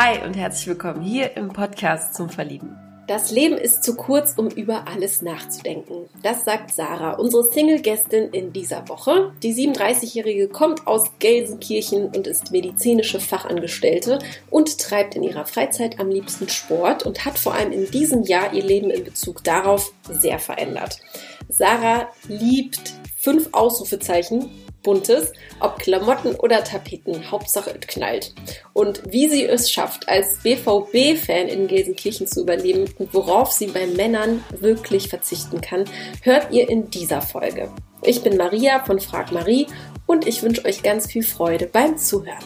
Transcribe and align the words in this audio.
Hi 0.00 0.24
und 0.24 0.34
herzlich 0.34 0.68
willkommen 0.68 1.02
hier 1.02 1.36
im 1.36 1.48
Podcast 1.48 2.14
zum 2.14 2.30
Verlieben. 2.30 2.76
Das 3.08 3.32
Leben 3.32 3.56
ist 3.56 3.82
zu 3.82 3.96
kurz, 3.96 4.34
um 4.36 4.46
über 4.46 4.86
alles 4.86 5.22
nachzudenken. 5.22 6.08
Das 6.22 6.44
sagt 6.44 6.72
Sarah, 6.72 7.14
unsere 7.14 7.50
Single-Gästin 7.50 8.30
in 8.30 8.52
dieser 8.52 8.88
Woche. 8.88 9.32
Die 9.42 9.52
37-Jährige 9.52 10.46
kommt 10.46 10.86
aus 10.86 11.10
Gelsenkirchen 11.18 12.10
und 12.14 12.28
ist 12.28 12.52
medizinische 12.52 13.18
Fachangestellte 13.18 14.20
und 14.50 14.78
treibt 14.78 15.16
in 15.16 15.24
ihrer 15.24 15.46
Freizeit 15.46 15.98
am 15.98 16.10
liebsten 16.10 16.48
Sport 16.48 17.04
und 17.04 17.24
hat 17.24 17.36
vor 17.36 17.54
allem 17.54 17.72
in 17.72 17.90
diesem 17.90 18.22
Jahr 18.22 18.54
ihr 18.54 18.62
Leben 18.62 18.90
in 18.90 19.02
Bezug 19.02 19.42
darauf 19.42 19.92
sehr 20.08 20.38
verändert. 20.38 21.00
Sarah 21.48 22.06
liebt 22.28 22.92
fünf 23.16 23.48
Ausrufezeichen 23.50 24.48
Buntes, 24.82 25.32
ob 25.60 25.78
Klamotten 25.78 26.34
oder 26.36 26.64
Tapeten, 26.64 27.30
Hauptsache 27.30 27.70
es 27.70 27.86
knallt. 27.86 28.34
Und 28.72 29.02
wie 29.10 29.28
sie 29.28 29.44
es 29.44 29.70
schafft, 29.70 30.08
als 30.08 30.42
BVB-Fan 30.42 31.48
in 31.48 31.66
Gelsenkirchen 31.66 32.26
zu 32.26 32.42
überleben 32.42 32.92
und 32.98 33.12
worauf 33.12 33.52
sie 33.52 33.66
bei 33.66 33.86
Männern 33.86 34.44
wirklich 34.50 35.08
verzichten 35.08 35.60
kann, 35.60 35.84
hört 36.22 36.52
ihr 36.52 36.68
in 36.68 36.90
dieser 36.90 37.22
Folge. 37.22 37.70
Ich 38.02 38.22
bin 38.22 38.36
Maria 38.36 38.84
von 38.84 39.00
Frag 39.00 39.32
Marie 39.32 39.66
und 40.06 40.26
ich 40.26 40.42
wünsche 40.42 40.64
euch 40.64 40.82
ganz 40.82 41.06
viel 41.06 41.22
Freude 41.22 41.66
beim 41.66 41.96
Zuhören. 41.98 42.44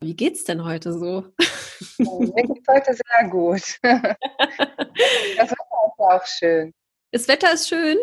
Wie 0.00 0.16
geht's 0.16 0.44
denn 0.44 0.64
heute 0.64 0.92
so? 0.92 1.24
Mir 1.98 2.42
geht's 2.42 2.66
heute 2.68 2.94
sehr 2.94 3.28
gut. 3.28 3.62
Das 5.36 5.50
Wetter 5.50 5.86
ist 5.86 5.98
auch 5.98 6.26
schön. 6.26 6.74
Das 7.12 7.28
Wetter 7.28 7.52
ist 7.52 7.68
schön? 7.68 7.98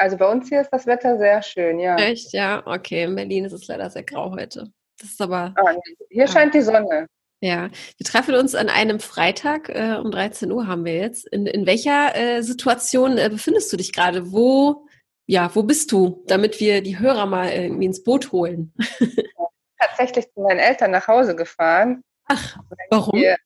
Also 0.00 0.16
bei 0.16 0.26
uns 0.30 0.48
hier 0.48 0.62
ist 0.62 0.70
das 0.70 0.86
Wetter 0.86 1.18
sehr 1.18 1.42
schön, 1.42 1.78
ja. 1.78 1.94
Echt, 1.96 2.32
ja, 2.32 2.62
okay. 2.66 3.04
In 3.04 3.14
Berlin 3.14 3.44
ist 3.44 3.52
es 3.52 3.68
leider 3.68 3.90
sehr 3.90 4.02
grau 4.02 4.30
heute. 4.30 4.72
Das 4.98 5.10
ist 5.10 5.20
aber. 5.20 5.54
Ah, 5.56 5.74
hier 6.08 6.26
scheint 6.26 6.54
die 6.54 6.62
Sonne. 6.62 7.06
Ja, 7.42 7.68
wir 7.98 8.06
treffen 8.06 8.34
uns 8.34 8.54
an 8.54 8.70
einem 8.70 8.98
Freitag 8.98 9.68
äh, 9.68 9.98
um 10.02 10.10
13 10.10 10.50
Uhr 10.52 10.66
haben 10.66 10.86
wir 10.86 10.96
jetzt. 10.96 11.28
In, 11.28 11.44
in 11.44 11.66
welcher 11.66 12.16
äh, 12.16 12.42
Situation 12.42 13.18
äh, 13.18 13.28
befindest 13.28 13.70
du 13.74 13.76
dich 13.76 13.92
gerade? 13.92 14.32
Wo, 14.32 14.86
ja, 15.26 15.54
wo 15.54 15.64
bist 15.64 15.92
du, 15.92 16.24
damit 16.26 16.60
wir 16.60 16.80
die 16.80 16.98
Hörer 16.98 17.26
mal 17.26 17.50
irgendwie 17.50 17.84
ins 17.84 18.02
Boot 18.02 18.32
holen? 18.32 18.72
Tatsächlich 19.78 20.32
zu 20.32 20.40
meinen 20.40 20.60
Eltern 20.60 20.92
nach 20.92 21.08
Hause 21.08 21.36
gefahren. 21.36 22.02
Ach, 22.24 22.56
warum? 22.88 23.22
Ich 23.22 23.36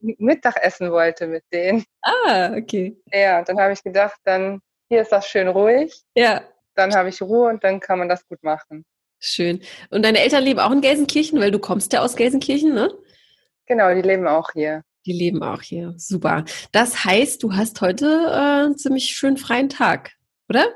Mittagessen 0.18 0.90
wollte 0.90 1.28
mit 1.28 1.44
denen. 1.52 1.84
Ah, 2.02 2.54
okay. 2.56 2.96
Ja, 3.12 3.38
und 3.38 3.48
dann 3.48 3.60
habe 3.60 3.72
ich 3.72 3.84
gedacht, 3.84 4.18
dann 4.24 4.60
hier 4.92 5.00
ist 5.00 5.10
das 5.10 5.26
schön 5.26 5.48
ruhig. 5.48 6.02
Ja. 6.14 6.42
Dann 6.74 6.94
habe 6.94 7.08
ich 7.08 7.22
Ruhe 7.22 7.48
und 7.48 7.64
dann 7.64 7.80
kann 7.80 7.98
man 7.98 8.10
das 8.10 8.26
gut 8.26 8.42
machen. 8.42 8.84
Schön. 9.18 9.62
Und 9.88 10.04
deine 10.04 10.20
Eltern 10.20 10.44
leben 10.44 10.60
auch 10.60 10.70
in 10.70 10.82
Gelsenkirchen, 10.82 11.40
weil 11.40 11.50
du 11.50 11.58
kommst 11.58 11.94
ja 11.94 12.02
aus 12.02 12.14
Gelsenkirchen, 12.14 12.74
ne? 12.74 12.92
Genau, 13.64 13.94
die 13.94 14.02
leben 14.02 14.26
auch 14.28 14.50
hier. 14.52 14.82
Die 15.06 15.14
leben 15.14 15.42
auch 15.42 15.62
hier. 15.62 15.94
Super. 15.96 16.44
Das 16.72 17.06
heißt, 17.06 17.42
du 17.42 17.54
hast 17.54 17.80
heute 17.80 18.04
äh, 18.04 18.64
einen 18.64 18.76
ziemlich 18.76 19.04
schönen 19.16 19.38
freien 19.38 19.70
Tag, 19.70 20.12
oder? 20.50 20.66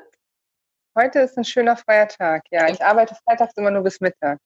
Heute 0.98 1.18
ist 1.18 1.36
ein 1.36 1.44
schöner 1.44 1.76
freier 1.76 2.08
Tag, 2.08 2.44
ja. 2.50 2.70
Ich 2.70 2.82
arbeite 2.82 3.14
freitags 3.22 3.52
immer 3.56 3.70
nur 3.70 3.82
bis 3.82 4.00
Mittag. 4.00 4.38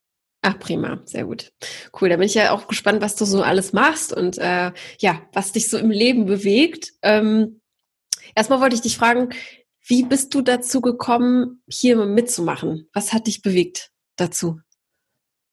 Ach, 0.43 0.59
prima, 0.59 1.01
sehr 1.05 1.25
gut. 1.25 1.53
Cool, 2.01 2.09
da 2.09 2.17
bin 2.17 2.27
ich 2.27 2.35
ja 2.35 2.51
auch 2.51 2.67
gespannt, 2.67 3.03
was 3.03 3.15
du 3.15 3.25
so 3.25 3.43
alles 3.45 3.73
machst 3.73 4.13
und 4.13 4.37
äh, 4.39 4.73
ja, 4.99 5.23
was 5.33 5.53
dich 5.53 5.71
so 5.71 5.79
im 5.79 5.93
Leben 5.93 6.27
bewegt. 6.27 6.93
Ähm, 7.03 7.61
erstmal 8.35 8.61
wollte 8.61 8.75
ich 8.75 8.81
dich 8.81 8.97
fragen, 8.97 9.31
wie 9.91 10.05
bist 10.05 10.35
du 10.35 10.41
dazu 10.41 10.81
gekommen, 10.81 11.63
hier 11.69 11.97
mitzumachen? 11.97 12.89
Was 12.93 13.13
hat 13.13 13.27
dich 13.27 13.43
bewegt 13.43 13.91
dazu? 14.17 14.61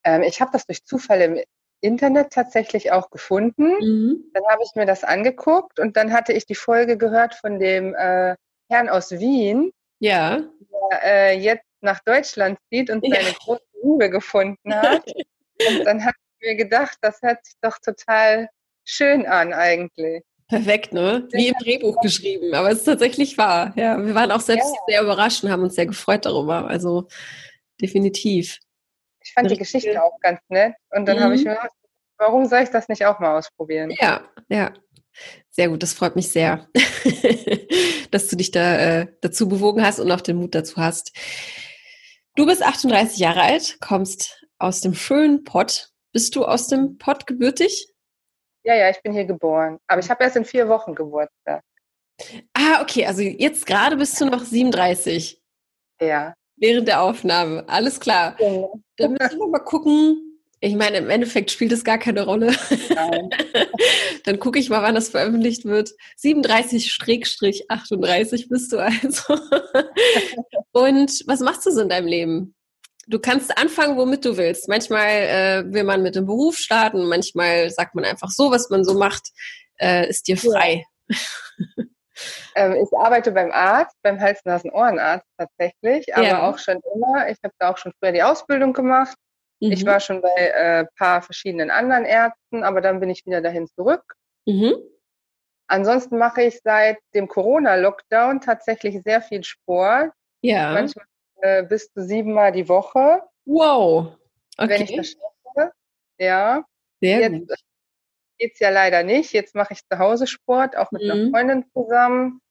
Ähm, 0.03 0.22
ich 0.22 0.39
habe 0.39 0.51
das 0.53 0.67
durch 0.67 0.85
Zufall 0.85 1.22
im 1.22 1.41
Internet 1.81 2.31
tatsächlich 2.31 2.91
auch 2.91 3.09
gefunden. 3.09 3.73
Mhm. 3.79 4.31
Dann 4.34 4.44
habe 4.47 4.61
ich 4.63 4.75
mir 4.75 4.85
das 4.85 5.03
angeguckt 5.03 5.79
und 5.79 5.97
dann 5.97 6.13
hatte 6.13 6.34
ich 6.34 6.45
die 6.45 6.56
Folge 6.56 6.97
gehört 6.97 7.34
von 7.34 7.59
dem 7.59 7.95
äh, 7.95 8.35
Herrn 8.69 8.89
aus 8.89 9.11
Wien, 9.11 9.72
ja. 10.00 10.44
der 10.91 11.03
äh, 11.03 11.40
jetzt 11.40 11.66
nach 11.81 12.00
Deutschland 12.03 12.59
zieht 12.69 12.91
und 12.91 13.03
seine 13.03 13.29
ja. 13.29 13.35
große 13.40 13.63
Liebe 13.84 14.09
gefunden 14.11 14.73
hat. 14.73 15.03
und 15.69 15.84
dann 15.84 16.06
habe 16.06 16.16
ich 16.40 16.47
mir 16.47 16.56
gedacht, 16.56 16.97
das 17.01 17.22
hört 17.23 17.44
sich 17.44 17.56
doch 17.61 17.79
total 17.79 18.50
schön 18.85 19.25
an 19.25 19.53
eigentlich. 19.53 20.23
Perfekt, 20.47 20.94
ne? 20.94 21.28
Wie 21.31 21.50
im 21.50 21.56
Drehbuch 21.62 22.00
geschrieben, 22.02 22.53
aber 22.53 22.72
es 22.72 22.80
ist 22.80 22.85
tatsächlich 22.85 23.38
wahr. 23.38 23.74
Ja, 23.75 24.03
wir 24.03 24.16
waren 24.16 24.31
auch 24.31 24.40
selbst 24.40 24.69
ja. 24.69 24.80
sehr 24.88 25.02
überrascht 25.02 25.44
und 25.44 25.52
haben 25.52 25.63
uns 25.63 25.75
sehr 25.75 25.85
gefreut 25.85 26.25
darüber. 26.25 26.68
Also 26.68 27.08
definitiv. 27.81 28.59
Ich 29.22 29.34
fand 29.34 29.52
die 29.52 29.58
Geschichte 29.58 30.02
auch 30.02 30.18
ganz 30.22 30.40
nett 30.47 30.74
und 30.91 31.06
dann 31.06 31.18
mhm. 31.18 31.24
habe 31.24 31.35
ich 31.35 31.44
mir 31.44 31.56
gedacht, 31.56 31.72
warum 32.18 32.46
soll 32.46 32.62
ich 32.62 32.69
das 32.69 32.88
nicht 32.88 33.06
auch 33.06 33.19
mal 33.19 33.38
ausprobieren? 33.38 33.91
Ja, 34.00 34.22
ja. 34.47 34.74
Sehr 35.50 35.69
gut, 35.69 35.81
das 35.81 35.94
freut 35.94 36.16
mich 36.16 36.30
sehr, 36.30 36.69
dass 38.12 38.28
du 38.28 38.35
dich 38.35 38.52
da 38.52 38.78
äh, 38.78 39.08
dazu 39.22 39.50
bewogen 39.50 39.84
hast 39.84 40.00
und 40.00 40.12
auch 40.12 40.22
den 40.22 40.38
Mut 40.38 40.53
dazu 40.53 40.78
hast. 40.78 41.12
Du 42.35 42.46
bist 42.46 42.62
38 42.62 43.18
Jahre 43.18 43.41
alt, 43.41 43.78
kommst 43.81 44.46
aus 44.59 44.81
dem 44.81 44.94
schönen 44.94 45.44
Pott. 45.44 45.90
Bist 46.14 46.35
du 46.35 46.46
aus 46.46 46.68
dem 46.68 47.00
Pott 47.00 47.25
gebürtig? 47.25 47.90
Ja, 48.67 48.75
ja, 48.75 48.89
ich 48.89 49.01
bin 49.01 49.13
hier 49.13 49.23
geboren. 49.23 49.79
Aber 49.88 50.01
ich 50.01 50.09
habe 50.09 50.25
erst 50.25 50.35
in 50.35 50.44
vier 50.44 50.67
Wochen 50.67 50.94
Geburtstag. 50.94 51.63
Ah, 52.53 52.81
okay. 52.81 53.05
Also 53.05 53.22
jetzt 53.22 53.66
gerade 53.66 53.95
bist 53.95 54.19
du 54.19 54.25
noch 54.25 54.44
37. 54.44 55.41
Ja. 56.01 56.33
Während 56.57 56.89
der 56.89 57.01
Aufnahme. 57.01 57.63
Alles 57.69 58.01
klar. 58.01 58.35
Ja. 58.39 58.67
Dann 58.97 59.13
müssen 59.13 59.39
wir 59.39 59.47
mal 59.47 59.59
gucken. 59.59 60.41
Ich 60.59 60.75
meine, 60.75 60.97
im 60.97 61.09
Endeffekt 61.09 61.50
spielt 61.50 61.72
es 61.72 61.85
gar 61.85 61.97
keine 61.97 62.25
Rolle. 62.25 62.53
Nein. 62.94 63.29
Dann 64.25 64.38
gucke 64.38 64.59
ich 64.59 64.69
mal, 64.69 64.81
wann 64.81 64.95
das 64.95 65.07
veröffentlicht 65.07 65.63
wird. 65.63 65.91
37-38 66.22 68.49
bist 68.49 68.73
du 68.73 68.79
also. 68.79 69.34
Und 70.73 71.23
was 71.25 71.39
machst 71.39 71.66
du 71.66 71.72
so 71.72 71.79
in 71.79 71.88
deinem 71.88 72.07
Leben? 72.07 72.53
Du 73.07 73.19
kannst 73.19 73.57
anfangen, 73.57 73.97
womit 73.97 74.25
du 74.25 74.38
willst. 74.38 74.68
Manchmal 74.68 75.07
äh, 75.07 75.73
will 75.73 75.84
man 75.84 76.03
mit 76.03 76.16
dem 76.16 76.25
Beruf 76.25 76.57
starten, 76.57 77.07
manchmal 77.07 77.69
sagt 77.69 77.95
man 77.95 78.06
einfach 78.06 78.29
so, 78.29 78.51
was 78.51 78.69
man 78.69 78.84
so 78.84 78.97
macht, 78.97 79.29
äh, 79.79 80.07
ist 80.09 80.28
dir 80.28 80.38
frei. 80.38 80.84
Ja. 81.07 81.17
ähm, 82.56 82.75
ich 82.75 82.97
arbeite 82.97 83.31
beim 83.31 83.51
Arzt, 83.51 83.96
beim 84.03 84.19
Hals-Nasen-Ohrenarzt 84.19 85.25
tatsächlich, 85.38 86.16
aber 86.16 86.28
ja. 86.28 86.50
auch 86.50 86.59
schon 86.59 86.79
immer. 86.94 87.29
Ich 87.29 87.38
habe 87.44 87.53
da 87.59 87.72
auch 87.72 87.78
schon 87.78 87.94
früher 88.00 88.12
die 88.12 88.23
Ausbildung 88.23 88.73
gemacht. 88.73 89.17
Mhm. 89.59 89.72
Ich 89.72 89.85
war 89.85 90.00
schon 90.00 90.22
bei 90.22 90.29
ein 90.35 90.85
äh, 90.85 90.88
paar 90.97 91.22
verschiedenen 91.22 91.72
anderen 91.72 92.06
Ärzten, 92.06 92.63
aber 92.63 92.81
dann 92.81 93.00
bin 93.00 93.09
ich 93.09 93.25
wieder 93.25 93.41
dahin 93.41 93.67
zurück. 93.67 94.03
Mhm. 94.46 94.75
Ansonsten 95.69 96.17
mache 96.17 96.44
ich 96.44 96.59
seit 96.63 96.97
dem 97.13 97.28
Corona-Lockdown 97.28 98.40
tatsächlich 98.41 99.01
sehr 99.03 99.22
viel 99.22 99.44
Sport. 99.44 100.12
Ja. 100.41 100.73
Manchmal 100.73 101.06
äh, 101.41 101.63
bis 101.63 101.91
zu 101.91 102.03
siebenmal 102.03 102.51
die 102.51 102.67
Woche. 102.67 103.23
Wow. 103.45 104.17
Okay. 104.57 104.69
Wenn 104.69 104.81
ich 104.83 104.95
das 104.95 105.11
schaffe. 105.11 105.71
Ja. 106.17 106.65
Sehr 107.01 107.19
Jetzt 107.19 107.47
gut. 107.47 107.59
geht's 108.37 108.59
ja 108.59 108.69
leider 108.69 109.03
nicht. 109.03 109.33
Jetzt 109.33 109.55
mache 109.55 109.73
ich 109.73 109.87
zu 109.87 109.99
Hause 109.99 110.27
Sport, 110.27 110.75
auch 110.75 110.91
mit 110.91 111.03
mhm. 111.03 111.11
einer 111.11 111.29
Freundin 111.29 111.65
zusammen. 111.73 112.41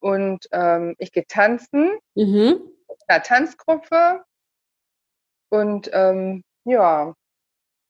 Und 0.00 0.48
ähm, 0.52 0.96
ich 0.98 1.12
gehe 1.12 1.26
tanzen. 1.26 1.98
Mhm. 2.14 2.60
In 2.88 2.96
einer 3.06 3.22
Tanzgruppe. 3.22 4.24
Und 5.50 5.90
ähm, 5.92 6.44
ja, 6.64 7.14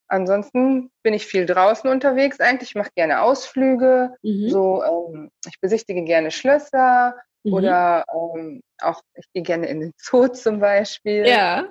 ansonsten 0.07 0.91
bin 1.03 1.13
ich 1.13 1.25
viel 1.25 1.45
draußen 1.45 1.89
unterwegs 1.89 2.39
eigentlich. 2.39 2.71
Ich 2.71 2.75
mache 2.75 2.91
gerne 2.95 3.21
Ausflüge. 3.21 4.15
Mhm. 4.21 4.49
So, 4.49 4.83
ähm, 4.83 5.31
ich 5.47 5.59
besichtige 5.61 6.03
gerne 6.03 6.31
Schlösser. 6.31 7.15
Mhm. 7.43 7.53
Oder 7.53 8.05
ähm, 8.13 8.61
auch, 8.81 9.01
ich 9.15 9.25
gehe 9.33 9.43
gerne 9.43 9.67
in 9.67 9.79
den 9.79 9.93
Zoo 9.97 10.27
zum 10.33 10.59
Beispiel. 10.59 11.25
Ja. 11.25 11.65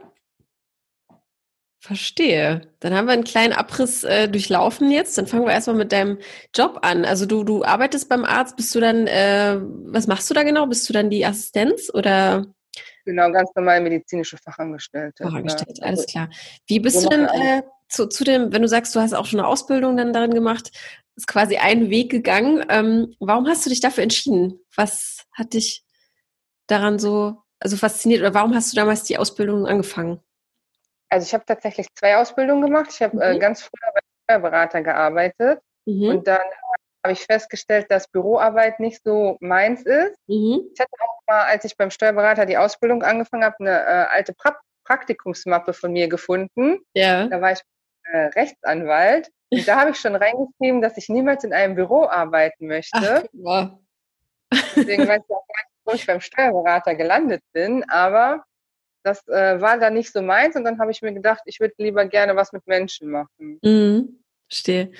Verstehe. 1.82 2.60
Dann 2.80 2.94
haben 2.94 3.06
wir 3.06 3.14
einen 3.14 3.24
kleinen 3.24 3.54
Abriss 3.54 4.04
äh, 4.04 4.28
durchlaufen 4.28 4.90
jetzt. 4.90 5.16
Dann 5.16 5.26
fangen 5.26 5.46
wir 5.46 5.52
erstmal 5.52 5.76
mit 5.76 5.92
deinem 5.92 6.18
Job 6.54 6.80
an. 6.82 7.06
Also 7.06 7.24
du, 7.24 7.42
du 7.42 7.64
arbeitest 7.64 8.08
beim 8.10 8.26
Arzt, 8.26 8.56
bist 8.56 8.74
du 8.74 8.80
dann, 8.80 9.06
äh, 9.06 9.56
was 9.86 10.06
machst 10.06 10.28
du 10.28 10.34
da 10.34 10.42
genau? 10.42 10.66
Bist 10.66 10.86
du 10.88 10.92
dann 10.92 11.08
die 11.08 11.24
Assistenz 11.24 11.90
oder? 11.92 12.44
Genau, 13.06 13.32
ganz 13.32 13.50
normal 13.54 13.80
medizinische 13.80 14.36
Fachangestellte. 14.36 15.24
Fachangestellte, 15.24 15.82
alles 15.82 16.04
klar. 16.06 16.28
Wie 16.66 16.80
bist 16.80 17.00
so 17.00 17.08
du 17.08 17.16
denn 17.16 17.24
äh, 17.26 17.62
zu, 17.88 18.08
zu 18.08 18.24
dem, 18.24 18.52
wenn 18.52 18.62
du 18.62 18.68
sagst, 18.68 18.94
du 18.94 19.00
hast 19.00 19.14
auch 19.14 19.26
schon 19.26 19.40
eine 19.40 19.48
Ausbildung 19.48 19.96
dann 19.96 20.12
darin 20.12 20.34
gemacht, 20.34 20.70
ist 21.20 21.26
quasi 21.26 21.56
einen 21.56 21.90
Weg 21.90 22.10
gegangen. 22.10 22.64
Ähm, 22.68 23.14
warum 23.20 23.46
hast 23.46 23.64
du 23.64 23.70
dich 23.70 23.80
dafür 23.80 24.02
entschieden? 24.02 24.60
Was 24.74 25.26
hat 25.32 25.52
dich 25.52 25.84
daran 26.66 26.98
so 26.98 27.42
also 27.60 27.76
fasziniert 27.76 28.22
oder 28.22 28.34
warum 28.34 28.54
hast 28.54 28.72
du 28.72 28.76
damals 28.76 29.04
die 29.04 29.18
Ausbildung 29.18 29.66
angefangen? 29.66 30.20
Also 31.10 31.26
ich 31.26 31.34
habe 31.34 31.44
tatsächlich 31.44 31.86
zwei 31.94 32.16
Ausbildungen 32.16 32.62
gemacht. 32.62 32.90
Ich 32.90 33.02
habe 33.02 33.22
äh, 33.22 33.30
mhm. 33.30 33.36
äh, 33.36 33.38
ganz 33.38 33.62
früher 33.62 33.92
bei 33.94 34.00
Steuerberater 34.24 34.82
gearbeitet 34.82 35.60
mhm. 35.84 36.08
und 36.08 36.26
dann 36.26 36.40
habe 37.02 37.12
ich 37.12 37.20
festgestellt, 37.20 37.90
dass 37.90 38.08
Büroarbeit 38.08 38.80
nicht 38.80 39.02
so 39.04 39.36
meins 39.40 39.82
ist. 39.82 40.16
Mhm. 40.26 40.70
Ich 40.72 40.80
hatte 40.80 40.90
auch 41.00 41.20
mal, 41.26 41.42
als 41.44 41.64
ich 41.64 41.76
beim 41.76 41.90
Steuerberater 41.90 42.46
die 42.46 42.56
Ausbildung 42.56 43.02
angefangen 43.02 43.44
habe, 43.44 43.56
eine 43.60 43.80
äh, 43.80 44.06
alte 44.10 44.32
pra 44.32 44.56
Praktikumsmappe 44.84 45.72
von 45.72 45.92
mir 45.92 46.08
gefunden. 46.08 46.78
Ja. 46.94 47.28
Da 47.28 47.40
war 47.40 47.52
ich 47.52 47.60
äh, 48.04 48.26
Rechtsanwalt. 48.34 49.30
Und 49.50 49.66
da 49.66 49.80
habe 49.80 49.90
ich 49.90 49.96
schon 49.96 50.14
reingeschrieben, 50.14 50.80
dass 50.80 50.96
ich 50.96 51.08
niemals 51.08 51.44
in 51.44 51.52
einem 51.52 51.74
Büro 51.74 52.04
arbeiten 52.04 52.66
möchte. 52.66 53.28
Ach, 53.46 53.70
Deswegen 54.76 55.06
weiß 55.06 55.22
ich 55.28 55.34
auch 55.34 55.46
gar 55.46 55.62
nicht, 55.62 55.84
wo 55.84 55.92
ich 55.92 56.06
beim 56.06 56.20
Steuerberater 56.20 56.94
gelandet 56.94 57.42
bin. 57.52 57.88
Aber 57.88 58.44
das 59.02 59.26
äh, 59.28 59.60
war 59.60 59.78
dann 59.78 59.94
nicht 59.94 60.12
so 60.12 60.22
meins. 60.22 60.56
Und 60.56 60.64
dann 60.64 60.78
habe 60.78 60.90
ich 60.90 61.02
mir 61.02 61.12
gedacht, 61.12 61.42
ich 61.46 61.60
würde 61.60 61.74
lieber 61.78 62.04
gerne 62.06 62.36
was 62.36 62.52
mit 62.52 62.66
Menschen 62.66 63.10
machen. 63.10 63.58
Mhm. 63.62 64.20
Verstehe. 64.48 64.90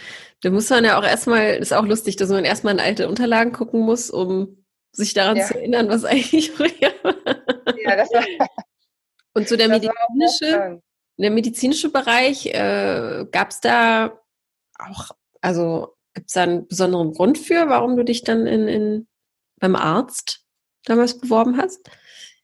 Da 0.43 0.51
muss 0.51 0.71
man 0.71 0.85
ja 0.85 0.99
auch 0.99 1.05
erstmal, 1.05 1.57
ist 1.57 1.73
auch 1.73 1.85
lustig, 1.85 2.17
dass 2.17 2.29
man 2.29 2.45
erstmal 2.45 2.75
in 2.75 2.81
alte 2.81 3.09
Unterlagen 3.09 3.53
gucken 3.53 3.81
muss, 3.81 4.11
um 4.11 4.65
sich 4.93 5.13
daran 5.13 5.37
ja. 5.37 5.45
zu 5.45 5.55
erinnern, 5.55 5.89
was 5.89 6.05
eigentlich 6.05 6.53
früher 6.53 6.93
war. 7.03 7.15
Ja, 7.83 7.97
das 7.97 8.11
war. 8.13 8.25
Und 9.33 9.49
so 9.49 9.57
der 9.57 9.69
medizinische, 9.69 10.81
der 11.17 11.31
medizinische 11.31 11.91
Bereich, 11.91 12.47
äh, 12.47 13.27
gab 13.31 13.51
es 13.51 13.61
da 13.61 14.21
auch, 14.83 15.11
also 15.41 15.95
gibt 16.15 16.29
es 16.29 16.35
da 16.35 16.43
einen 16.43 16.67
besonderen 16.67 17.13
Grund 17.13 17.39
für, 17.39 17.69
warum 17.69 17.97
du 17.97 18.05
dich 18.05 18.23
dann 18.25 18.47
in, 18.47 18.69
in, 18.69 19.09
beim 19.61 19.77
Arzt 19.77 20.45
damals 20.85 21.19
beworben 21.19 21.57
hast? 21.57 21.91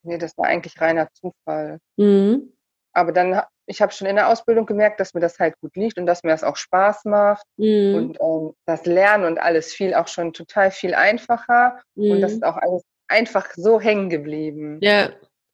Nee, 0.02 0.18
das 0.18 0.36
war 0.38 0.46
eigentlich 0.46 0.80
reiner 0.80 1.08
Zufall. 1.12 1.78
Mhm. 1.96 2.52
Aber 2.92 3.12
dann, 3.12 3.42
ich 3.66 3.82
habe 3.82 3.92
schon 3.92 4.06
in 4.06 4.16
der 4.16 4.28
Ausbildung 4.28 4.66
gemerkt, 4.66 5.00
dass 5.00 5.14
mir 5.14 5.20
das 5.20 5.38
halt 5.38 5.58
gut 5.60 5.74
liegt 5.76 5.98
und 5.98 6.06
dass 6.06 6.22
mir 6.22 6.30
das 6.30 6.44
auch 6.44 6.56
Spaß 6.56 7.04
macht. 7.04 7.44
Mhm. 7.56 7.94
Und 7.94 8.20
ähm, 8.20 8.52
das 8.66 8.86
Lernen 8.86 9.24
und 9.24 9.38
alles 9.38 9.72
fiel 9.72 9.94
auch 9.94 10.08
schon 10.08 10.32
total 10.32 10.70
viel 10.70 10.94
einfacher. 10.94 11.80
Mhm. 11.94 12.12
Und 12.12 12.20
das 12.20 12.32
ist 12.32 12.44
auch 12.44 12.56
alles 12.56 12.82
einfach 13.08 13.50
so 13.54 13.80
hängen 13.80 14.08
geblieben. 14.08 14.78
Ja, 14.80 15.10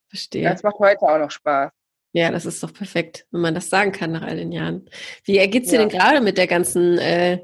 verstehe. 0.08 0.48
Das 0.48 0.62
macht 0.62 0.78
heute 0.78 1.02
auch 1.02 1.18
noch 1.18 1.30
Spaß. 1.30 1.72
Ja, 2.12 2.30
das 2.30 2.44
ist 2.44 2.62
doch 2.62 2.74
perfekt, 2.74 3.26
wenn 3.30 3.40
man 3.40 3.54
das 3.54 3.70
sagen 3.70 3.92
kann 3.92 4.12
nach 4.12 4.22
all 4.22 4.36
den 4.36 4.52
Jahren. 4.52 4.88
Wie 5.24 5.38
ergeht 5.38 5.64
es 5.64 5.70
dir 5.70 5.80
ja. 5.80 5.86
denn 5.86 5.98
gerade 5.98 6.20
mit 6.20 6.36
der 6.36 6.46
ganzen 6.46 6.98
äh, 6.98 7.42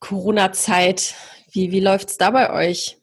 Corona-Zeit? 0.00 1.14
Wie, 1.52 1.72
wie 1.72 1.80
läuft 1.80 2.08
es 2.08 2.16
da 2.16 2.30
bei 2.30 2.50
euch? 2.50 2.98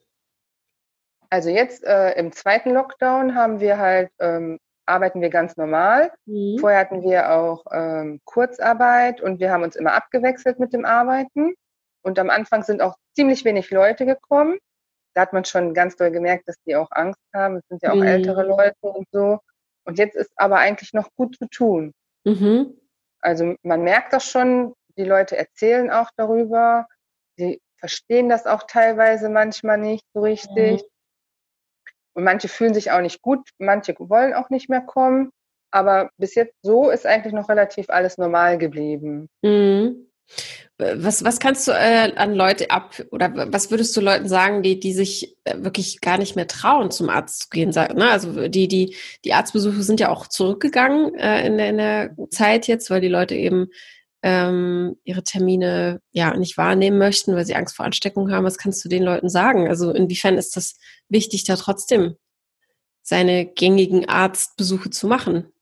Also 1.30 1.50
jetzt 1.50 1.84
äh, 1.84 2.12
im 2.14 2.32
zweiten 2.32 2.72
Lockdown 2.72 3.36
haben 3.36 3.60
wir 3.60 3.78
halt, 3.78 4.12
ähm, 4.20 4.60
arbeiten 4.86 5.22
wir 5.22 5.30
ganz 5.30 5.58
normal. 5.58 6.12
Mhm. 6.26 6.58
Vorher 6.60 6.80
hatten 6.80 7.04
wir 7.04 7.32
auch 7.32 7.66
ähm, 7.72 8.20
Kurzarbeit 8.26 9.22
und 9.22 9.40
wir 9.40 9.52
haben 9.52 9.64
uns 9.64 9.76
immer 9.76 9.94
abgewechselt 9.94 10.60
mit 10.60 10.74
dem 10.74 10.86
Arbeiten. 10.86 11.54
Und 12.04 12.20
am 12.20 12.30
Anfang 12.30 12.64
sind 12.64 12.82
auch 12.82 12.96
ziemlich 13.16 13.46
wenig 13.46 13.70
Leute 13.72 14.06
gekommen. 14.06 14.58
Da 15.16 15.22
hat 15.22 15.34
man 15.34 15.46
schon 15.46 15.74
ganz 15.74 15.96
doll 15.96 16.12
gemerkt, 16.12 16.48
dass 16.48 16.56
die 16.66 16.76
auch 16.76 16.90
Angst 16.92 17.22
haben. 17.34 17.58
Es 17.58 17.68
sind 17.68 17.84
ja 17.84 17.92
auch 17.92 17.96
mhm. 17.96 18.04
ältere 18.04 18.44
Leute 18.44 18.76
und 18.82 19.08
so. 19.12 19.40
Und 19.86 19.98
jetzt 19.98 20.16
ist 20.16 20.32
aber 20.36 20.58
eigentlich 20.58 20.94
noch 20.94 21.10
gut 21.16 21.38
zu 21.38 21.48
tun. 21.48 21.94
Mhm. 22.24 22.78
Also 23.20 23.56
man 23.64 23.84
merkt 23.84 24.14
das 24.14 24.26
schon, 24.30 24.74
die 24.98 25.04
Leute 25.04 25.38
erzählen 25.38 25.90
auch 25.90 26.10
darüber, 26.16 26.88
sie 27.38 27.62
verstehen 27.78 28.30
das 28.30 28.46
auch 28.46 28.64
teilweise 28.64 29.30
manchmal 29.30 29.78
nicht 29.78 30.06
so 30.14 30.22
richtig. 30.22 30.82
Mhm. 30.82 30.88
Und 32.16 32.24
manche 32.26 32.48
fühlen 32.48 32.74
sich 32.74 32.92
auch 32.92 33.02
nicht 33.02 33.22
gut, 33.22 33.50
manche 33.58 33.96
wollen 33.98 34.34
auch 34.34 34.50
nicht 34.50 34.70
mehr 34.70 34.82
kommen. 34.82 35.32
Aber 35.72 36.12
bis 36.18 36.36
jetzt 36.36 36.56
so 36.62 36.92
ist 36.92 37.08
eigentlich 37.08 37.34
noch 37.34 37.50
relativ 37.50 37.90
alles 37.90 38.18
normal 38.20 38.60
geblieben. 38.60 39.28
Mhm. 39.42 40.08
Was, 40.78 41.24
was 41.24 41.40
kannst 41.40 41.68
du 41.68 41.72
äh, 41.72 42.12
an 42.16 42.34
Leute 42.34 42.72
ab 42.72 43.02
oder 43.12 43.32
was 43.54 43.70
würdest 43.70 43.96
du 43.96 44.02
Leuten 44.02 44.28
sagen, 44.28 44.64
die, 44.64 44.80
die 44.80 44.94
sich 44.94 45.38
äh, 45.44 45.56
wirklich 45.60 46.02
gar 46.02 46.18
nicht 46.18 46.36
mehr 46.36 46.48
trauen, 46.48 46.90
zum 46.90 47.10
Arzt 47.10 47.44
zu 47.44 47.50
gehen? 47.50 47.72
Sag, 47.72 47.96
ne? 47.96 48.10
Also 48.10 48.48
die, 48.48 48.68
die, 48.68 48.96
die 49.24 49.34
Arztbesuche 49.34 49.84
sind 49.84 50.00
ja 50.00 50.10
auch 50.10 50.28
zurückgegangen 50.28 51.14
äh, 51.16 51.46
in, 51.46 51.58
der, 51.58 51.70
in 51.70 51.78
der 51.78 52.16
Zeit 52.32 52.68
jetzt, 52.68 52.90
weil 52.90 53.02
die 53.02 53.08
Leute 53.08 53.36
eben 53.36 53.68
ähm, 54.24 54.96
ihre 55.04 55.24
Termine 55.24 56.02
ja 56.12 56.36
nicht 56.36 56.58
wahrnehmen 56.58 56.98
möchten, 56.98 57.36
weil 57.36 57.46
sie 57.46 57.56
Angst 57.56 57.76
vor 57.76 57.86
Ansteckung 57.86 58.32
haben. 58.32 58.46
Was 58.46 58.58
kannst 58.58 58.84
du 58.84 58.90
den 58.90 59.04
Leuten 59.04 59.30
sagen? 59.30 59.68
Also 59.68 59.92
inwiefern 59.92 60.38
ist 60.38 60.56
das 60.56 60.78
wichtig, 61.08 61.44
da 61.44 61.56
trotzdem 61.56 62.16
seine 63.04 63.46
gängigen 63.46 64.08
Arztbesuche 64.08 64.90
zu 64.90 65.08
machen? 65.08 65.53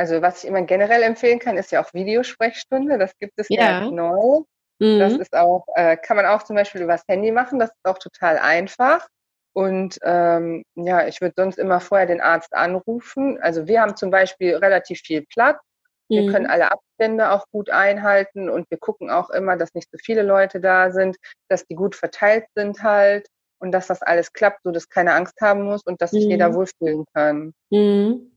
Also 0.00 0.22
was 0.22 0.42
ich 0.42 0.48
immer 0.48 0.62
generell 0.62 1.02
empfehlen 1.02 1.38
kann, 1.38 1.58
ist 1.58 1.72
ja 1.72 1.84
auch 1.84 1.92
Videosprechstunde. 1.92 2.96
Das 2.96 3.12
gibt 3.18 3.34
es 3.36 3.48
ja 3.50 3.82
neu. 3.90 4.44
Mhm. 4.78 4.98
Das 4.98 5.12
ist 5.12 5.36
auch, 5.36 5.66
äh, 5.74 5.98
kann 5.98 6.16
man 6.16 6.24
auch 6.24 6.42
zum 6.42 6.56
Beispiel 6.56 6.80
übers 6.80 7.02
Handy 7.06 7.30
machen. 7.30 7.58
Das 7.58 7.68
ist 7.68 7.84
auch 7.84 7.98
total 7.98 8.38
einfach. 8.38 9.06
Und 9.52 9.98
ähm, 10.02 10.64
ja, 10.74 11.06
ich 11.06 11.20
würde 11.20 11.34
sonst 11.36 11.58
immer 11.58 11.80
vorher 11.80 12.06
den 12.06 12.22
Arzt 12.22 12.54
anrufen. 12.54 13.38
Also 13.42 13.66
wir 13.66 13.82
haben 13.82 13.94
zum 13.94 14.10
Beispiel 14.10 14.56
relativ 14.56 15.00
viel 15.00 15.26
Platz. 15.26 15.60
Wir 16.08 16.22
mhm. 16.22 16.32
können 16.32 16.46
alle 16.46 16.72
Abstände 16.72 17.30
auch 17.30 17.44
gut 17.52 17.68
einhalten 17.68 18.48
und 18.48 18.70
wir 18.70 18.78
gucken 18.78 19.10
auch 19.10 19.28
immer, 19.28 19.58
dass 19.58 19.74
nicht 19.74 19.90
so 19.92 19.98
viele 20.02 20.22
Leute 20.22 20.60
da 20.60 20.92
sind, 20.92 21.18
dass 21.50 21.66
die 21.66 21.74
gut 21.74 21.94
verteilt 21.94 22.46
sind 22.54 22.82
halt 22.82 23.28
und 23.58 23.70
dass 23.72 23.88
das 23.88 24.00
alles 24.00 24.32
klappt, 24.32 24.60
so 24.64 24.70
dass 24.70 24.88
keiner 24.88 25.14
Angst 25.14 25.38
haben 25.42 25.64
muss 25.64 25.82
und 25.84 26.00
dass 26.00 26.12
sich 26.12 26.24
mhm. 26.24 26.30
jeder 26.30 26.54
wohlfühlen 26.54 27.04
kann. 27.12 27.52
Mhm. 27.68 28.30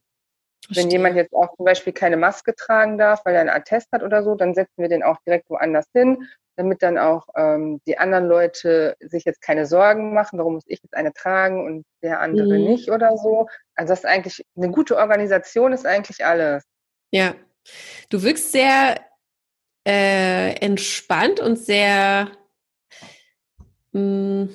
Wenn 0.69 0.89
jemand 0.89 1.15
jetzt 1.15 1.33
auch 1.33 1.55
zum 1.55 1.65
Beispiel 1.65 1.93
keine 1.93 2.17
Maske 2.17 2.55
tragen 2.55 2.97
darf, 2.97 3.25
weil 3.25 3.35
er 3.35 3.41
einen 3.41 3.49
Attest 3.49 3.91
hat 3.91 4.03
oder 4.03 4.23
so, 4.23 4.35
dann 4.35 4.53
setzen 4.53 4.77
wir 4.77 4.89
den 4.89 5.03
auch 5.03 5.17
direkt 5.25 5.49
woanders 5.49 5.87
hin, 5.93 6.27
damit 6.55 6.83
dann 6.83 6.97
auch 6.97 7.27
ähm, 7.35 7.81
die 7.87 7.97
anderen 7.97 8.27
Leute 8.27 8.95
sich 8.99 9.25
jetzt 9.25 9.41
keine 9.41 9.65
Sorgen 9.65 10.13
machen, 10.13 10.39
warum 10.39 10.53
muss 10.55 10.65
ich 10.67 10.79
jetzt 10.81 10.93
eine 10.93 11.13
tragen 11.13 11.65
und 11.65 11.85
der 12.01 12.19
andere 12.19 12.59
mhm. 12.59 12.65
nicht 12.65 12.89
oder 12.91 13.17
so. 13.17 13.47
Also 13.75 13.91
das 13.91 13.99
ist 13.99 14.05
eigentlich 14.05 14.45
eine 14.55 14.69
gute 14.69 14.97
Organisation 14.97 15.73
ist 15.73 15.85
eigentlich 15.85 16.25
alles. 16.25 16.63
Ja, 17.11 17.35
du 18.09 18.23
wirkst 18.23 18.51
sehr 18.51 18.99
äh, 19.87 20.55
entspannt 20.59 21.39
und 21.39 21.57
sehr 21.57 22.31
mh, 23.91 24.01
mm, 24.01 24.49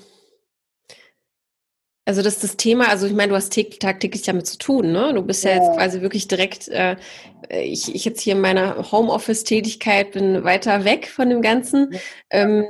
also 2.09 2.23
das 2.23 2.37
ist 2.37 2.45
das 2.45 2.57
Thema, 2.57 2.89
also 2.89 3.07
ich 3.07 3.13
meine, 3.13 3.29
du 3.29 3.37
hast 3.37 3.53
tagtäglich 3.53 4.23
damit 4.23 4.47
zu 4.47 4.57
tun, 4.57 4.93
ne? 4.93 5.13
Du 5.13 5.23
bist 5.23 5.45
ja, 5.45 5.51
ja 5.51 5.57
jetzt 5.57 5.77
quasi 5.77 6.01
wirklich 6.01 6.27
direkt, 6.27 6.67
äh, 6.69 6.97
ich, 7.51 7.95
ich 7.95 8.03
jetzt 8.07 8.23
hier 8.23 8.33
in 8.33 8.41
meiner 8.41 8.91
Homeoffice-Tätigkeit 8.91 10.13
bin 10.13 10.43
weiter 10.43 10.87
weg 10.87 11.07
von 11.09 11.29
dem 11.29 11.43
Ganzen. 11.43 12.01
Ähm, 12.31 12.65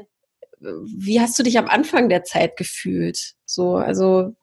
wie 0.59 1.21
hast 1.21 1.39
du 1.39 1.45
dich 1.45 1.57
am 1.57 1.69
Anfang 1.69 2.09
der 2.09 2.25
Zeit 2.25 2.57
gefühlt? 2.57 3.35
So, 3.45 3.77
also 3.77 4.35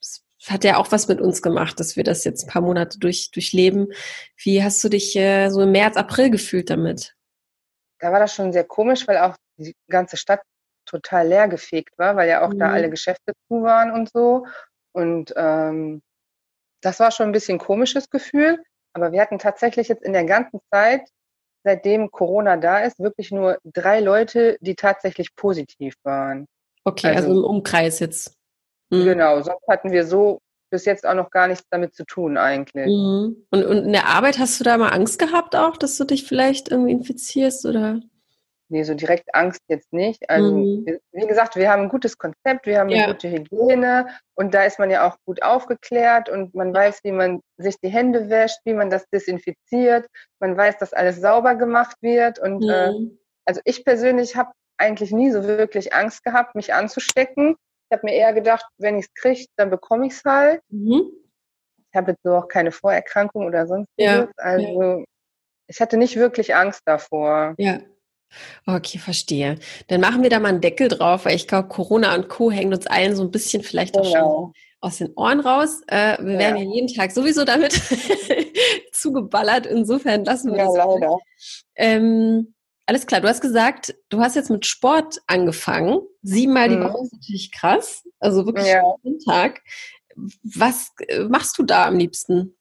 es 0.00 0.22
hat 0.48 0.64
ja 0.64 0.78
auch 0.78 0.90
was 0.92 1.08
mit 1.08 1.20
uns 1.20 1.42
gemacht, 1.42 1.78
dass 1.78 1.96
wir 1.96 2.04
das 2.04 2.24
jetzt 2.24 2.44
ein 2.44 2.50
paar 2.50 2.62
Monate 2.62 2.98
durch, 2.98 3.30
durchleben. 3.30 3.88
Wie 4.42 4.64
hast 4.64 4.82
du 4.82 4.88
dich 4.88 5.14
äh, 5.14 5.50
so 5.50 5.60
im 5.60 5.72
März, 5.72 5.98
April 5.98 6.30
gefühlt 6.30 6.70
damit? 6.70 7.14
Da 7.98 8.12
war 8.12 8.20
das 8.20 8.34
schon 8.34 8.54
sehr 8.54 8.64
komisch, 8.64 9.06
weil 9.06 9.18
auch 9.18 9.36
die 9.58 9.76
ganze 9.90 10.16
Stadt 10.16 10.40
total 10.88 11.28
leer 11.28 11.48
gefegt 11.48 11.98
war, 11.98 12.16
weil 12.16 12.28
ja 12.28 12.44
auch 12.44 12.52
mhm. 12.52 12.58
da 12.58 12.70
alle 12.70 12.90
Geschäfte 12.90 13.32
zu 13.48 13.62
waren 13.62 13.92
und 13.92 14.10
so. 14.10 14.46
Und 14.92 15.32
ähm, 15.36 16.02
das 16.80 17.00
war 17.00 17.10
schon 17.10 17.26
ein 17.26 17.32
bisschen 17.32 17.56
ein 17.56 17.60
komisches 17.60 18.10
Gefühl. 18.10 18.62
Aber 18.92 19.12
wir 19.12 19.20
hatten 19.20 19.38
tatsächlich 19.38 19.88
jetzt 19.88 20.02
in 20.02 20.12
der 20.12 20.24
ganzen 20.24 20.60
Zeit, 20.72 21.02
seitdem 21.64 22.10
Corona 22.10 22.56
da 22.56 22.80
ist, 22.80 22.98
wirklich 22.98 23.30
nur 23.30 23.58
drei 23.64 24.00
Leute, 24.00 24.56
die 24.60 24.74
tatsächlich 24.74 25.34
positiv 25.36 25.94
waren. 26.02 26.46
Okay, 26.84 27.08
also, 27.08 27.28
also 27.28 27.40
im 27.40 27.44
Umkreis 27.44 28.00
jetzt. 28.00 28.34
Mhm. 28.90 29.04
Genau, 29.04 29.40
sonst 29.42 29.66
hatten 29.68 29.92
wir 29.92 30.06
so 30.06 30.40
bis 30.70 30.84
jetzt 30.84 31.06
auch 31.06 31.14
noch 31.14 31.30
gar 31.30 31.48
nichts 31.48 31.64
damit 31.70 31.94
zu 31.94 32.04
tun 32.04 32.36
eigentlich. 32.36 32.86
Mhm. 32.86 33.46
Und, 33.50 33.64
und 33.64 33.78
in 33.84 33.92
der 33.92 34.06
Arbeit 34.06 34.38
hast 34.38 34.58
du 34.60 34.64
da 34.64 34.76
mal 34.78 34.90
Angst 34.90 35.18
gehabt 35.18 35.56
auch, 35.56 35.76
dass 35.76 35.96
du 35.96 36.04
dich 36.04 36.24
vielleicht 36.24 36.70
irgendwie 36.70 36.92
infizierst 36.92 37.66
oder? 37.66 38.00
Nee, 38.70 38.82
so 38.82 38.94
direkt 38.94 39.34
Angst 39.34 39.62
jetzt 39.68 39.92
nicht. 39.92 40.28
Also, 40.28 40.54
mhm. 40.54 40.98
wie 41.12 41.26
gesagt, 41.26 41.56
wir 41.56 41.70
haben 41.70 41.84
ein 41.84 41.88
gutes 41.88 42.18
Konzept, 42.18 42.66
wir 42.66 42.78
haben 42.78 42.88
eine 42.90 42.98
ja. 42.98 43.06
gute 43.06 43.30
Hygiene 43.30 44.08
und 44.34 44.52
da 44.52 44.64
ist 44.64 44.78
man 44.78 44.90
ja 44.90 45.08
auch 45.08 45.16
gut 45.24 45.42
aufgeklärt 45.42 46.28
und 46.28 46.54
man 46.54 46.74
weiß, 46.74 47.00
wie 47.02 47.12
man 47.12 47.40
sich 47.56 47.76
die 47.82 47.88
Hände 47.88 48.28
wäscht, 48.28 48.58
wie 48.64 48.74
man 48.74 48.90
das 48.90 49.06
desinfiziert. 49.08 50.06
Man 50.38 50.56
weiß, 50.56 50.76
dass 50.78 50.92
alles 50.92 51.20
sauber 51.20 51.54
gemacht 51.54 51.96
wird 52.02 52.38
und 52.38 52.62
äh, 52.68 52.92
mhm. 52.92 53.10
äh, 53.10 53.18
also 53.46 53.62
ich 53.64 53.84
persönlich 53.84 54.36
habe 54.36 54.52
eigentlich 54.76 55.10
nie 55.10 55.30
so 55.30 55.44
wirklich 55.44 55.94
Angst 55.94 56.22
gehabt, 56.22 56.54
mich 56.54 56.74
anzustecken. 56.74 57.56
Ich 57.90 57.96
habe 57.96 58.06
mir 58.06 58.14
eher 58.14 58.34
gedacht, 58.34 58.66
wenn 58.76 58.98
ich 58.98 59.06
es 59.06 59.14
kriege, 59.14 59.46
dann 59.56 59.70
bekomme 59.70 60.06
ich 60.06 60.12
es 60.12 60.22
halt. 60.24 60.60
Mhm. 60.68 61.10
Ich 61.90 61.96
habe 61.96 62.10
jetzt 62.10 62.22
so 62.22 62.36
auch 62.36 62.48
keine 62.48 62.70
Vorerkrankung 62.70 63.46
oder 63.46 63.66
sonst 63.66 63.88
ja. 63.96 64.28
Also 64.36 64.82
ja. 64.82 65.04
ich 65.68 65.80
hatte 65.80 65.96
nicht 65.96 66.16
wirklich 66.16 66.54
Angst 66.54 66.82
davor. 66.84 67.54
Ja. 67.56 67.80
Okay, 68.66 68.98
verstehe. 68.98 69.58
Dann 69.88 70.00
machen 70.00 70.22
wir 70.22 70.30
da 70.30 70.38
mal 70.38 70.48
einen 70.48 70.60
Deckel 70.60 70.88
drauf, 70.88 71.24
weil 71.24 71.36
ich 71.36 71.48
glaube, 71.48 71.68
Corona 71.68 72.14
und 72.14 72.28
Co. 72.28 72.50
hängen 72.50 72.74
uns 72.74 72.86
allen 72.86 73.16
so 73.16 73.22
ein 73.22 73.30
bisschen 73.30 73.62
vielleicht 73.62 73.96
auch 73.96 74.02
genau. 74.02 74.52
schon 74.52 74.52
aus 74.80 74.98
den 74.98 75.12
Ohren 75.14 75.40
raus. 75.40 75.82
Äh, 75.86 76.18
wir 76.22 76.34
ja. 76.34 76.38
werden 76.38 76.56
ja 76.58 76.74
jeden 76.74 76.88
Tag 76.88 77.10
sowieso 77.10 77.44
damit 77.44 77.72
zugeballert. 78.92 79.66
Insofern 79.66 80.24
lassen 80.24 80.52
wir 80.52 80.58
ja, 80.58 80.66
das. 80.66 80.74
Leider. 80.76 81.16
Ähm, 81.76 82.54
alles 82.86 83.06
klar, 83.06 83.20
du 83.20 83.28
hast 83.28 83.40
gesagt, 83.40 83.94
du 84.08 84.20
hast 84.20 84.36
jetzt 84.36 84.50
mit 84.50 84.64
Sport 84.66 85.18
angefangen. 85.26 86.00
Siebenmal 86.22 86.68
mhm. 86.68 86.72
die 86.72 86.80
Woche 86.80 87.04
ist 87.04 87.12
natürlich 87.12 87.52
krass. 87.52 88.02
Also 88.18 88.46
wirklich 88.46 88.66
ja. 88.66 88.82
jeden 89.02 89.20
Tag. 89.20 89.62
Was 90.42 90.92
äh, 91.06 91.20
machst 91.24 91.58
du 91.58 91.64
da 91.64 91.86
am 91.86 91.98
liebsten? 91.98 92.56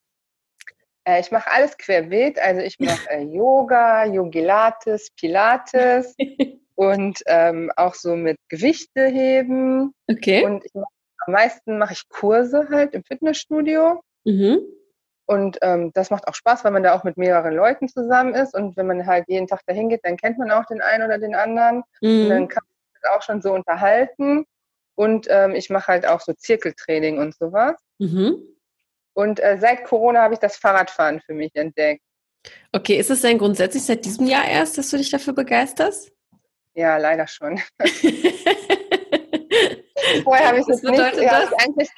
Äh, 1.08 1.22
ich 1.22 1.32
mache 1.32 1.50
alles 1.50 1.78
querbeet. 1.78 2.38
Also 2.40 2.62
ich 2.62 2.80
mache 2.80 3.10
äh, 3.10 3.24
Yoga, 3.24 4.06
Yogilates, 4.06 5.10
Pilates 5.12 6.16
und 6.76 7.24
ähm, 7.28 7.72
auch 7.76 7.94
so 7.94 8.16
mit 8.16 8.38
Gewichte 8.50 9.08
heben. 9.08 9.94
Okay. 10.08 10.44
Und 10.44 10.66
mach, 10.74 10.84
am 11.26 11.34
meisten 11.34 11.78
mache 11.78 11.94
ich 11.94 12.10
Kurse 12.10 12.68
halt 12.70 12.94
im 12.94 13.04
Fitnessstudio. 13.04 14.04
Mhm. 14.26 14.60
Und 15.26 15.58
ähm, 15.62 15.92
das 15.94 16.10
macht 16.10 16.28
auch 16.28 16.36
Spaß, 16.36 16.64
weil 16.64 16.72
man 16.72 16.84
da 16.84 16.94
auch 16.94 17.04
mit 17.04 17.18
mehreren 17.18 17.54
Leuten 17.54 17.88
zusammen 17.88 18.34
ist. 18.34 18.54
Und 18.54 18.78
wenn 18.78 18.88
man 18.88 19.06
halt 19.06 19.26
jeden 19.28 19.48
Tag 19.48 19.62
dahin 19.66 19.90
geht, 19.90 20.02
dann 20.04 20.18
kennt 20.18 20.38
man 20.38 20.52
auch 20.52 20.66
den 20.66 20.82
einen 20.82 21.04
oder 21.04 21.20
den 21.20 21.36
anderen. 21.36 21.84
Mhm. 22.02 22.24
Und 22.24 22.30
dann 22.30 22.48
kann 22.48 22.64
man 22.66 23.02
sich 23.02 23.10
auch 23.10 23.22
schon 23.22 23.42
so 23.42 23.54
unterhalten. 23.54 24.46
Und 24.96 25.28
ähm, 25.30 25.54
ich 25.56 25.70
mache 25.70 25.88
halt 25.88 26.08
auch 26.08 26.22
so 26.22 26.34
Zirkeltraining 26.34 27.18
und 27.18 27.36
sowas. 27.36 27.76
Mhm. 28.00 28.42
Und 29.18 29.40
äh, 29.40 29.58
seit 29.60 29.84
Corona 29.84 30.22
habe 30.22 30.36
ich 30.36 30.40
das 30.40 30.58
Fahrradfahren 30.58 31.22
für 31.22 31.34
mich 31.34 31.56
entdeckt. 31.56 32.04
Okay, 32.72 32.98
ist 32.98 33.10
es 33.10 33.22
denn 33.22 33.40
grundsätzlich 33.40 33.84
seit 33.84 34.06
diesem 34.06 34.28
Jahr 34.28 34.48
erst, 34.48 34.78
dass 34.78 34.92
du 34.92 34.98
dich 34.98 35.10
dafür 35.10 35.34
begeisterst? 35.34 36.12
Ja, 36.76 36.98
leider 36.98 37.28
schon. 37.28 37.60
Vorher 40.24 40.48
habe 40.48 40.60
ich 40.60 40.68
das, 40.68 40.82
das 40.82 40.92
nicht. 40.92 41.24
Ja, 41.24 41.50
eigentlich 41.58 41.90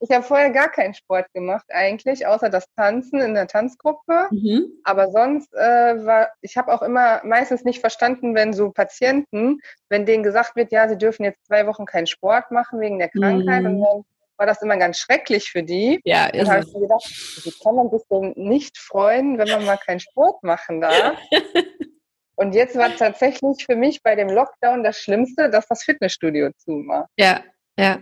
ich 0.00 0.14
habe 0.14 0.24
vorher 0.24 0.50
gar 0.50 0.70
keinen 0.70 0.94
Sport 0.94 1.32
gemacht 1.32 1.64
eigentlich, 1.68 2.26
außer 2.26 2.50
das 2.50 2.66
Tanzen 2.76 3.20
in 3.20 3.34
der 3.34 3.46
Tanzgruppe. 3.46 4.28
Mhm. 4.30 4.66
Aber 4.84 5.10
sonst 5.10 5.52
äh, 5.54 6.04
war, 6.04 6.28
ich 6.40 6.56
habe 6.56 6.72
auch 6.72 6.82
immer 6.82 7.22
meistens 7.24 7.64
nicht 7.64 7.80
verstanden, 7.80 8.34
wenn 8.34 8.52
so 8.52 8.70
Patienten, 8.70 9.60
wenn 9.88 10.04
denen 10.04 10.22
gesagt 10.22 10.56
wird, 10.56 10.72
ja, 10.72 10.88
sie 10.88 10.98
dürfen 10.98 11.24
jetzt 11.24 11.46
zwei 11.46 11.66
Wochen 11.66 11.86
keinen 11.86 12.06
Sport 12.06 12.50
machen 12.50 12.80
wegen 12.80 12.98
der 12.98 13.08
Krankheit 13.08 13.62
mhm. 13.62 13.68
und 13.68 13.80
dann 13.80 14.04
war 14.36 14.46
das 14.46 14.62
immer 14.62 14.76
ganz 14.76 14.98
schrecklich 14.98 15.50
für 15.50 15.62
die. 15.62 16.00
Ja, 16.04 16.26
ist 16.26 16.42
und 16.42 16.50
habe 16.50 16.64
ich 16.64 16.72
mir 16.72 16.80
gedacht, 16.80 17.44
wie 17.44 17.52
kann 17.62 17.74
man 17.74 17.90
sich 17.90 18.02
denn 18.10 18.32
nicht 18.36 18.78
freuen, 18.78 19.38
wenn 19.38 19.48
man 19.48 19.64
mal 19.64 19.78
keinen 19.78 20.00
Sport 20.00 20.42
machen 20.42 20.80
darf? 20.80 21.18
und 22.36 22.54
jetzt 22.54 22.76
war 22.76 22.94
tatsächlich 22.96 23.64
für 23.64 23.76
mich 23.76 24.02
bei 24.02 24.14
dem 24.14 24.28
Lockdown 24.28 24.82
das 24.82 24.98
Schlimmste, 24.98 25.50
dass 25.50 25.66
das 25.68 25.84
Fitnessstudio 25.84 26.50
zu 26.56 26.86
war. 26.86 27.08
Ja, 27.16 27.42
ja. 27.78 28.00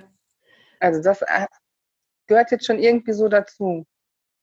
Also 0.80 1.02
das 1.02 1.22
äh, 1.22 1.46
gehört 2.26 2.50
jetzt 2.50 2.66
schon 2.66 2.78
irgendwie 2.78 3.12
so 3.12 3.28
dazu. 3.28 3.86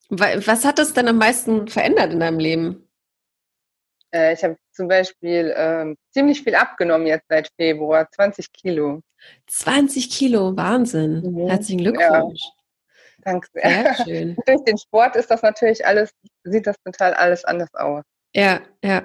Was 0.09 0.65
hat 0.65 0.79
das 0.79 0.93
denn 0.93 1.07
am 1.07 1.17
meisten 1.17 1.67
verändert 1.67 2.13
in 2.13 2.19
deinem 2.19 2.39
Leben? 2.39 2.88
Äh, 4.13 4.33
ich 4.33 4.43
habe 4.43 4.57
zum 4.71 4.87
Beispiel 4.87 5.51
äh, 5.55 5.95
ziemlich 6.11 6.43
viel 6.43 6.55
abgenommen 6.55 7.07
jetzt 7.07 7.25
seit 7.29 7.49
Februar, 7.55 8.09
20 8.11 8.51
Kilo. 8.51 9.01
20 9.47 10.09
Kilo, 10.09 10.55
Wahnsinn. 10.55 11.21
Mhm. 11.21 11.47
Herzlichen 11.47 11.81
Glückwunsch. 11.81 12.41
Ja. 12.43 12.51
Danke 13.23 13.47
sehr. 13.53 13.95
sehr 13.95 13.95
schön. 14.05 14.37
Durch 14.45 14.63
den 14.63 14.77
Sport 14.77 15.15
ist 15.15 15.29
das 15.29 15.41
natürlich 15.41 15.85
alles, 15.85 16.11
sieht 16.43 16.67
das 16.67 16.75
total 16.83 17.13
alles 17.13 17.43
anders 17.45 17.73
aus. 17.73 18.03
Ja, 18.33 18.61
ja. 18.83 19.03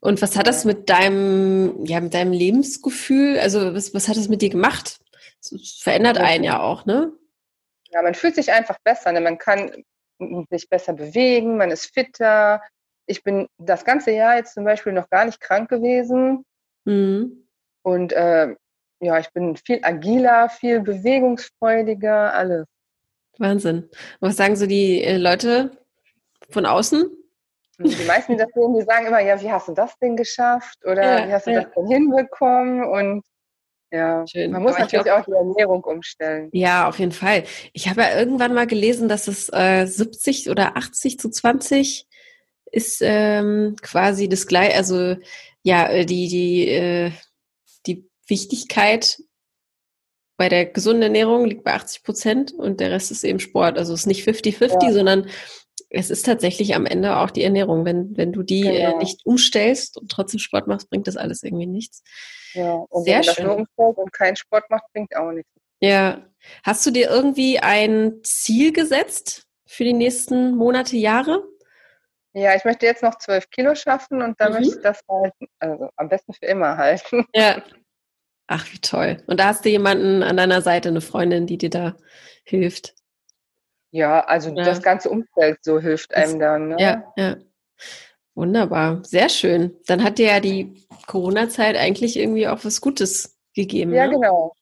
Und 0.00 0.22
was 0.22 0.36
hat 0.36 0.46
das 0.46 0.64
mit 0.64 0.88
deinem, 0.88 1.84
ja, 1.84 2.00
mit 2.00 2.14
deinem 2.14 2.32
Lebensgefühl, 2.32 3.38
also 3.38 3.74
was, 3.74 3.92
was 3.94 4.08
hat 4.08 4.16
das 4.16 4.28
mit 4.28 4.40
dir 4.42 4.50
gemacht? 4.50 5.00
Das 5.40 5.80
verändert 5.82 6.18
einen 6.18 6.44
ja 6.44 6.60
auch, 6.60 6.86
ne? 6.86 7.12
Ja, 7.90 8.02
man 8.02 8.14
fühlt 8.14 8.34
sich 8.34 8.52
einfach 8.52 8.78
besser. 8.84 9.12
Ne? 9.12 9.20
Man 9.20 9.38
kann 9.38 9.84
sich 10.50 10.68
besser 10.68 10.92
bewegen, 10.92 11.56
man 11.56 11.70
ist 11.70 11.92
fitter. 11.92 12.62
Ich 13.06 13.22
bin 13.22 13.46
das 13.58 13.84
ganze 13.84 14.10
Jahr 14.10 14.36
jetzt 14.36 14.54
zum 14.54 14.64
Beispiel 14.64 14.92
noch 14.92 15.08
gar 15.10 15.24
nicht 15.24 15.40
krank 15.40 15.68
gewesen. 15.68 16.44
Mhm. 16.84 17.46
Und 17.82 18.12
äh, 18.12 18.54
ja, 19.00 19.18
ich 19.18 19.30
bin 19.32 19.56
viel 19.56 19.80
agiler, 19.82 20.48
viel 20.48 20.80
bewegungsfreudiger, 20.80 22.34
alles. 22.34 22.66
Wahnsinn. 23.38 23.90
was 24.20 24.36
sagen 24.36 24.56
so 24.56 24.66
die 24.66 25.02
äh, 25.02 25.18
Leute 25.18 25.70
von 26.50 26.64
außen? 26.64 27.10
Die 27.78 28.04
meisten, 28.06 28.32
die 28.32 28.38
das 28.38 28.48
sehen, 28.54 28.74
die 28.74 28.84
sagen 28.84 29.06
immer, 29.06 29.20
ja, 29.20 29.38
wie 29.40 29.52
hast 29.52 29.68
du 29.68 29.74
das 29.74 29.98
denn 29.98 30.16
geschafft? 30.16 30.78
Oder 30.86 31.20
ja, 31.20 31.28
wie 31.28 31.32
hast 31.32 31.46
du 31.46 31.52
ja. 31.52 31.62
das 31.62 31.72
denn 31.74 31.86
hinbekommen? 31.86 32.84
Und 32.84 33.22
ja, 33.90 34.26
Schön. 34.26 34.50
man 34.50 34.62
muss 34.62 34.72
Aber 34.72 34.84
natürlich 34.84 35.04
glaub, 35.04 35.20
auch 35.20 35.24
die 35.26 35.32
Ernährung 35.32 35.84
umstellen. 35.84 36.48
Ja, 36.52 36.88
auf 36.88 36.98
jeden 36.98 37.12
Fall. 37.12 37.44
Ich 37.74 37.88
habe 37.88 38.00
ja 38.00 38.18
irgendwann 38.18 38.54
mal 38.54 38.66
gelesen, 38.66 39.08
dass 39.08 39.28
es 39.28 39.50
äh, 39.52 39.84
70 39.84 40.48
oder 40.48 40.76
80 40.76 41.18
zu 41.18 41.28
20 41.28 42.06
ist 42.76 43.00
ähm, 43.00 43.74
quasi 43.80 44.28
das 44.28 44.46
gleiche, 44.46 44.76
also 44.76 45.16
ja, 45.62 45.88
äh, 45.88 46.04
die, 46.04 46.28
die, 46.28 46.68
äh, 46.68 47.10
die 47.86 48.06
Wichtigkeit 48.28 49.18
bei 50.36 50.50
der 50.50 50.66
gesunden 50.66 51.02
Ernährung 51.02 51.46
liegt 51.46 51.64
bei 51.64 51.72
80 51.72 52.02
Prozent 52.02 52.52
und 52.52 52.78
der 52.80 52.90
Rest 52.90 53.10
ist 53.10 53.24
eben 53.24 53.40
Sport. 53.40 53.78
Also 53.78 53.94
es 53.94 54.00
ist 54.00 54.06
nicht 54.06 54.28
50-50, 54.28 54.84
ja. 54.84 54.92
sondern 54.92 55.30
es 55.88 56.10
ist 56.10 56.26
tatsächlich 56.26 56.74
am 56.74 56.84
Ende 56.84 57.16
auch 57.16 57.30
die 57.30 57.44
Ernährung. 57.44 57.86
Wenn, 57.86 58.14
wenn 58.18 58.32
du 58.32 58.42
die 58.42 58.66
äh, 58.66 58.82
genau. 58.82 58.96
äh, 58.96 58.98
nicht 58.98 59.24
umstellst 59.24 59.96
und 59.96 60.10
trotzdem 60.10 60.38
Sport 60.38 60.66
machst, 60.66 60.90
bringt 60.90 61.06
das 61.06 61.16
alles 61.16 61.42
irgendwie 61.42 61.66
nichts. 61.66 62.02
Ja, 62.52 62.74
und 62.74 63.04
Sehr 63.04 63.16
wenn 63.16 63.24
schön. 63.24 63.46
das 63.46 63.66
nur 63.78 63.98
und 63.98 64.12
keinen 64.12 64.36
Sport 64.36 64.68
macht, 64.68 64.84
bringt 64.92 65.16
auch 65.16 65.32
nichts. 65.32 65.50
Ja. 65.80 66.26
Hast 66.62 66.84
du 66.84 66.90
dir 66.90 67.08
irgendwie 67.08 67.58
ein 67.58 68.20
Ziel 68.22 68.74
gesetzt 68.74 69.46
für 69.66 69.84
die 69.84 69.94
nächsten 69.94 70.54
Monate, 70.54 70.98
Jahre? 70.98 71.42
Ja, 72.38 72.54
ich 72.54 72.66
möchte 72.66 72.84
jetzt 72.84 73.02
noch 73.02 73.16
zwölf 73.16 73.48
Kilo 73.48 73.74
schaffen 73.74 74.20
und 74.20 74.38
dann 74.38 74.52
mhm. 74.52 74.58
möchte 74.58 74.76
ich 74.76 74.82
das 74.82 75.00
halten. 75.08 75.46
Also 75.58 75.88
am 75.96 76.10
besten 76.10 76.34
für 76.34 76.44
immer 76.44 76.76
halten. 76.76 77.24
Ja. 77.34 77.62
Ach, 78.46 78.70
wie 78.72 78.78
toll. 78.78 79.22
Und 79.26 79.40
da 79.40 79.46
hast 79.46 79.64
du 79.64 79.70
jemanden 79.70 80.22
an 80.22 80.36
deiner 80.36 80.60
Seite, 80.60 80.90
eine 80.90 81.00
Freundin, 81.00 81.46
die 81.46 81.56
dir 81.56 81.70
da 81.70 81.96
hilft. 82.44 82.94
Ja, 83.90 84.20
also 84.20 84.50
ja. 84.50 84.64
das 84.64 84.82
ganze 84.82 85.08
Umfeld 85.08 85.64
so 85.64 85.80
hilft 85.80 86.14
einem 86.14 86.38
dann. 86.38 86.68
Ne? 86.68 86.76
Ja, 86.78 87.12
ja. 87.16 87.36
Wunderbar, 88.34 89.02
sehr 89.02 89.30
schön. 89.30 89.74
Dann 89.86 90.04
hat 90.04 90.18
dir 90.18 90.26
ja 90.26 90.40
die 90.40 90.86
Corona-Zeit 91.06 91.74
eigentlich 91.76 92.18
irgendwie 92.18 92.46
auch 92.46 92.64
was 92.66 92.82
Gutes 92.82 93.38
gegeben. 93.54 93.94
Ja, 93.94 94.06
ne? 94.06 94.12
genau. 94.12 94.54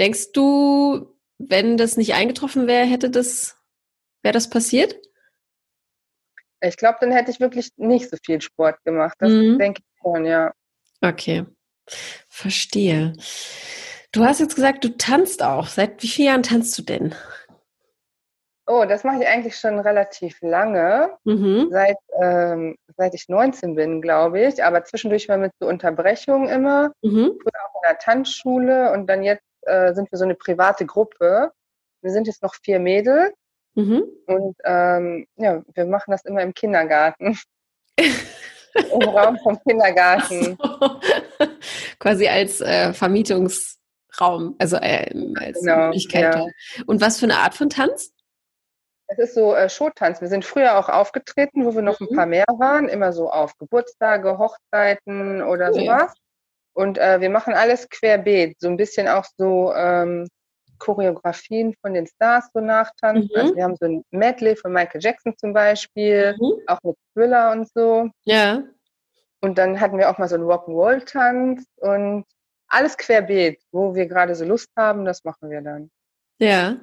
Denkst 0.00 0.32
du, 0.32 1.16
wenn 1.38 1.76
das 1.76 1.96
nicht 1.96 2.14
eingetroffen 2.14 2.66
wäre, 2.66 2.84
hätte 2.84 3.10
das, 3.10 3.56
wäre 4.22 4.34
das 4.34 4.50
passiert? 4.50 4.96
Ich 6.68 6.76
glaube, 6.76 6.98
dann 7.00 7.12
hätte 7.12 7.30
ich 7.30 7.40
wirklich 7.40 7.70
nicht 7.76 8.10
so 8.10 8.16
viel 8.24 8.40
Sport 8.40 8.82
gemacht. 8.84 9.16
Das 9.18 9.30
mhm. 9.30 9.58
denke 9.58 9.82
ich 9.82 10.00
schon, 10.02 10.24
ja. 10.24 10.52
Okay, 11.02 11.44
verstehe. 12.28 13.14
Du 14.12 14.24
hast 14.24 14.40
jetzt 14.40 14.54
gesagt, 14.54 14.84
du 14.84 14.96
tanzt 14.96 15.42
auch. 15.42 15.66
Seit 15.66 16.02
wie 16.02 16.08
vielen 16.08 16.28
Jahren 16.28 16.42
tanzt 16.42 16.78
du 16.78 16.82
denn? 16.82 17.14
Oh, 18.68 18.84
das 18.88 19.04
mache 19.04 19.22
ich 19.22 19.28
eigentlich 19.28 19.56
schon 19.56 19.78
relativ 19.78 20.38
lange, 20.40 21.16
mhm. 21.22 21.68
seit, 21.70 21.98
ähm, 22.20 22.76
seit 22.96 23.14
ich 23.14 23.28
19 23.28 23.76
bin, 23.76 24.02
glaube 24.02 24.40
ich, 24.40 24.64
aber 24.64 24.82
zwischendurch 24.82 25.28
mal 25.28 25.38
mit 25.38 25.52
so 25.60 25.68
Unterbrechungen 25.68 26.48
immer, 26.48 26.90
mhm. 27.00 27.38
früher 27.40 27.62
auch 27.64 27.82
in 27.82 27.88
der 27.88 27.98
Tanzschule 27.98 28.90
und 28.90 29.06
dann 29.06 29.22
jetzt 29.22 29.44
äh, 29.62 29.94
sind 29.94 30.10
wir 30.10 30.18
so 30.18 30.24
eine 30.24 30.34
private 30.34 30.84
Gruppe. 30.84 31.52
Wir 32.02 32.10
sind 32.10 32.26
jetzt 32.26 32.42
noch 32.42 32.56
vier 32.64 32.80
Mädels 32.80 33.34
mhm. 33.76 34.04
und 34.26 34.56
ähm, 34.64 35.26
ja, 35.36 35.62
wir 35.74 35.84
machen 35.86 36.10
das 36.10 36.24
immer 36.24 36.42
im 36.42 36.52
Kindergarten. 36.52 37.38
Im 38.76 39.08
Raum 39.08 39.38
vom 39.42 39.58
Kindergarten. 39.62 40.58
So. 40.60 41.00
Quasi 41.98 42.28
als 42.28 42.60
äh, 42.60 42.92
Vermietungsraum, 42.92 44.54
also 44.58 44.76
äh, 44.76 45.10
als 45.40 45.60
genau, 45.60 45.86
Möglichkeit. 45.86 46.34
Ja. 46.34 46.46
Und 46.86 47.00
was 47.00 47.18
für 47.18 47.24
eine 47.24 47.38
Art 47.38 47.54
von 47.54 47.70
Tanz? 47.70 48.12
Es 49.08 49.18
ist 49.18 49.34
so 49.34 49.54
äh, 49.54 49.68
Showtanz. 49.68 50.20
Wir 50.20 50.28
sind 50.28 50.44
früher 50.44 50.78
auch 50.78 50.88
aufgetreten, 50.88 51.64
wo 51.64 51.74
wir 51.74 51.82
noch 51.82 52.00
mhm. 52.00 52.08
ein 52.10 52.16
paar 52.16 52.26
mehr 52.26 52.44
waren, 52.58 52.88
immer 52.88 53.12
so 53.12 53.30
auf 53.30 53.56
Geburtstage, 53.56 54.38
Hochzeiten 54.38 55.42
oder 55.42 55.70
cool. 55.70 55.80
sowas. 55.80 56.12
Und 56.74 56.98
äh, 56.98 57.20
wir 57.20 57.30
machen 57.30 57.54
alles 57.54 57.88
querbeet, 57.88 58.60
so 58.60 58.68
ein 58.68 58.76
bisschen 58.76 59.08
auch 59.08 59.24
so 59.38 59.72
ähm, 59.74 60.28
Choreografien 60.78 61.74
von 61.80 61.94
den 61.94 62.06
Stars 62.06 62.48
so 62.52 62.60
nachtanzen. 62.60 63.30
Mhm. 63.32 63.40
Also 63.40 63.56
wir 63.56 63.64
haben 63.64 63.76
so 63.80 63.86
ein 63.86 64.02
Medley 64.10 64.56
von 64.56 64.72
Michael 64.72 65.00
Jackson 65.02 65.34
zum 65.38 65.52
Beispiel, 65.52 66.36
mhm. 66.38 66.60
auch 66.66 66.78
mit 66.82 66.96
Thriller 67.14 67.52
und 67.52 67.68
so. 67.72 68.08
Ja. 68.24 68.62
Und 69.40 69.58
dann 69.58 69.80
hatten 69.80 69.98
wir 69.98 70.10
auch 70.10 70.18
mal 70.18 70.28
so 70.28 70.34
einen 70.34 70.44
Rock'n'Roll-Tanz 70.44 71.64
und 71.76 72.24
alles 72.68 72.96
querbeet, 72.96 73.60
wo 73.70 73.94
wir 73.94 74.06
gerade 74.06 74.34
so 74.34 74.44
Lust 74.44 74.70
haben, 74.76 75.04
das 75.04 75.24
machen 75.24 75.50
wir 75.50 75.60
dann. 75.60 75.90
Ja, 76.38 76.76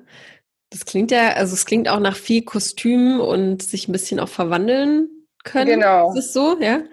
das 0.70 0.86
klingt 0.86 1.12
ja, 1.12 1.34
also 1.34 1.54
es 1.54 1.66
klingt 1.66 1.88
auch 1.88 2.00
nach 2.00 2.16
viel 2.16 2.44
Kostüm 2.44 3.20
und 3.20 3.62
sich 3.62 3.88
ein 3.88 3.92
bisschen 3.92 4.20
auch 4.20 4.30
verwandeln 4.30 5.10
können. 5.44 5.80
Genau. 5.80 6.12
Ist 6.14 6.28
es 6.28 6.34
so, 6.34 6.60
ja? 6.60 6.84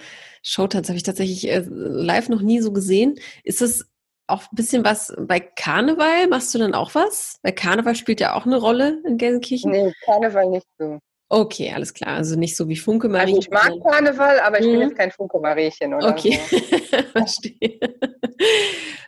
Showtanz 0.42 0.88
habe 0.88 0.96
ich 0.96 1.02
tatsächlich 1.02 1.48
äh, 1.48 1.64
live 1.68 2.28
noch 2.28 2.40
nie 2.40 2.60
so 2.60 2.72
gesehen. 2.72 3.18
Ist 3.44 3.62
es 3.62 3.89
auch 4.30 4.42
ein 4.42 4.56
bisschen 4.56 4.84
was 4.84 5.14
bei 5.18 5.40
Karneval? 5.40 6.28
Machst 6.28 6.54
du 6.54 6.58
dann 6.58 6.74
auch 6.74 6.94
was? 6.94 7.38
Weil 7.42 7.52
Karneval 7.52 7.94
spielt 7.94 8.20
ja 8.20 8.34
auch 8.34 8.46
eine 8.46 8.56
Rolle 8.56 9.02
in 9.06 9.18
Gelsenkirchen. 9.18 9.70
Nee, 9.70 9.92
Karneval 10.04 10.48
nicht 10.48 10.66
so. 10.78 10.98
Okay, 11.32 11.72
alles 11.72 11.94
klar. 11.94 12.16
Also 12.16 12.36
nicht 12.36 12.56
so 12.56 12.68
wie 12.68 12.76
Funke 12.76 13.08
Marie. 13.08 13.36
Also 13.36 13.38
ich 13.38 13.50
mag 13.50 13.72
Karneval, 13.84 14.40
aber 14.40 14.58
ich 14.58 14.66
mhm. 14.66 14.72
bin 14.72 14.80
jetzt 14.80 14.96
kein 14.96 15.12
Funke 15.12 15.38
Mariechen 15.38 15.94
oder 15.94 16.08
okay. 16.08 16.40
so. 16.50 16.56
Verstehe. 17.12 17.78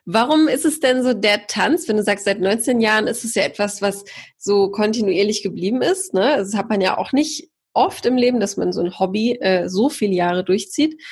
Warum 0.04 0.46
ist 0.46 0.64
es 0.64 0.78
denn 0.78 1.02
so 1.02 1.14
der 1.14 1.48
Tanz, 1.48 1.88
wenn 1.88 1.96
du 1.96 2.04
sagst, 2.04 2.24
seit 2.24 2.40
19 2.40 2.80
Jahren 2.80 3.08
ist 3.08 3.24
es 3.24 3.34
ja 3.34 3.42
etwas, 3.42 3.82
was 3.82 4.04
so 4.38 4.70
kontinuierlich 4.70 5.42
geblieben 5.42 5.82
ist, 5.82 6.14
ne? 6.14 6.36
Das 6.36 6.54
hat 6.54 6.68
man 6.68 6.80
ja 6.80 6.96
auch 6.96 7.12
nicht 7.12 7.50
oft 7.74 8.06
im 8.06 8.16
Leben, 8.16 8.38
dass 8.38 8.56
man 8.56 8.72
so 8.72 8.82
ein 8.82 8.98
Hobby 9.00 9.38
äh, 9.40 9.68
so 9.68 9.88
viele 9.88 10.14
Jahre 10.14 10.44
durchzieht. 10.44 11.02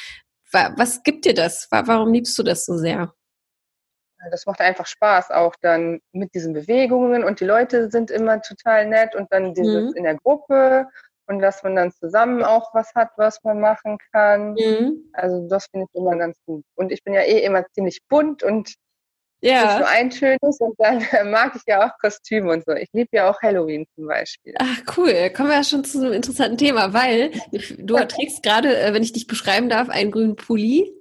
Was 0.52 1.02
gibt 1.02 1.24
dir 1.24 1.34
das? 1.34 1.68
Warum 1.70 2.12
liebst 2.12 2.38
du 2.38 2.42
das 2.42 2.64
so 2.64 2.76
sehr? 2.76 3.14
Das 4.30 4.46
macht 4.46 4.60
einfach 4.60 4.86
Spaß, 4.86 5.30
auch 5.30 5.54
dann 5.60 6.00
mit 6.12 6.34
diesen 6.34 6.52
Bewegungen 6.52 7.24
und 7.24 7.40
die 7.40 7.44
Leute 7.44 7.90
sind 7.90 8.10
immer 8.10 8.42
total 8.42 8.86
nett 8.86 9.14
und 9.14 9.32
dann 9.32 9.54
dieses 9.54 9.90
mhm. 9.90 9.96
in 9.96 10.04
der 10.04 10.16
Gruppe 10.16 10.88
und 11.26 11.38
dass 11.40 11.62
man 11.62 11.76
dann 11.76 11.92
zusammen 11.92 12.42
auch 12.42 12.74
was 12.74 12.92
hat, 12.94 13.10
was 13.16 13.42
man 13.44 13.60
machen 13.60 13.98
kann. 14.12 14.54
Mhm. 14.54 15.10
Also 15.12 15.48
das 15.48 15.66
finde 15.66 15.86
ich 15.88 15.98
immer 15.98 16.16
ganz 16.16 16.36
gut. 16.44 16.64
Und 16.74 16.90
ich 16.90 17.04
bin 17.04 17.14
ja 17.14 17.22
eh 17.22 17.44
immer 17.44 17.64
ziemlich 17.72 18.00
bunt 18.08 18.42
und 18.42 18.74
ja. 19.40 19.64
nicht 19.64 19.78
so 19.78 19.84
eintönig 19.84 20.60
und 20.60 20.74
dann 20.78 21.00
mag 21.30 21.52
ich 21.56 21.62
ja 21.66 21.86
auch 21.86 21.98
Kostüme 21.98 22.52
und 22.52 22.64
so. 22.64 22.72
Ich 22.72 22.88
liebe 22.92 23.08
ja 23.12 23.30
auch 23.30 23.40
Halloween 23.42 23.86
zum 23.94 24.06
Beispiel. 24.06 24.54
Ach 24.58 24.96
cool, 24.96 25.30
kommen 25.30 25.48
wir 25.48 25.56
ja 25.56 25.64
schon 25.64 25.84
zu 25.84 25.98
einem 25.98 26.12
interessanten 26.12 26.58
Thema, 26.58 26.92
weil 26.92 27.30
du 27.78 27.96
trägst 28.06 28.42
gerade, 28.42 28.78
äh, 28.78 28.94
wenn 28.94 29.02
ich 29.02 29.12
dich 29.12 29.26
beschreiben 29.26 29.68
darf, 29.68 29.88
einen 29.88 30.10
grünen 30.10 30.36
Pulli, 30.36 30.92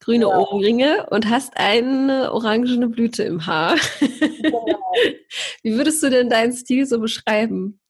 grüne 0.00 0.26
ja. 0.26 0.36
Ohrringe 0.36 1.06
und 1.10 1.28
hast 1.28 1.56
eine 1.56 2.32
orangene 2.32 2.88
Blüte 2.88 3.22
im 3.22 3.46
Haar. 3.46 3.76
Genau. 4.00 4.66
Wie 5.62 5.76
würdest 5.76 6.02
du 6.02 6.10
denn 6.10 6.28
deinen 6.28 6.52
Stil 6.52 6.86
so 6.86 7.00
beschreiben? 7.00 7.80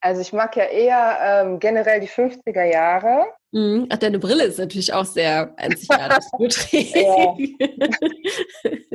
Also 0.00 0.20
ich 0.20 0.32
mag 0.32 0.56
ja 0.56 0.64
eher 0.64 1.18
ähm, 1.20 1.58
generell 1.58 2.00
die 2.00 2.08
50er 2.08 2.64
Jahre. 2.64 3.26
Mhm. 3.50 3.86
Ach, 3.90 3.96
deine 3.96 4.18
Brille 4.18 4.44
ist 4.44 4.58
natürlich 4.58 4.92
auch 4.92 5.04
sehr 5.04 5.54
einzigartig. 5.56 6.24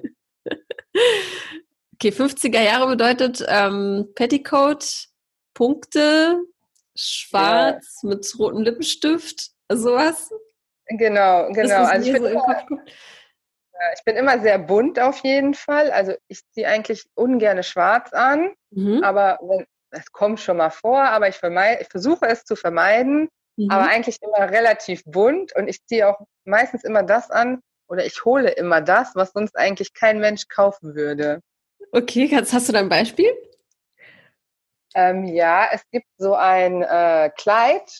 okay, 1.95 2.09
50er 2.09 2.61
Jahre 2.61 2.87
bedeutet 2.87 3.45
ähm, 3.47 4.11
Petticoat, 4.15 5.07
Punkte, 5.53 6.41
schwarz 6.95 7.99
ja. 8.03 8.09
mit 8.09 8.39
rotem 8.39 8.61
Lippenstift, 8.63 9.51
sowas. 9.71 10.31
Genau, 10.87 11.49
genau. 11.51 11.83
Also 11.83 12.07
ich 12.07 12.13
bin, 12.13 12.23
so 12.23 12.27
immer, 12.29 12.65
ich 13.95 14.03
bin 14.03 14.15
immer 14.15 14.39
sehr 14.39 14.59
bunt 14.59 14.99
auf 14.99 15.19
jeden 15.23 15.53
Fall. 15.53 15.91
Also 15.91 16.13
ich 16.27 16.41
ziehe 16.51 16.67
eigentlich 16.67 17.05
ungern 17.15 17.63
schwarz 17.63 18.11
an, 18.13 18.53
mhm. 18.71 19.03
aber 19.03 19.39
es 19.91 20.11
kommt 20.11 20.39
schon 20.39 20.57
mal 20.57 20.69
vor, 20.69 21.01
aber 21.03 21.27
ich, 21.27 21.35
ich 21.35 21.87
versuche 21.87 22.25
es 22.27 22.43
zu 22.43 22.55
vermeiden, 22.55 23.29
mhm. 23.57 23.69
aber 23.69 23.87
eigentlich 23.89 24.17
immer 24.21 24.49
relativ 24.49 25.03
bunt 25.05 25.55
und 25.55 25.67
ich 25.67 25.85
ziehe 25.85 26.07
auch 26.07 26.19
meistens 26.45 26.83
immer 26.83 27.03
das 27.03 27.29
an 27.29 27.61
oder 27.91 28.05
ich 28.05 28.23
hole 28.23 28.49
immer 28.49 28.79
das, 28.79 29.15
was 29.15 29.33
sonst 29.33 29.57
eigentlich 29.57 29.93
kein 29.93 30.19
Mensch 30.19 30.47
kaufen 30.47 30.95
würde. 30.95 31.41
Okay, 31.91 32.29
kannst, 32.29 32.53
hast 32.53 32.69
du 32.69 32.73
da 32.73 32.79
ein 32.79 32.87
Beispiel? 32.87 33.29
Ähm, 34.95 35.25
ja, 35.25 35.67
es 35.73 35.81
gibt 35.91 36.07
so 36.17 36.33
ein 36.33 36.83
äh, 36.83 37.29
Kleid, 37.35 37.99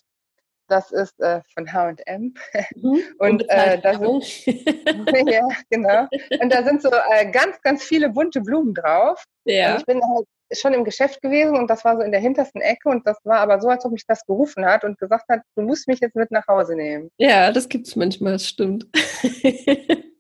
das 0.70 0.92
ist 0.92 1.20
äh, 1.20 1.42
von 1.54 1.72
H&M 1.74 2.34
mhm, 2.76 3.04
und 3.20 3.44
äh, 3.50 3.82
da 3.82 4.00
sind, 4.00 4.46
ja, 5.30 5.46
genau. 5.70 6.08
Und 6.42 6.54
da 6.54 6.64
sind 6.64 6.82
so 6.82 6.90
äh, 6.90 7.30
ganz, 7.30 7.62
ganz 7.62 7.84
viele 7.84 8.10
bunte 8.10 8.40
Blumen 8.40 8.74
drauf. 8.74 9.26
Ja. 9.44 9.74
Und 9.74 9.80
ich 9.80 9.86
bin 9.86 10.02
halt 10.02 10.26
schon 10.54 10.74
im 10.74 10.84
Geschäft 10.84 11.22
gewesen 11.22 11.56
und 11.56 11.70
das 11.70 11.86
war 11.86 11.96
so 11.98 12.02
in 12.02 12.12
der 12.12 12.22
hintersten 12.22 12.62
Ecke 12.62 12.90
und 12.90 13.06
das 13.08 13.18
war 13.24 13.40
aber 13.40 13.62
so, 13.62 13.70
als 13.70 13.86
ob 13.86 13.92
mich 13.92 14.06
das 14.06 14.26
gerufen 14.26 14.66
hat 14.66 14.84
und 14.84 14.98
gesagt 15.00 15.30
hat, 15.30 15.42
du 15.56 15.62
musst 15.62 15.88
mich 15.88 16.00
jetzt 16.00 16.16
mit 16.16 16.32
nach 16.32 16.48
Hause 16.48 16.76
nehmen. 16.76 17.10
Ja, 17.18 17.52
das 17.52 17.70
gibt's 17.70 17.96
manchmal, 17.96 18.34
das 18.34 18.48
stimmt. 18.48 18.88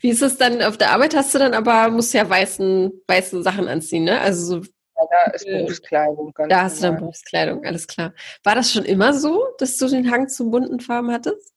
Wie 0.00 0.10
ist 0.10 0.22
es 0.22 0.38
dann 0.38 0.62
auf 0.62 0.78
der 0.78 0.90
Arbeit? 0.92 1.14
Hast 1.16 1.34
du 1.34 1.38
dann 1.38 1.54
aber, 1.54 1.90
musst 1.90 2.14
ja 2.14 2.28
weißen, 2.28 3.02
weiße 3.06 3.42
Sachen 3.42 3.68
anziehen, 3.68 4.04
ne? 4.04 4.20
Also 4.20 4.60
so. 4.60 4.68
Ja, 4.96 5.04
da 5.10 5.30
ist 5.32 5.46
Berufskleidung. 5.46 6.32
Ganz 6.34 6.50
da 6.50 6.62
hast 6.62 6.78
du 6.78 6.82
dann 6.86 6.96
Berufskleidung, 6.96 7.64
alles 7.64 7.86
klar. 7.86 8.12
War 8.42 8.56
das 8.56 8.72
schon 8.72 8.84
immer 8.84 9.14
so, 9.14 9.46
dass 9.58 9.76
du 9.76 9.86
den 9.86 10.10
Hang 10.10 10.28
zu 10.28 10.50
bunten 10.50 10.80
Farben 10.80 11.12
hattest? 11.12 11.52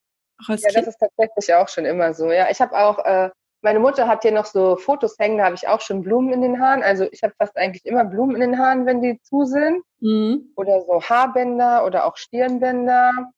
ja, 0.48 0.56
kind? 0.56 0.76
das 0.76 0.88
ist 0.88 1.00
tatsächlich 1.00 1.54
auch 1.54 1.68
schon 1.68 1.86
immer 1.86 2.14
so. 2.14 2.32
Ja, 2.32 2.50
ich 2.50 2.62
habe 2.62 2.78
auch 2.78 3.00
äh, 3.04 3.30
meine 3.62 3.80
Mutter 3.80 4.08
hat 4.08 4.24
hier 4.24 4.32
noch 4.32 4.46
so 4.46 4.76
Fotos 4.76 5.18
hängen, 5.20 5.38
da 5.38 5.46
habe 5.46 5.56
ich 5.56 5.68
auch 5.68 5.82
schon 5.82 6.02
Blumen 6.02 6.34
in 6.34 6.42
den 6.42 6.60
Haaren. 6.60 6.84
Also 6.84 7.08
ich 7.12 7.24
habe 7.24 7.34
fast 7.38 7.56
eigentlich 7.58 7.86
immer 7.86 8.04
Blumen 8.06 8.36
in 8.36 8.42
den 8.42 8.60
Haaren, 8.60 8.86
wenn 8.86 9.02
die 9.02 9.22
zu 9.22 9.46
sind. 9.46 9.84
Mhm. 10.00 10.52
Oder 10.56 10.82
so 10.82 11.02
Haarbänder 11.02 11.86
oder 11.86 12.06
auch 12.06 12.18
Stirnbänder. 12.18 13.32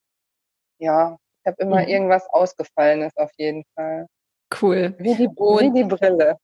Ja, 0.79 1.17
ich 1.41 1.47
habe 1.47 1.61
immer 1.61 1.81
mhm. 1.81 1.87
irgendwas 1.87 2.27
Ausgefallenes 2.29 3.15
auf 3.17 3.31
jeden 3.37 3.63
Fall. 3.75 4.07
Cool. 4.61 4.95
Wie 4.97 5.15
die, 5.15 5.27
wie 5.27 5.73
die 5.73 5.83
Brille. 5.83 6.37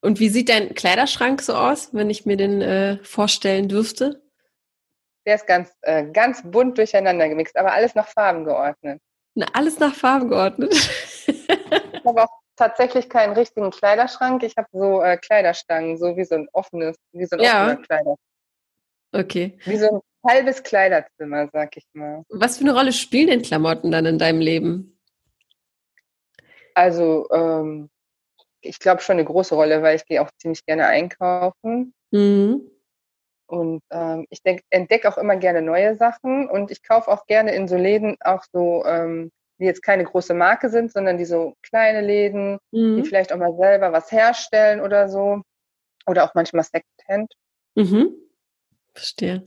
Und 0.00 0.18
wie 0.18 0.30
sieht 0.30 0.48
dein 0.48 0.74
Kleiderschrank 0.74 1.42
so 1.42 1.54
aus, 1.54 1.92
wenn 1.92 2.08
ich 2.08 2.24
mir 2.24 2.36
den 2.36 2.62
äh, 2.62 2.98
vorstellen 3.02 3.68
dürfte? 3.68 4.22
Der 5.26 5.34
ist 5.34 5.46
ganz, 5.46 5.70
äh, 5.82 6.06
ganz 6.10 6.42
bunt 6.42 6.78
durcheinander 6.78 7.28
gemixt, 7.28 7.56
aber 7.58 7.72
alles 7.72 7.94
nach 7.94 8.08
Farben 8.08 8.44
geordnet. 8.44 9.02
Na, 9.34 9.46
alles 9.52 9.78
nach 9.78 9.94
Farben 9.94 10.30
geordnet. 10.30 10.72
ich 11.26 12.04
habe 12.06 12.22
auch 12.22 12.39
tatsächlich 12.60 13.08
keinen 13.08 13.32
richtigen 13.32 13.70
Kleiderschrank. 13.70 14.42
Ich 14.42 14.56
habe 14.56 14.68
so 14.72 15.02
äh, 15.02 15.16
Kleiderstangen, 15.16 15.96
so 15.96 16.16
wie 16.16 16.24
so 16.24 16.34
ein 16.34 16.48
offenes, 16.52 16.96
wie 17.12 17.24
so 17.24 17.36
ein 17.36 17.42
ja. 17.42 17.64
offener 17.64 17.82
Kleider. 17.82 18.16
Okay. 19.12 19.58
Wie 19.64 19.76
so 19.76 19.88
ein 19.88 20.00
halbes 20.28 20.62
Kleiderzimmer, 20.62 21.48
sag 21.52 21.76
ich 21.76 21.84
mal. 21.94 22.22
Was 22.28 22.58
für 22.58 22.64
eine 22.64 22.74
Rolle 22.74 22.92
spielen 22.92 23.28
denn 23.28 23.42
Klamotten 23.42 23.90
dann 23.90 24.04
in 24.04 24.18
deinem 24.18 24.40
Leben? 24.40 25.00
Also, 26.74 27.28
ähm, 27.32 27.88
ich 28.60 28.78
glaube 28.78 29.00
schon 29.00 29.14
eine 29.14 29.24
große 29.24 29.54
Rolle, 29.54 29.82
weil 29.82 29.96
ich 29.96 30.04
gehe 30.04 30.20
auch 30.20 30.30
ziemlich 30.38 30.64
gerne 30.66 30.86
einkaufen. 30.86 31.94
Mhm. 32.10 32.70
Und 33.46 33.82
ähm, 33.90 34.26
ich 34.28 34.42
entdecke 34.68 35.08
auch 35.08 35.18
immer 35.18 35.36
gerne 35.36 35.62
neue 35.62 35.96
Sachen 35.96 36.48
und 36.48 36.70
ich 36.70 36.82
kaufe 36.82 37.10
auch 37.10 37.26
gerne 37.26 37.52
in 37.54 37.66
so 37.66 37.76
Läden 37.76 38.16
auch 38.20 38.44
so 38.52 38.84
ähm, 38.84 39.32
die 39.60 39.66
jetzt 39.66 39.82
keine 39.82 40.04
große 40.04 40.34
Marke 40.34 40.70
sind, 40.70 40.92
sondern 40.92 41.18
die 41.18 41.24
so 41.24 41.54
kleine 41.62 42.00
Läden, 42.00 42.58
mhm. 42.72 42.96
die 42.96 43.04
vielleicht 43.04 43.32
auch 43.32 43.38
mal 43.38 43.54
selber 43.56 43.92
was 43.92 44.10
herstellen 44.10 44.80
oder 44.80 45.08
so. 45.08 45.42
Oder 46.06 46.24
auch 46.24 46.34
manchmal 46.34 46.64
Secondhand. 46.64 47.32
Mhm. 47.74 48.14
Verstehe. 48.94 49.44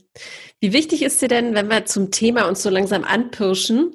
Wie 0.60 0.72
wichtig 0.72 1.02
ist 1.02 1.20
dir 1.20 1.28
denn, 1.28 1.54
wenn 1.54 1.68
wir 1.68 1.84
zum 1.84 2.10
Thema 2.10 2.48
uns 2.48 2.62
so 2.62 2.70
langsam 2.70 3.04
anpirschen, 3.04 3.94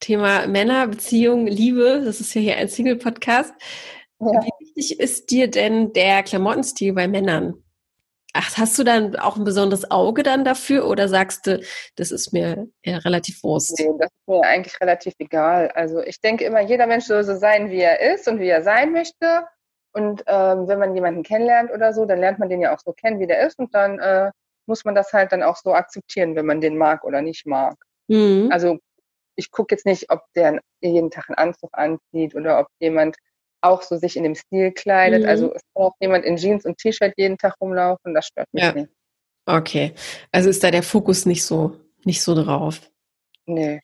Thema 0.00 0.46
Männer, 0.46 0.88
Beziehung, 0.88 1.46
Liebe, 1.46 2.02
das 2.04 2.20
ist 2.20 2.34
ja 2.34 2.40
hier 2.40 2.56
ein 2.56 2.68
Single-Podcast. 2.68 3.54
Ja. 4.18 4.26
Wie 4.26 4.66
wichtig 4.66 5.00
ist 5.00 5.30
dir 5.30 5.48
denn 5.48 5.92
der 5.92 6.22
Klamottenstil 6.22 6.92
bei 6.92 7.08
Männern? 7.08 7.62
Ach, 8.32 8.56
hast 8.58 8.78
du 8.78 8.84
dann 8.84 9.16
auch 9.16 9.36
ein 9.36 9.44
besonderes 9.44 9.90
Auge 9.90 10.22
dann 10.22 10.44
dafür 10.44 10.86
oder 10.86 11.08
sagst 11.08 11.46
du, 11.46 11.60
das 11.96 12.12
ist 12.12 12.32
mir 12.32 12.68
ja 12.84 12.98
relativ 12.98 13.42
Wurst? 13.42 13.76
Nee, 13.78 13.90
das 13.98 14.10
ist 14.10 14.28
mir 14.28 14.42
eigentlich 14.42 14.80
relativ 14.80 15.14
egal. 15.18 15.68
Also 15.74 16.00
ich 16.00 16.20
denke 16.20 16.44
immer, 16.44 16.60
jeder 16.60 16.86
Mensch 16.86 17.06
soll 17.06 17.24
so 17.24 17.34
sein, 17.34 17.70
wie 17.70 17.80
er 17.80 18.14
ist 18.14 18.28
und 18.28 18.38
wie 18.38 18.48
er 18.48 18.62
sein 18.62 18.92
möchte. 18.92 19.46
Und 19.92 20.22
ähm, 20.28 20.68
wenn 20.68 20.78
man 20.78 20.94
jemanden 20.94 21.24
kennenlernt 21.24 21.72
oder 21.72 21.92
so, 21.92 22.04
dann 22.04 22.20
lernt 22.20 22.38
man 22.38 22.48
den 22.48 22.60
ja 22.60 22.72
auch 22.72 22.78
so 22.78 22.92
kennen, 22.92 23.18
wie 23.18 23.26
der 23.26 23.44
ist. 23.46 23.58
Und 23.58 23.74
dann 23.74 23.98
äh, 23.98 24.30
muss 24.66 24.84
man 24.84 24.94
das 24.94 25.12
halt 25.12 25.32
dann 25.32 25.42
auch 25.42 25.56
so 25.56 25.74
akzeptieren, 25.74 26.36
wenn 26.36 26.46
man 26.46 26.60
den 26.60 26.78
mag 26.78 27.02
oder 27.02 27.22
nicht 27.22 27.46
mag. 27.46 27.76
Mhm. 28.06 28.48
Also 28.52 28.78
ich 29.34 29.50
gucke 29.50 29.74
jetzt 29.74 29.86
nicht, 29.86 30.10
ob 30.10 30.22
der 30.36 30.60
jeden 30.80 31.10
Tag 31.10 31.28
einen 31.28 31.38
Anzug 31.38 31.70
anzieht 31.72 32.36
oder 32.36 32.60
ob 32.60 32.68
jemand 32.78 33.16
auch 33.62 33.82
so 33.82 33.96
sich 33.96 34.16
in 34.16 34.24
dem 34.24 34.34
Stil 34.34 34.72
kleidet. 34.72 35.24
Also 35.24 35.46
mhm. 35.46 35.52
Also 35.52 35.54
es 35.54 35.62
kann 35.74 35.84
auch 35.84 35.94
jemand 36.00 36.24
in 36.24 36.36
Jeans 36.36 36.64
und 36.64 36.78
T-Shirt 36.78 37.14
jeden 37.16 37.38
Tag 37.38 37.54
rumlaufen, 37.60 38.14
das 38.14 38.26
stört 38.26 38.48
mich 38.52 38.64
ja. 38.64 38.72
nicht. 38.72 38.90
Okay. 39.46 39.92
Also 40.32 40.50
ist 40.50 40.62
da 40.62 40.70
der 40.70 40.82
Fokus 40.82 41.26
nicht 41.26 41.44
so, 41.44 41.76
nicht 42.04 42.22
so 42.22 42.34
drauf. 42.34 42.80
Nee. 43.46 43.80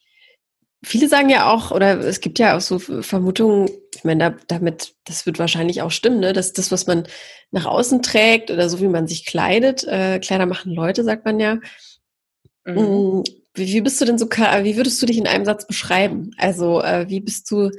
Viele 0.85 1.09
sagen 1.09 1.31
ja 1.31 1.51
auch, 1.51 1.71
oder 1.71 1.99
es 1.99 2.21
gibt 2.21 2.39
ja 2.39 2.57
auch 2.57 2.61
so 2.61 2.79
Vermutungen, 2.79 3.69
ich 3.95 4.05
meine, 4.05 4.31
da, 4.31 4.37
damit, 4.47 4.95
das 5.05 5.27
wird 5.27 5.39
wahrscheinlich 5.39 5.83
auch 5.83 5.91
stimmen, 5.91 6.21
ne, 6.21 6.33
dass 6.33 6.53
das, 6.53 6.71
was 6.71 6.87
man 6.87 7.09
nach 7.51 7.65
außen 7.65 8.03
trägt 8.03 8.51
oder 8.51 8.69
so 8.69 8.81
wie 8.81 8.89
man 8.89 9.09
sich 9.09 9.25
kleidet, 9.25 9.85
äh, 9.85 10.21
Kleider 10.21 10.47
machen 10.47 10.73
Leute, 10.73 11.03
sagt 11.03 11.25
man 11.25 11.41
ja. 11.41 11.59
Mhm. 12.65 12.75
Mm, 12.75 13.25
wie, 13.55 13.73
wie, 13.73 13.81
bist 13.81 14.01
du 14.01 14.05
denn 14.05 14.19
so, 14.19 14.27
wie 14.27 14.77
würdest 14.77 15.01
du 15.01 15.07
dich 15.07 15.17
in 15.17 15.27
einem 15.27 15.47
Satz 15.47 15.67
beschreiben? 15.67 16.33
Also, 16.37 16.83
äh, 16.83 17.09
wie 17.09 17.21
bist 17.21 17.51
du 17.51 17.71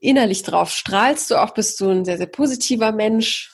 innerlich 0.00 0.42
drauf? 0.42 0.70
Strahlst 0.70 1.30
du 1.30 1.36
auch? 1.36 1.52
Bist 1.52 1.80
du 1.80 1.90
ein 1.90 2.04
sehr, 2.04 2.18
sehr 2.18 2.26
positiver 2.26 2.92
Mensch? 2.92 3.52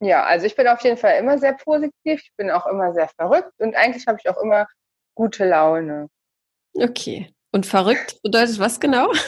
Ja, 0.00 0.24
also 0.24 0.46
ich 0.46 0.54
bin 0.54 0.68
auf 0.68 0.80
jeden 0.82 0.96
Fall 0.96 1.18
immer 1.18 1.38
sehr 1.38 1.54
positiv. 1.54 1.92
Ich 2.22 2.32
bin 2.36 2.50
auch 2.50 2.66
immer 2.66 2.92
sehr 2.92 3.08
verrückt 3.08 3.52
und 3.58 3.74
eigentlich 3.74 4.06
habe 4.06 4.18
ich 4.22 4.28
auch 4.28 4.40
immer 4.40 4.66
gute 5.14 5.44
Laune. 5.44 6.08
Okay. 6.74 7.32
Und 7.50 7.66
verrückt 7.66 8.20
bedeutet 8.22 8.58
was 8.58 8.80
genau? 8.80 9.12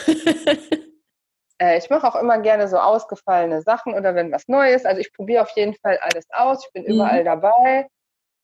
Äh, 1.61 1.77
ich 1.77 1.91
mache 1.91 2.07
auch 2.07 2.15
immer 2.15 2.39
gerne 2.39 2.67
so 2.67 2.77
ausgefallene 2.77 3.61
Sachen 3.61 3.93
oder 3.93 4.15
wenn 4.15 4.31
was 4.31 4.47
Neues. 4.47 4.83
Also 4.83 4.99
ich 4.99 5.13
probiere 5.13 5.43
auf 5.43 5.51
jeden 5.55 5.75
Fall 5.75 5.99
alles 6.01 6.25
aus. 6.31 6.65
Ich 6.65 6.73
bin 6.73 6.83
mhm. 6.83 6.95
überall 6.95 7.23
dabei. 7.23 7.87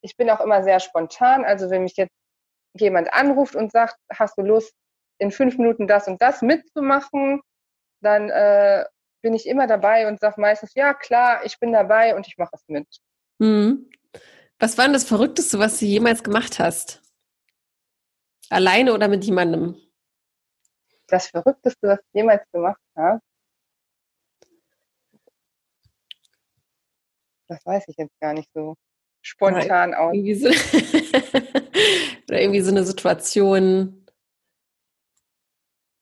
Ich 0.03 0.15
bin 0.15 0.29
auch 0.29 0.39
immer 0.39 0.61
sehr 0.61 0.79
spontan. 0.79 1.43
Also 1.43 1.71
wenn 1.71 1.81
mich 1.81 1.97
jetzt 1.97 2.13
jemand 2.73 3.11
anruft 3.11 3.55
und 3.55 3.71
sagt, 3.71 3.95
hast 4.13 4.37
du 4.37 4.43
Lust, 4.43 4.71
in 5.19 5.31
fünf 5.31 5.57
Minuten 5.57 5.87
das 5.87 6.07
und 6.07 6.21
das 6.21 6.43
mitzumachen, 6.43 7.41
dann 8.01 8.29
äh, 8.29 8.85
bin 9.21 9.33
ich 9.33 9.47
immer 9.47 9.67
dabei 9.67 10.07
und 10.07 10.19
sage 10.19 10.39
meistens, 10.39 10.73
ja 10.75 10.93
klar, 10.93 11.45
ich 11.45 11.59
bin 11.59 11.71
dabei 11.71 12.15
und 12.15 12.27
ich 12.27 12.37
mache 12.37 12.51
es 12.53 12.63
mit. 12.67 12.87
Mhm. 13.39 13.89
Was 14.59 14.77
war 14.77 14.85
denn 14.85 14.93
das 14.93 15.03
Verrückteste, 15.03 15.59
was 15.59 15.79
du 15.79 15.85
jemals 15.85 16.23
gemacht 16.23 16.59
hast? 16.59 17.01
Alleine 18.49 18.93
oder 18.93 19.07
mit 19.07 19.23
jemandem? 19.23 19.75
Das 21.07 21.27
Verrückteste, 21.27 21.87
was 21.87 21.99
ich 21.99 22.13
jemals 22.13 22.43
gemacht 22.51 22.81
habe. 22.95 23.19
Das 27.47 27.65
weiß 27.65 27.85
ich 27.87 27.97
jetzt 27.97 28.19
gar 28.19 28.33
nicht 28.33 28.49
so 28.53 28.75
spontan 29.21 29.93
aus. 29.93 30.13
Irgendwie 30.13 30.35
so 30.35 30.47
oder 32.27 32.41
irgendwie 32.41 32.61
so 32.61 32.71
eine 32.71 32.83
Situation, 32.83 34.06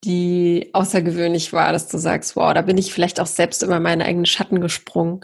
die 0.06 0.70
außergewöhnlich 0.74 1.52
war, 1.52 1.74
dass 1.74 1.88
du 1.88 1.98
sagst, 1.98 2.36
wow, 2.36 2.54
da 2.54 2.62
bin 2.62 2.78
ich 2.78 2.94
vielleicht 2.94 3.20
auch 3.20 3.28
selbst 3.28 3.64
über 3.64 3.80
meine 3.80 4.06
eigenen 4.06 4.26
Schatten 4.26 4.62
gesprungen. 4.62 5.22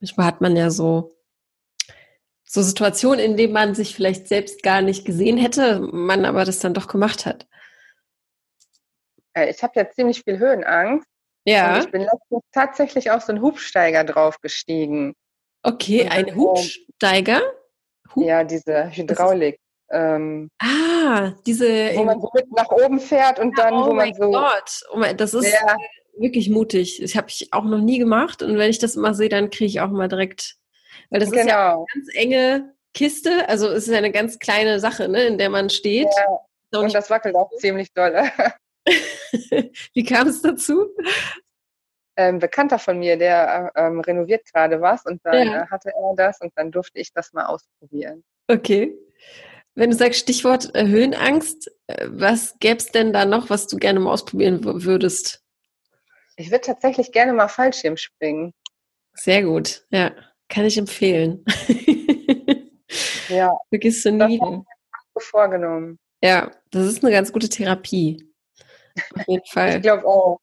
Manchmal 0.00 0.26
hat 0.26 0.40
man 0.40 0.56
ja 0.56 0.70
so 0.70 1.12
so 2.50 2.62
Situationen, 2.62 3.20
in 3.20 3.36
denen 3.36 3.52
man 3.52 3.74
sich 3.74 3.94
vielleicht 3.94 4.26
selbst 4.26 4.62
gar 4.62 4.80
nicht 4.80 5.04
gesehen 5.04 5.36
hätte, 5.36 5.80
man 5.80 6.24
aber 6.24 6.46
das 6.46 6.60
dann 6.60 6.72
doch 6.72 6.88
gemacht 6.88 7.26
hat. 7.26 7.46
Ich 9.34 9.62
habe 9.62 9.74
ja 9.76 9.90
ziemlich 9.90 10.22
viel 10.22 10.38
Höhenangst. 10.38 11.06
Ja. 11.44 11.74
Und 11.74 11.84
ich 11.84 11.90
bin 11.90 12.02
letztens 12.02 12.42
tatsächlich 12.52 13.10
auf 13.10 13.22
so 13.22 13.32
einen 13.32 13.42
Hubsteiger 13.42 14.02
draufgestiegen. 14.04 15.14
Okay, 15.62 16.08
ein 16.08 16.34
Hubsteiger? 16.34 17.42
Hub 18.14 18.24
ja, 18.24 18.44
diese 18.44 18.90
Hydraulik. 18.90 19.60
Ähm, 19.90 20.50
ah, 20.60 21.32
diese. 21.46 21.66
Wo 21.94 22.04
man 22.04 22.20
so 22.20 22.30
mit 22.34 22.52
nach 22.52 22.70
oben 22.70 23.00
fährt 23.00 23.38
und 23.38 23.58
dann, 23.58 23.74
oh 23.74 23.86
wo 23.88 23.92
man 23.94 24.12
so. 24.14 24.30
Gott. 24.30 24.82
Oh 24.92 24.98
mein 24.98 25.10
Gott, 25.10 25.20
das 25.20 25.34
ist 25.34 25.52
ja. 25.52 25.76
wirklich 26.18 26.50
mutig. 26.50 26.98
Das 27.00 27.14
habe 27.14 27.28
ich 27.30 27.52
auch 27.52 27.64
noch 27.64 27.80
nie 27.80 27.98
gemacht. 27.98 28.42
Und 28.42 28.58
wenn 28.58 28.70
ich 28.70 28.78
das 28.78 28.96
immer 28.96 29.14
sehe, 29.14 29.28
dann 29.28 29.50
kriege 29.50 29.66
ich 29.66 29.80
auch 29.80 29.90
mal 29.90 30.08
direkt 30.08 30.58
weil 31.10 31.20
das 31.20 31.30
genau. 31.30 31.42
ist 31.42 31.48
ja 31.48 31.68
genau. 31.70 31.76
eine 31.78 31.86
ganz 31.94 32.14
enge 32.14 32.74
Kiste, 32.94 33.48
also 33.48 33.68
es 33.68 33.86
ist 33.86 33.92
ja 33.92 33.98
eine 33.98 34.12
ganz 34.12 34.38
kleine 34.38 34.80
Sache, 34.80 35.08
ne, 35.08 35.24
in 35.24 35.38
der 35.38 35.50
man 35.50 35.70
steht. 35.70 36.08
Ja. 36.72 36.80
Und 36.80 36.94
das 36.94 37.10
wackelt 37.10 37.34
auch 37.34 37.50
ziemlich 37.58 37.92
doll. 37.92 38.14
Wie 39.94 40.04
kam 40.04 40.28
es 40.28 40.42
dazu? 40.42 40.86
Ähm, 42.16 42.38
Bekannter 42.38 42.78
von 42.78 42.98
mir, 42.98 43.16
der 43.16 43.72
ähm, 43.76 44.00
renoviert 44.00 44.44
gerade 44.52 44.80
was 44.80 45.06
und 45.06 45.24
dann 45.24 45.46
ja. 45.46 45.62
äh, 45.62 45.66
hatte 45.68 45.90
er 45.90 46.14
das 46.16 46.40
und 46.40 46.52
dann 46.56 46.72
durfte 46.72 46.98
ich 46.98 47.12
das 47.12 47.32
mal 47.32 47.46
ausprobieren. 47.46 48.24
Okay. 48.48 48.96
Wenn 49.78 49.90
du 49.90 49.96
sagst 49.96 50.18
Stichwort 50.18 50.74
äh, 50.74 50.88
Höhenangst, 50.88 51.70
äh, 51.86 52.08
was 52.10 52.58
gäbe 52.58 52.78
es 52.78 52.86
denn 52.86 53.12
da 53.12 53.24
noch, 53.24 53.48
was 53.48 53.68
du 53.68 53.76
gerne 53.76 54.00
mal 54.00 54.10
ausprobieren 54.10 54.64
würdest? 54.64 55.44
Ich 56.34 56.50
würde 56.50 56.62
tatsächlich 56.62 57.12
gerne 57.12 57.32
mal 57.32 57.46
Fallschirm 57.46 57.96
springen. 57.96 58.52
Sehr 59.14 59.44
gut, 59.44 59.86
ja. 59.90 60.10
Kann 60.48 60.64
ich 60.64 60.78
empfehlen. 60.78 61.44
ja. 63.28 63.56
Vergisst 63.68 64.04
du 64.04 64.10
nie. 64.10 64.40
Das 65.14 65.24
vorgenommen. 65.24 66.00
Ja, 66.24 66.50
das 66.72 66.86
ist 66.86 67.04
eine 67.04 67.12
ganz 67.12 67.32
gute 67.32 67.48
Therapie. 67.48 68.28
Auf 69.14 69.28
jeden 69.28 69.46
Fall. 69.48 69.76
ich 69.76 69.82
glaube 69.82 70.04
auch. 70.04 70.38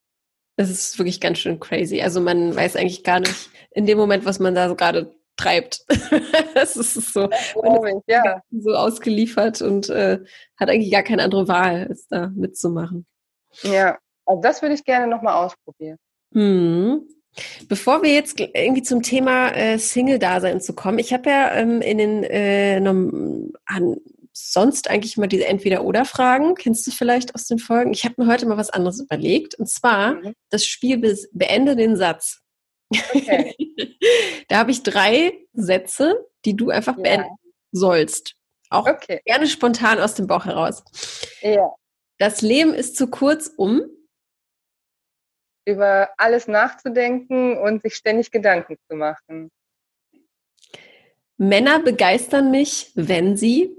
Das 0.55 0.69
ist 0.69 0.97
wirklich 0.97 1.19
ganz 1.19 1.39
schön 1.39 1.59
crazy. 1.59 2.01
Also 2.01 2.21
man 2.21 2.55
weiß 2.55 2.77
eigentlich 2.77 3.03
gar 3.03 3.19
nicht 3.19 3.49
in 3.71 3.85
dem 3.85 3.97
Moment, 3.97 4.23
was 4.23 4.39
man 4.39 4.55
da 4.55 4.69
so 4.69 4.75
gerade 4.75 5.13
treibt. 5.37 5.85
das 6.53 6.75
ist 6.75 7.13
so, 7.13 7.29
man 7.61 7.97
ist 7.97 8.03
ja. 8.07 8.41
so 8.51 8.71
ausgeliefert 8.73 9.61
und 9.61 9.89
äh, 9.89 10.19
hat 10.57 10.69
eigentlich 10.69 10.91
gar 10.91 11.03
keine 11.03 11.23
andere 11.23 11.47
Wahl, 11.47 11.87
als 11.89 12.07
da 12.07 12.31
mitzumachen. 12.35 13.05
Ja, 13.61 13.97
also 14.25 14.41
das 14.41 14.61
würde 14.61 14.75
ich 14.75 14.83
gerne 14.83 15.07
nochmal 15.07 15.45
ausprobieren. 15.45 15.97
Hm. 16.33 17.07
Bevor 17.67 18.01
wir 18.01 18.13
jetzt 18.13 18.39
irgendwie 18.39 18.83
zum 18.83 19.01
Thema 19.01 19.49
äh, 19.49 19.77
Single-Dasein 19.77 20.61
zu 20.61 20.73
kommen, 20.73 20.99
ich 20.99 21.13
habe 21.13 21.29
ja 21.29 21.51
ähm, 21.53 21.81
in 21.81 21.97
den 21.97 22.23
äh, 22.23 22.77
an, 23.65 23.97
sonst 24.31 24.89
eigentlich 24.89 25.17
mal 25.17 25.27
diese 25.27 25.45
Entweder-Oder-Fragen, 25.45 26.55
kennst 26.55 26.87
du 26.87 26.91
vielleicht 26.91 27.35
aus 27.35 27.47
den 27.47 27.59
Folgen? 27.59 27.91
Ich 27.93 28.05
habe 28.05 28.15
mir 28.17 28.27
heute 28.27 28.45
mal 28.45 28.57
was 28.57 28.69
anderes 28.69 29.01
überlegt 29.01 29.55
und 29.55 29.69
zwar 29.69 30.15
mhm. 30.15 30.33
das 30.49 30.65
Spiel 30.65 30.97
beende 31.33 31.75
den 31.75 31.95
Satz. 31.95 32.41
Okay. 32.89 33.55
da 34.49 34.57
habe 34.57 34.71
ich 34.71 34.83
drei 34.83 35.33
Sätze, 35.53 36.27
die 36.45 36.55
du 36.55 36.69
einfach 36.69 36.97
ja. 36.97 37.03
beenden 37.03 37.35
sollst. 37.71 38.35
Auch 38.69 38.87
okay. 38.87 39.21
gerne 39.25 39.47
spontan 39.47 39.99
aus 39.99 40.15
dem 40.15 40.27
Bauch 40.27 40.45
heraus. 40.45 40.83
Ja. 41.41 41.73
Das 42.17 42.41
Leben 42.41 42.73
ist 42.73 42.95
zu 42.95 43.07
kurz, 43.09 43.51
um 43.55 43.83
über 45.65 46.09
alles 46.17 46.47
nachzudenken 46.47 47.57
und 47.57 47.81
sich 47.81 47.95
ständig 47.95 48.31
Gedanken 48.31 48.77
zu 48.87 48.95
machen. 48.95 49.51
Männer 51.37 51.79
begeistern 51.79 52.51
mich, 52.51 52.91
wenn 52.95 53.35
sie? 53.35 53.75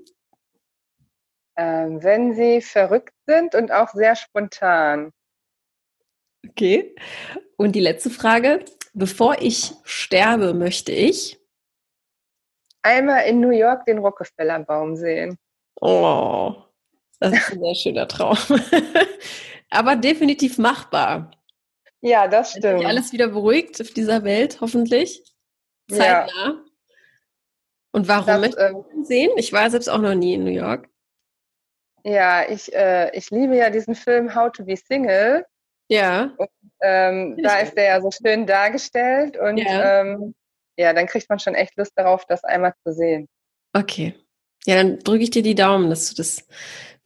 Ähm, 1.57 2.03
wenn 2.03 2.35
sie 2.35 2.61
verrückt 2.61 3.15
sind 3.27 3.55
und 3.55 3.73
auch 3.73 3.91
sehr 3.95 4.15
spontan. 4.15 5.13
Okay. 6.49 6.95
Und 7.57 7.73
die 7.73 7.81
letzte 7.81 8.11
Frage. 8.11 8.65
Bevor 8.99 9.43
ich 9.43 9.75
sterbe, 9.85 10.55
möchte 10.55 10.91
ich? 10.91 11.39
Einmal 12.81 13.27
in 13.27 13.41
New 13.41 13.51
York 13.51 13.85
den 13.85 13.99
Rockefeller-Baum 13.99 14.97
sehen. 14.97 15.37
Oh, 15.83 16.55
das 17.21 17.35
ist 17.35 17.53
ein 17.53 17.61
sehr 17.61 17.75
schöner 17.75 18.09
Traum. 18.09 18.39
Aber 19.71 19.97
definitiv 19.97 20.57
machbar. 20.57 21.31
Ja, 22.01 22.27
das 22.27 22.53
stimmt. 22.53 22.79
Sich 22.79 22.87
alles 22.87 23.13
wieder 23.13 23.29
beruhigt 23.29 23.79
auf 23.83 23.91
dieser 23.91 24.25
Welt, 24.25 24.63
hoffentlich. 24.63 25.23
Zeitnah. 25.91 26.47
Ja. 26.47 26.65
Und 27.93 28.09
warum 28.09 28.27
das, 28.27 28.41
möchte 28.41 28.65
ich 28.89 28.95
ähm, 28.95 29.05
sehen? 29.05 29.31
Ich 29.37 29.53
war 29.53 29.69
selbst 29.69 29.91
auch 29.91 30.01
noch 30.01 30.15
nie 30.15 30.35
in 30.35 30.45
New 30.45 30.51
York. 30.51 30.89
Ja, 32.03 32.49
ich, 32.49 32.75
äh, 32.75 33.15
ich 33.15 33.31
liebe 33.31 33.57
ja 33.57 33.69
diesen 33.69 33.95
Film 33.95 34.35
How 34.35 34.51
to 34.53 34.65
be 34.65 34.75
Single. 34.75 35.45
Ja. 35.89 36.35
Und, 36.39 36.49
ähm, 36.83 37.37
da 37.43 37.59
ist 37.59 37.77
der 37.77 37.85
ja 37.85 38.01
so 38.01 38.11
schön 38.11 38.47
dargestellt 38.47 39.37
und 39.37 39.59
ja. 39.59 40.01
Ähm, 40.01 40.35
ja, 40.79 40.93
dann 40.93 41.07
kriegt 41.07 41.29
man 41.31 41.39
schon 41.39 41.55
echt 41.55 41.77
Lust 41.77 41.93
darauf, 41.97 42.27
das 42.27 42.45
einmal 42.45 42.75
zu 42.85 42.93
sehen. 42.93 43.29
Okay. 43.73 44.15
Ja, 44.67 44.77
dann 44.77 44.99
drücke 44.99 45.25
ich 45.25 45.31
dir 45.31 45.43
die 45.43 45.55
Daumen, 45.55 45.91
dass 45.91 46.11
du 46.11 46.17
das 46.17 46.47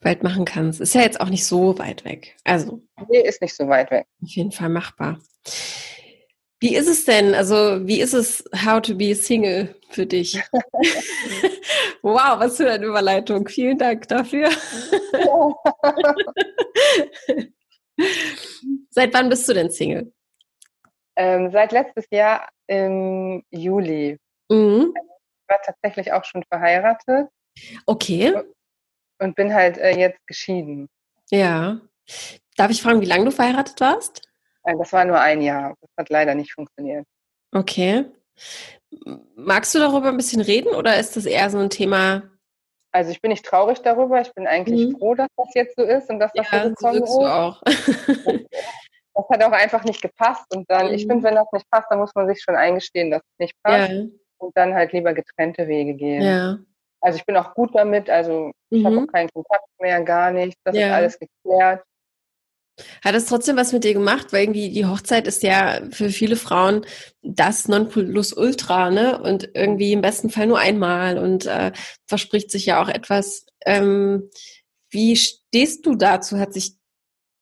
bald 0.01 0.23
machen 0.23 0.45
kannst. 0.45 0.81
Ist 0.81 0.95
ja 0.95 1.03
jetzt 1.03 1.21
auch 1.21 1.29
nicht 1.29 1.47
so 1.47 1.79
weit 1.79 2.05
weg. 2.05 2.37
Also. 2.45 2.83
Nee, 3.09 3.21
ist 3.21 3.43
nicht 3.43 3.55
so 3.55 3.69
weit 3.69 3.91
weg. 3.91 4.07
Auf 4.23 4.31
jeden 4.31 4.51
Fall 4.51 4.71
machbar. 4.71 5.21
Wie 6.59 6.75
ist 6.75 6.89
es 6.89 7.05
denn? 7.05 7.35
Also, 7.35 7.87
wie 7.87 8.01
ist 8.01 8.13
es, 8.13 8.45
how 8.65 8.81
to 8.81 8.95
be 8.95 9.15
single 9.15 9.75
für 9.91 10.07
dich? 10.07 10.41
wow, 12.03 12.39
was 12.39 12.57
für 12.57 12.71
eine 12.71 12.85
Überleitung. 12.85 13.49
Vielen 13.49 13.79
Dank 13.79 14.09
dafür. 14.09 14.51
seit 18.91 19.15
wann 19.15 19.29
bist 19.29 19.49
du 19.49 19.55
denn 19.55 19.71
Single? 19.71 20.13
Ähm, 21.17 21.51
seit 21.51 21.73
letztes 21.73 22.07
Jahr 22.11 22.49
im 22.67 23.43
Juli. 23.51 24.19
Mhm. 24.49 24.95
Ich 24.95 25.49
war 25.49 25.61
tatsächlich 25.65 26.13
auch 26.13 26.25
schon 26.25 26.43
verheiratet. 26.49 27.29
Okay 27.87 28.35
und 29.21 29.37
bin 29.37 29.55
halt 29.55 29.79
äh, 29.79 29.97
jetzt 29.97 30.27
geschieden. 30.27 30.89
Ja. 31.31 31.81
Darf 32.57 32.71
ich 32.71 32.83
fragen, 32.83 33.01
wie 33.01 33.07
lange 33.07 33.27
du 33.27 33.31
verheiratet 33.31 33.81
warst? 33.81 34.23
Äh, 34.65 34.77
das 34.77 34.93
war 34.93 35.05
nur 35.05 35.21
ein 35.21 35.41
Jahr. 35.43 35.77
Das 35.81 35.91
hat 35.97 36.09
leider 36.09 36.35
nicht 36.35 36.53
funktioniert. 36.53 37.07
Okay. 37.53 38.07
Magst 39.37 39.75
du 39.75 39.79
darüber 39.79 40.09
ein 40.09 40.17
bisschen 40.17 40.41
reden 40.41 40.75
oder 40.75 40.99
ist 40.99 41.17
das 41.17 41.27
eher 41.27 41.51
so 41.51 41.59
ein 41.59 41.71
Thema? 41.71 42.23
Also 42.93 43.11
ich 43.11 43.21
bin 43.21 43.31
nicht 43.31 43.45
traurig 43.45 43.83
darüber. 43.83 44.21
Ich 44.21 44.33
bin 44.35 44.47
eigentlich 44.47 44.89
mhm. 44.89 44.99
froh, 44.99 45.15
dass 45.15 45.29
das 45.37 45.49
jetzt 45.55 45.77
so 45.77 45.83
ist 45.83 46.11
und 46.11 46.19
dass 46.19 46.33
das 46.33 46.51
ja, 46.51 46.63
so 46.63 46.69
gekommen 46.71 47.03
ist. 47.03 47.11
Auch. 47.11 47.63
das 47.65 49.29
hat 49.31 49.45
auch 49.45 49.53
einfach 49.53 49.85
nicht 49.85 50.03
gepasst. 50.03 50.47
Und 50.55 50.69
dann, 50.71 50.89
mhm. 50.89 50.95
ich 50.95 51.07
finde, 51.07 51.23
wenn 51.25 51.35
das 51.35 51.47
nicht 51.53 51.71
passt, 51.71 51.87
dann 51.91 51.99
muss 51.99 52.15
man 52.15 52.27
sich 52.29 52.43
schon 52.43 52.57
eingestehen, 52.57 53.11
dass 53.11 53.23
es 53.23 53.39
nicht 53.39 53.55
passt. 53.63 53.93
Ja. 53.93 54.05
Und 54.39 54.57
dann 54.57 54.75
halt 54.75 54.93
lieber 54.93 55.13
getrennte 55.13 55.69
Wege 55.69 55.95
gehen. 55.95 56.23
Ja. 56.23 56.59
Also 57.03 57.17
ich 57.17 57.27
bin 57.27 57.37
auch 57.37 57.55
gut 57.55 57.71
damit, 57.75 58.11
also 58.11 58.51
ich 58.69 58.83
mhm. 58.83 58.87
habe 58.87 58.99
auch 58.99 59.13
keinen 59.13 59.31
Kontakt 59.31 59.65
mehr, 59.79 60.03
gar 60.03 60.31
nicht. 60.31 60.59
Das 60.65 60.77
ist 60.77 60.85
alles 60.85 61.19
geklärt. 61.19 61.83
Hat 63.05 63.15
es 63.15 63.27
trotzdem 63.27 63.57
was 63.57 63.73
mit 63.73 63.85
dir 63.85 63.95
gemacht? 63.95 64.33
Weil 64.33 64.43
irgendwie 64.43 64.71
die 64.71 64.87
Hochzeit 64.87 65.27
ist 65.27 65.43
ja 65.43 65.81
für 65.91 66.11
viele 66.11 66.37
Frauen 66.37 66.85
das 67.23 67.69
Nonplusultra, 67.69 68.91
ne? 68.91 69.21
Und 69.21 69.51
irgendwie 69.55 69.93
im 69.93 70.01
besten 70.01 70.31
Fall 70.31 70.47
nur 70.47 70.59
einmal 70.59 71.19
und 71.19 71.47
äh, 71.47 71.73
verspricht 72.07 72.51
sich 72.51 72.67
ja 72.67 72.83
auch 72.83 72.89
etwas. 72.89 73.47
Ähm, 73.67 74.31
wie 74.91 75.17
stehst 75.17 75.87
du 75.87 75.95
dazu? 75.95 76.39
Hat 76.39 76.53
sich 76.53 76.77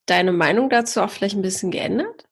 deine 0.06 0.32
Meinung 0.32 0.70
dazu 0.70 1.00
auch 1.02 1.10
vielleicht 1.10 1.36
ein 1.36 1.42
bisschen 1.42 1.70
geändert? 1.70 2.24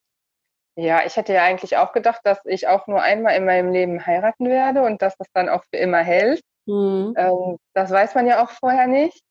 Ja, 0.78 1.06
ich 1.06 1.16
hätte 1.16 1.32
ja 1.32 1.42
eigentlich 1.42 1.78
auch 1.78 1.92
gedacht, 1.92 2.20
dass 2.24 2.38
ich 2.44 2.68
auch 2.68 2.86
nur 2.86 3.00
einmal 3.00 3.34
in 3.36 3.46
meinem 3.46 3.72
Leben 3.72 4.04
heiraten 4.04 4.48
werde 4.50 4.82
und 4.82 5.00
dass 5.00 5.16
das 5.16 5.28
dann 5.32 5.48
auch 5.48 5.64
für 5.70 5.78
immer 5.78 6.02
hält. 6.02 6.42
Mhm. 6.66 7.14
Ähm, 7.16 7.56
das 7.74 7.90
weiß 7.90 8.14
man 8.14 8.26
ja 8.26 8.44
auch 8.44 8.50
vorher 8.50 8.86
nicht. 8.86 9.22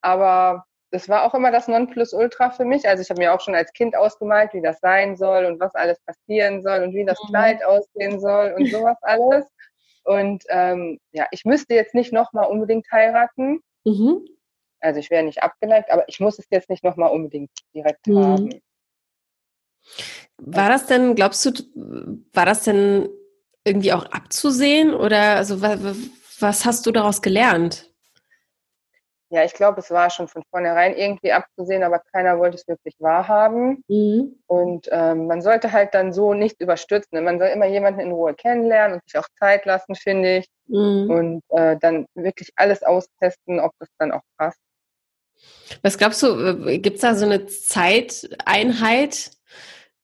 Aber 0.00 0.64
das 0.94 1.08
war 1.08 1.24
auch 1.24 1.34
immer 1.34 1.50
das 1.50 1.66
Nonplusultra 1.66 2.50
für 2.50 2.64
mich. 2.64 2.86
Also 2.86 3.02
ich 3.02 3.10
habe 3.10 3.20
mir 3.20 3.34
auch 3.34 3.40
schon 3.40 3.56
als 3.56 3.72
Kind 3.72 3.96
ausgemalt, 3.96 4.54
wie 4.54 4.62
das 4.62 4.78
sein 4.78 5.16
soll 5.16 5.44
und 5.44 5.58
was 5.58 5.74
alles 5.74 5.98
passieren 6.06 6.62
soll 6.62 6.84
und 6.84 6.94
wie 6.94 7.04
das 7.04 7.18
mhm. 7.24 7.28
Kleid 7.30 7.64
aussehen 7.64 8.20
soll 8.20 8.54
und 8.56 8.70
sowas 8.70 8.96
alles. 9.02 9.44
Und 10.04 10.44
ähm, 10.50 11.00
ja, 11.10 11.26
ich 11.32 11.44
müsste 11.44 11.74
jetzt 11.74 11.94
nicht 11.94 12.12
nochmal 12.12 12.48
unbedingt 12.48 12.86
heiraten. 12.92 13.58
Mhm. 13.82 14.24
Also 14.78 15.00
ich 15.00 15.10
wäre 15.10 15.24
nicht 15.24 15.42
abgeneigt, 15.42 15.90
aber 15.90 16.04
ich 16.06 16.20
muss 16.20 16.38
es 16.38 16.46
jetzt 16.50 16.70
nicht 16.70 16.84
nochmal 16.84 17.10
unbedingt 17.10 17.50
direkt 17.74 18.06
mhm. 18.06 18.24
haben. 18.24 18.62
War 20.36 20.68
das 20.68 20.86
denn, 20.86 21.16
glaubst 21.16 21.44
du, 21.44 21.50
war 22.32 22.46
das 22.46 22.62
denn 22.62 23.08
irgendwie 23.64 23.92
auch 23.92 24.04
abzusehen 24.06 24.94
oder 24.94 25.34
also 25.34 25.60
was 25.60 26.64
hast 26.64 26.86
du 26.86 26.92
daraus 26.92 27.20
gelernt? 27.20 27.92
Ja, 29.34 29.42
ich 29.44 29.54
glaube, 29.54 29.80
es 29.80 29.90
war 29.90 30.10
schon 30.10 30.28
von 30.28 30.44
vornherein 30.48 30.96
irgendwie 30.96 31.32
abzusehen, 31.32 31.82
aber 31.82 31.98
keiner 32.12 32.38
wollte 32.38 32.56
es 32.56 32.68
wirklich 32.68 32.94
wahrhaben. 33.00 33.82
Mhm. 33.88 34.36
Und 34.46 34.88
ähm, 34.92 35.26
man 35.26 35.42
sollte 35.42 35.72
halt 35.72 35.92
dann 35.92 36.12
so 36.12 36.34
nicht 36.34 36.60
überstürzen. 36.60 37.24
Man 37.24 37.40
soll 37.40 37.48
immer 37.48 37.66
jemanden 37.66 37.98
in 37.98 38.12
Ruhe 38.12 38.34
kennenlernen 38.34 38.94
und 38.94 39.02
sich 39.04 39.18
auch 39.18 39.26
Zeit 39.40 39.64
lassen, 39.66 39.96
finde 39.96 40.36
ich. 40.36 40.46
Mhm. 40.68 41.10
Und 41.10 41.42
äh, 41.48 41.76
dann 41.80 42.06
wirklich 42.14 42.50
alles 42.54 42.84
austesten, 42.84 43.58
ob 43.58 43.72
das 43.80 43.88
dann 43.98 44.12
auch 44.12 44.22
passt. 44.38 44.60
Was 45.82 45.98
glaubst 45.98 46.22
du, 46.22 46.68
äh, 46.68 46.78
gibt 46.78 46.98
es 46.98 47.02
da 47.02 47.16
so 47.16 47.24
eine 47.24 47.46
Zeiteinheit, 47.46 49.32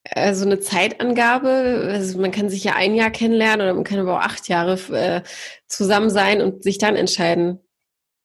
äh, 0.02 0.34
so 0.34 0.44
eine 0.44 0.58
Zeitangabe? 0.58 1.88
Also 1.92 2.18
man 2.18 2.32
kann 2.32 2.48
sich 2.48 2.64
ja 2.64 2.74
ein 2.74 2.96
Jahr 2.96 3.12
kennenlernen 3.12 3.60
oder 3.60 3.74
man 3.74 3.84
kann 3.84 4.00
aber 4.00 4.16
auch 4.16 4.24
acht 4.24 4.48
Jahre 4.48 4.72
äh, 4.92 5.22
zusammen 5.68 6.10
sein 6.10 6.42
und 6.42 6.64
sich 6.64 6.78
dann 6.78 6.96
entscheiden. 6.96 7.60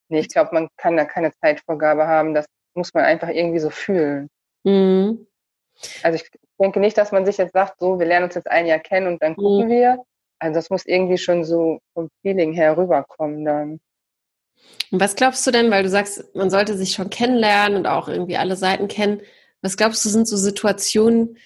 Nee, 0.10 0.20
ich 0.20 0.30
glaube, 0.30 0.52
man 0.54 0.70
kann 0.78 0.98
da 0.98 1.06
keine 1.06 1.32
Zeitvorgabe 1.42 2.08
haben. 2.08 2.34
Das 2.34 2.46
muss 2.74 2.94
man 2.94 3.06
einfach 3.06 3.30
irgendwie 3.30 3.60
so 3.60 3.70
fühlen. 3.70 4.30
Mhm. 4.64 5.28
Also 6.04 6.16
ich 6.16 6.30
denke 6.60 6.80
nicht, 6.80 6.98
dass 6.98 7.12
man 7.12 7.26
sich 7.26 7.38
jetzt 7.38 7.54
sagt, 7.54 7.80
so, 7.80 8.00
wir 8.00 8.06
lernen 8.06 8.26
uns 8.26 8.36
jetzt 8.36 8.50
ein 8.50 8.66
Jahr 8.66 8.80
kennen 8.80 9.08
und 9.08 9.22
dann 9.22 9.36
gucken 9.36 9.68
mhm. 9.68 9.72
wir. 9.72 10.04
Also 10.40 10.56
das 10.56 10.70
muss 10.70 10.86
irgendwie 10.86 11.18
schon 11.18 11.44
so 11.44 11.80
vom 11.94 12.10
Feeling 12.22 12.54
her 12.54 12.78
rüberkommen 12.78 13.46
dann. 13.46 13.80
Und 14.92 15.00
was 15.00 15.16
glaubst 15.16 15.46
du 15.46 15.52
denn, 15.52 15.72
weil 15.72 15.84
du 15.84 15.90
sagst, 15.90 16.36
man 16.36 16.50
sollte 16.50 16.78
sich 16.78 16.92
schon 16.92 17.10
kennenlernen 17.10 17.78
und 17.78 17.88
auch 17.88 18.08
irgendwie 18.08 18.38
alle 18.38 18.56
Seiten 18.56 18.88
kennen, 18.88 19.22
was 19.62 19.78
glaubst 19.78 20.06
du, 20.06 20.10
sind 20.10 20.28
so 20.28 20.38
Situationen, 20.38 21.38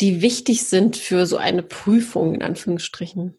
die 0.00 0.22
wichtig 0.22 0.66
sind 0.66 0.96
für 0.96 1.26
so 1.26 1.36
eine 1.36 1.62
Prüfung 1.62 2.34
in 2.34 2.42
Anführungsstrichen? 2.42 3.36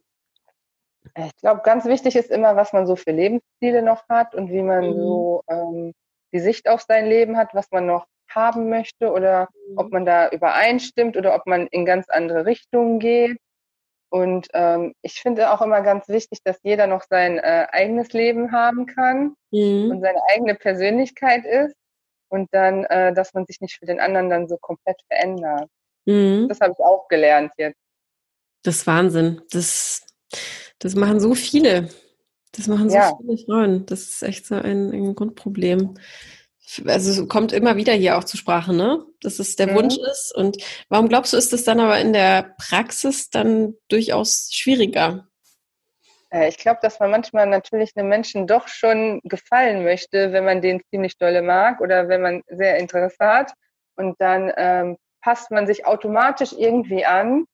Ich 1.18 1.36
glaube, 1.38 1.62
ganz 1.64 1.86
wichtig 1.86 2.16
ist 2.16 2.32
immer, 2.32 2.56
was 2.56 2.74
man 2.74 2.88
so 2.88 2.96
für 2.96 3.12
Lebensziele 3.12 3.82
noch 3.82 4.08
hat 4.10 4.36
und 4.36 4.52
wie 4.52 4.62
man 4.62 4.90
mhm. 4.90 4.94
so 4.94 5.44
ähm, 5.48 5.94
die 6.34 6.40
Sicht 6.40 6.68
auf 6.68 6.82
sein 6.82 7.06
Leben 7.06 7.38
hat, 7.38 7.54
was 7.54 7.72
man 7.72 7.86
noch 7.86 8.08
haben 8.30 8.70
möchte 8.70 9.12
oder 9.12 9.50
mhm. 9.70 9.78
ob 9.78 9.92
man 9.92 10.06
da 10.06 10.30
übereinstimmt 10.30 11.16
oder 11.18 11.36
ob 11.36 11.46
man 11.46 11.68
in 11.68 11.86
ganz 11.86 12.10
andere 12.10 12.46
Richtungen 12.46 13.00
geht. 13.00 13.38
Und 14.10 14.48
ähm, 14.54 14.94
ich 15.02 15.22
finde 15.22 15.52
auch 15.52 15.62
immer 15.62 15.82
ganz 15.82 16.08
wichtig, 16.08 16.40
dass 16.44 16.58
jeder 16.64 16.88
noch 16.88 17.04
sein 17.10 17.38
äh, 17.38 17.68
eigenes 17.72 18.14
Leben 18.14 18.52
haben 18.52 18.86
kann 18.86 19.36
mhm. 19.52 19.92
und 19.92 20.02
seine 20.02 20.22
eigene 20.34 20.56
Persönlichkeit 20.56 21.46
ist 21.46 21.76
und 22.30 22.54
dann, 22.54 22.86
äh, 22.86 23.14
dass 23.14 23.34
man 23.34 23.46
sich 23.46 23.62
nicht 23.62 23.78
für 23.78 23.86
den 23.86 24.00
anderen 24.00 24.30
dann 24.30 24.48
so 24.48 24.58
komplett 24.58 25.02
verändert. 25.08 25.70
Mhm. 26.06 26.48
Das 26.48 26.60
habe 26.62 26.74
ich 26.78 26.84
auch 26.84 27.08
gelernt 27.08 27.52
jetzt. 27.58 27.80
Das 28.64 28.78
ist 28.78 28.88
Wahnsinn. 28.88 29.42
Das, 29.52 30.06
das 30.80 30.96
machen 30.96 31.20
so 31.20 31.36
viele. 31.36 31.90
Das 32.52 32.68
machen 32.68 32.90
so 32.90 32.96
ja. 32.96 33.14
viele 33.18 33.38
Frauen. 33.38 33.86
Das 33.86 34.02
ist 34.02 34.24
echt 34.24 34.46
so 34.46 34.56
ein, 34.56 34.92
ein 34.92 35.16
Grundproblem 35.16 35.96
also 36.86 37.24
es 37.24 37.30
kommt 37.30 37.54
immer 37.54 37.76
wieder 37.76 37.94
hier 37.94 38.18
auch 38.18 38.24
zur 38.24 38.40
Sprache, 38.40 38.74
ne? 38.74 39.04
Dass 39.22 39.40
es 39.40 39.56
der 39.56 39.68
mhm. 39.68 39.76
Wunsch 39.76 39.98
ist. 39.98 40.34
Und 40.36 40.58
warum 40.90 41.08
glaubst 41.08 41.34
du, 41.34 41.38
ist 41.38 41.54
es 41.54 41.64
dann 41.64 41.80
aber 41.80 42.00
in 42.00 42.14
der 42.14 42.56
Praxis 42.58 43.30
dann 43.30 43.76
durchaus 43.88 44.50
schwieriger? 44.52 45.28
Äh, 46.32 46.50
ich 46.50 46.58
glaube, 46.58 46.80
dass 46.82 47.00
man 47.00 47.12
manchmal 47.12 47.48
natürlich 47.48 47.92
einem 47.96 48.10
Menschen 48.10 48.48
doch 48.48 48.68
schon 48.68 49.22
gefallen 49.24 49.84
möchte, 49.84 50.32
wenn 50.32 50.46
man 50.46 50.62
den 50.62 50.82
ziemlich 50.90 51.18
dolle 51.18 51.42
mag 51.42 51.82
oder 51.82 52.08
wenn 52.10 52.22
man 52.22 52.42
sehr 52.48 52.78
Interesse 52.78 53.26
hat. 53.26 53.54
Und 53.96 54.20
dann 54.20 54.52
ähm, 54.58 54.98
passt 55.22 55.52
man 55.52 55.68
sich 55.68 55.86
automatisch 55.86 56.54
irgendwie 56.54 57.06
an, 57.06 57.46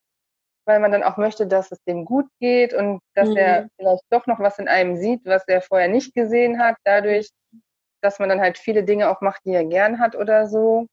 weil 0.64 0.80
man 0.80 0.92
dann 0.92 1.02
auch 1.02 1.16
möchte, 1.16 1.46
dass 1.46 1.72
es 1.72 1.82
dem 1.84 2.04
gut 2.04 2.26
geht 2.40 2.74
und 2.74 3.00
dass 3.14 3.28
mhm. 3.28 3.36
er 3.36 3.68
vielleicht 3.76 4.04
doch 4.10 4.26
noch 4.26 4.38
was 4.38 4.58
in 4.58 4.68
einem 4.68 4.96
sieht, 4.96 5.24
was 5.24 5.42
er 5.46 5.62
vorher 5.62 5.88
nicht 5.88 6.14
gesehen 6.14 6.58
hat. 6.58 6.76
Dadurch 6.84 7.30
dass 8.02 8.18
man 8.18 8.28
dann 8.28 8.40
halt 8.40 8.58
viele 8.58 8.84
Dinge 8.84 9.08
auch 9.08 9.20
macht, 9.20 9.42
die 9.46 9.52
er 9.52 9.64
gern 9.64 9.98
hat 9.98 10.14
oder 10.14 10.46
so. 10.46 10.86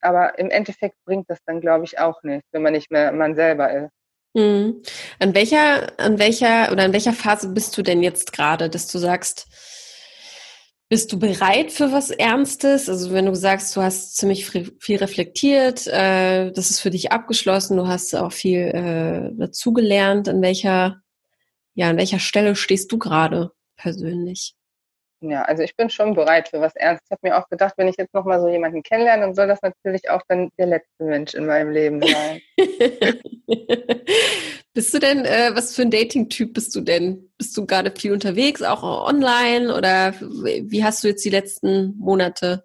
Aber 0.00 0.38
im 0.38 0.50
Endeffekt 0.50 0.96
bringt 1.04 1.28
das 1.28 1.38
dann, 1.46 1.60
glaube 1.60 1.84
ich, 1.84 1.98
auch 1.98 2.22
nicht, 2.22 2.44
wenn 2.52 2.62
man 2.62 2.72
nicht 2.72 2.90
mehr 2.90 3.12
man 3.12 3.34
selber 3.34 3.70
ist. 3.72 3.90
Mhm. 4.34 4.82
An 5.18 5.34
welcher, 5.34 5.98
an 5.98 6.18
welcher 6.18 6.72
oder 6.72 6.84
in 6.86 6.92
welcher 6.92 7.12
Phase 7.12 7.48
bist 7.48 7.76
du 7.76 7.82
denn 7.82 8.02
jetzt 8.02 8.32
gerade, 8.32 8.68
dass 8.68 8.86
du 8.86 8.98
sagst, 8.98 9.46
bist 10.88 11.12
du 11.12 11.18
bereit 11.18 11.72
für 11.72 11.92
was 11.92 12.10
Ernstes? 12.10 12.88
Also 12.88 13.12
wenn 13.12 13.26
du 13.26 13.34
sagst, 13.34 13.74
du 13.76 13.82
hast 13.82 14.16
ziemlich 14.16 14.46
viel 14.46 14.96
reflektiert, 14.96 15.86
äh, 15.86 16.52
das 16.52 16.70
ist 16.70 16.80
für 16.80 16.90
dich 16.90 17.12
abgeschlossen, 17.12 17.76
du 17.76 17.88
hast 17.88 18.14
auch 18.14 18.32
viel 18.32 18.60
äh, 18.60 19.30
dazugelernt. 19.36 20.28
An 20.28 20.42
welcher, 20.42 21.00
ja, 21.74 21.90
an 21.90 21.96
welcher 21.96 22.18
Stelle 22.18 22.54
stehst 22.56 22.92
du 22.92 22.98
gerade 22.98 23.52
persönlich? 23.76 24.54
Ja, 25.20 25.42
also 25.42 25.62
ich 25.62 25.74
bin 25.76 25.88
schon 25.88 26.14
bereit 26.14 26.48
für 26.48 26.60
was 26.60 26.76
Ernst. 26.76 27.02
Ich 27.06 27.10
habe 27.10 27.20
mir 27.22 27.38
auch 27.38 27.48
gedacht, 27.48 27.74
wenn 27.76 27.88
ich 27.88 27.96
jetzt 27.96 28.12
nochmal 28.12 28.40
so 28.40 28.48
jemanden 28.48 28.82
kennenlerne, 28.82 29.22
dann 29.22 29.34
soll 29.34 29.46
das 29.46 29.62
natürlich 29.62 30.10
auch 30.10 30.20
dann 30.28 30.50
der 30.58 30.66
letzte 30.66 31.04
Mensch 31.04 31.34
in 31.34 31.46
meinem 31.46 31.70
Leben 31.70 32.02
sein. 32.02 32.40
bist 34.74 34.92
du 34.92 34.98
denn, 34.98 35.24
äh, 35.24 35.50
was 35.54 35.74
für 35.74 35.82
ein 35.82 35.90
Dating-Typ 35.90 36.52
bist 36.52 36.74
du 36.74 36.82
denn? 36.82 37.30
Bist 37.38 37.56
du 37.56 37.64
gerade 37.64 37.92
viel 37.96 38.12
unterwegs, 38.12 38.62
auch 38.62 38.82
online 38.82 39.74
oder 39.74 40.14
wie 40.20 40.84
hast 40.84 41.02
du 41.04 41.08
jetzt 41.08 41.24
die 41.24 41.30
letzten 41.30 41.96
Monate? 41.98 42.64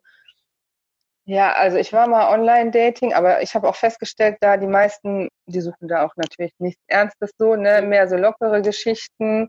Ja, 1.25 1.53
also 1.53 1.77
ich 1.77 1.93
war 1.93 2.07
mal 2.07 2.33
Online-Dating, 2.33 3.13
aber 3.13 3.43
ich 3.43 3.53
habe 3.53 3.69
auch 3.69 3.75
festgestellt, 3.75 4.37
da 4.41 4.57
die 4.57 4.65
meisten, 4.65 5.29
die 5.45 5.61
suchen 5.61 5.87
da 5.87 6.03
auch 6.03 6.15
natürlich 6.15 6.53
nichts 6.57 6.81
Ernstes 6.87 7.29
so, 7.37 7.55
ne, 7.55 7.83
mehr 7.83 8.09
so 8.09 8.15
lockere 8.15 8.63
Geschichten 8.63 9.47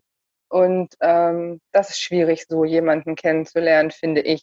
und 0.51 0.95
ähm, 1.01 1.61
das 1.73 1.91
ist 1.91 2.01
schwierig, 2.01 2.45
so 2.49 2.65
jemanden 2.65 3.15
kennenzulernen, 3.15 3.91
finde 3.91 4.21
ich. 4.21 4.43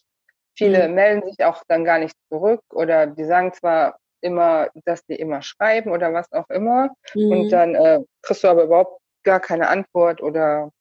Viele 0.56 0.88
mhm. 0.88 0.96
melden 0.96 1.30
sich 1.30 1.46
auch 1.46 1.64
dann 1.68 1.84
gar 1.84 2.00
nicht 2.00 2.16
zurück 2.30 2.62
oder 2.72 3.08
die 3.08 3.26
sagen 3.26 3.54
zwar 3.54 4.00
immer, 4.22 4.70
dass 4.86 5.06
die 5.06 5.16
immer 5.16 5.42
schreiben 5.42 5.92
oder 5.92 6.14
was 6.14 6.32
auch 6.32 6.50
immer. 6.50 6.96
Mhm. 7.14 7.32
Und 7.32 7.50
dann 7.50 7.76
äh, 7.76 8.00
kriegst 8.22 8.44
du 8.44 8.48
aber 8.48 8.64
überhaupt 8.64 9.00
gar 9.24 9.40
keine 9.40 9.68
Antwort 9.68 10.22
oder 10.22 10.72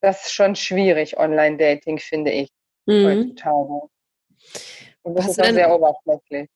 das 0.00 0.26
ist 0.26 0.32
schon 0.32 0.56
schwierig, 0.56 1.18
Online-Dating, 1.18 1.98
finde 1.98 2.30
ich, 2.30 2.50
mhm. 2.86 3.06
heutzutage. 3.06 3.88
Und 5.02 5.18
das 5.18 5.26
Was 5.26 5.38
ist 5.38 5.40
auch 5.40 5.52
sehr 5.52 5.74
oberflächlich. 5.74 6.48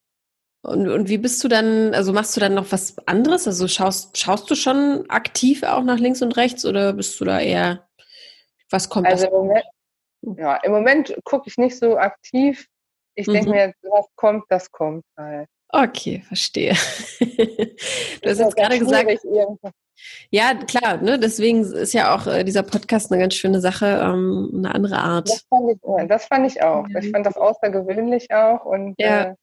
Und, 0.66 0.88
und 0.88 1.08
wie 1.08 1.18
bist 1.18 1.42
du 1.44 1.48
dann, 1.48 1.94
also 1.94 2.12
machst 2.12 2.36
du 2.36 2.40
dann 2.40 2.54
noch 2.54 2.72
was 2.72 2.96
anderes? 3.06 3.46
Also 3.46 3.68
schaust, 3.68 4.18
schaust 4.18 4.50
du 4.50 4.56
schon 4.56 5.08
aktiv 5.08 5.62
auch 5.62 5.84
nach 5.84 5.98
links 5.98 6.22
und 6.22 6.36
rechts 6.36 6.64
oder 6.64 6.92
bist 6.92 7.20
du 7.20 7.24
da 7.24 7.38
eher, 7.38 7.86
was 8.70 8.88
kommt 8.88 9.06
also 9.06 9.26
im 9.28 9.32
Moment, 9.32 9.64
ja, 10.22 10.56
im 10.56 10.72
Moment 10.72 11.16
gucke 11.22 11.48
ich 11.48 11.56
nicht 11.56 11.78
so 11.78 11.96
aktiv. 11.96 12.66
Ich 13.14 13.28
mhm. 13.28 13.32
denke 13.32 13.50
mir, 13.50 13.74
was 13.82 14.06
kommt, 14.16 14.44
das 14.48 14.70
kommt 14.72 15.04
halt. 15.16 15.48
Okay, 15.68 16.22
verstehe. 16.26 16.72
du 17.20 18.28
hast 18.30 18.38
jetzt 18.38 18.56
gerade 18.56 18.78
gesagt. 18.80 19.20
Ja, 20.30 20.54
klar, 20.54 20.98
ne? 20.98 21.18
deswegen 21.18 21.62
ist 21.62 21.94
ja 21.94 22.14
auch 22.14 22.26
äh, 22.26 22.44
dieser 22.44 22.64
Podcast 22.64 23.10
eine 23.10 23.20
ganz 23.20 23.34
schöne 23.34 23.60
Sache, 23.60 23.86
ähm, 24.02 24.50
eine 24.52 24.74
andere 24.74 24.98
Art. 24.98 25.28
Das 25.28 25.44
fand 25.48 25.70
ich, 25.70 26.08
das 26.08 26.26
fand 26.26 26.46
ich 26.46 26.62
auch. 26.62 26.86
Ich 27.00 27.10
fand 27.10 27.24
das 27.24 27.36
außergewöhnlich 27.36 28.32
auch 28.32 28.64
und 28.64 28.94
ja. 28.98 29.22
äh, 29.22 29.34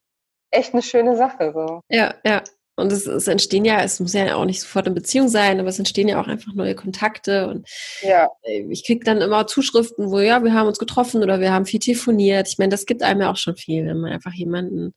echt 0.53 0.73
eine 0.73 0.81
schöne 0.81 1.17
Sache. 1.17 1.51
So. 1.53 1.81
Ja, 1.89 2.15
ja. 2.25 2.43
Und 2.75 2.91
es, 2.91 3.05
es, 3.05 3.27
entstehen 3.27 3.65
ja, 3.65 3.83
es 3.83 3.99
muss 3.99 4.13
ja 4.13 4.35
auch 4.35 4.45
nicht 4.45 4.61
sofort 4.61 4.87
eine 4.87 4.95
Beziehung 4.95 5.27
sein, 5.27 5.59
aber 5.59 5.69
es 5.69 5.77
entstehen 5.77 6.07
ja 6.07 6.19
auch 6.19 6.27
einfach 6.27 6.53
neue 6.55 6.73
Kontakte. 6.73 7.47
Und 7.47 7.67
ja. 8.01 8.29
Äh, 8.41 8.65
ich 8.69 8.83
kriege 8.83 9.03
dann 9.05 9.21
immer 9.21 9.45
Zuschriften, 9.45 10.09
wo 10.09 10.19
ja, 10.19 10.43
wir 10.43 10.53
haben 10.53 10.67
uns 10.67 10.79
getroffen 10.79 11.21
oder 11.21 11.39
wir 11.39 11.51
haben 11.51 11.67
viel 11.67 11.79
telefoniert. 11.79 12.47
Ich 12.47 12.57
meine, 12.57 12.71
das 12.71 12.87
gibt 12.87 13.03
einem 13.03 13.21
ja 13.21 13.31
auch 13.31 13.37
schon 13.37 13.55
viel, 13.55 13.85
wenn 13.85 13.99
man 13.99 14.11
einfach 14.11 14.33
jemanden 14.33 14.95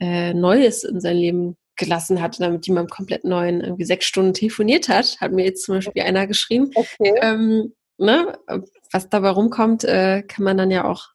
äh, 0.00 0.32
Neues 0.32 0.82
in 0.82 1.00
sein 1.00 1.16
Leben 1.16 1.56
gelassen 1.76 2.22
hat, 2.22 2.40
damit 2.40 2.66
jemand 2.66 2.90
komplett 2.90 3.24
neuen 3.24 3.60
irgendwie 3.60 3.84
sechs 3.84 4.06
Stunden 4.06 4.34
telefoniert 4.34 4.88
hat, 4.88 5.20
hat 5.20 5.32
mir 5.32 5.44
jetzt 5.44 5.64
zum 5.64 5.76
Beispiel 5.76 6.02
einer 6.02 6.26
geschrieben. 6.26 6.70
Okay. 6.74 7.14
Ähm, 7.20 7.74
ne? 7.98 8.38
Was 8.92 9.08
dabei 9.08 9.30
rumkommt, 9.30 9.84
äh, 9.84 10.22
kann 10.22 10.44
man 10.44 10.56
dann 10.56 10.70
ja 10.70 10.84
auch 10.84 11.08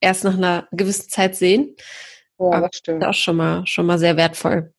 erst 0.00 0.24
nach 0.24 0.36
einer 0.36 0.68
gewissen 0.72 1.08
Zeit 1.08 1.36
sehen. 1.36 1.76
Ja, 2.40 2.60
das 2.60 2.76
stimmt. 2.76 3.02
Ist 3.02 3.08
auch 3.08 3.14
schon 3.14 3.36
mal, 3.36 3.66
schon 3.66 3.86
mal 3.86 3.98
sehr 3.98 4.16
wertvoll. 4.16 4.72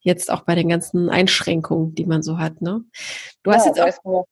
Jetzt 0.00 0.30
auch 0.30 0.42
bei 0.42 0.54
den 0.54 0.68
ganzen 0.68 1.08
Einschränkungen, 1.10 1.94
die 1.94 2.06
man 2.06 2.22
so 2.22 2.38
hat. 2.38 2.60
Ne? 2.60 2.84
Du, 3.42 3.52
hast 3.52 3.66
ja, 3.66 3.86
jetzt 3.86 4.00
auch, 4.04 4.26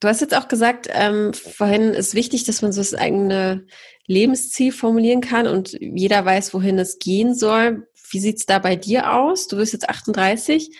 du 0.00 0.08
hast 0.08 0.20
jetzt 0.20 0.36
auch 0.36 0.48
gesagt, 0.48 0.88
ähm, 0.90 1.32
vorhin 1.32 1.94
ist 1.94 2.14
wichtig, 2.14 2.44
dass 2.44 2.62
man 2.62 2.72
so 2.72 2.80
das 2.80 2.94
eigene 2.94 3.66
Lebensziel 4.06 4.72
formulieren 4.72 5.20
kann 5.20 5.46
und 5.46 5.72
jeder 5.80 6.24
weiß, 6.24 6.54
wohin 6.54 6.78
es 6.78 6.98
gehen 6.98 7.34
soll. 7.34 7.88
Wie 8.10 8.20
sieht 8.20 8.38
es 8.38 8.46
da 8.46 8.58
bei 8.58 8.76
dir 8.76 9.12
aus? 9.14 9.48
Du 9.48 9.56
bist 9.56 9.72
jetzt 9.72 9.88
38. 9.88 10.74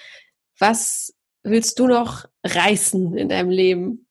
Was 0.59 1.15
willst 1.43 1.79
du 1.79 1.87
noch 1.87 2.27
reißen 2.45 3.17
in 3.17 3.29
deinem 3.29 3.51
Leben? 3.51 4.07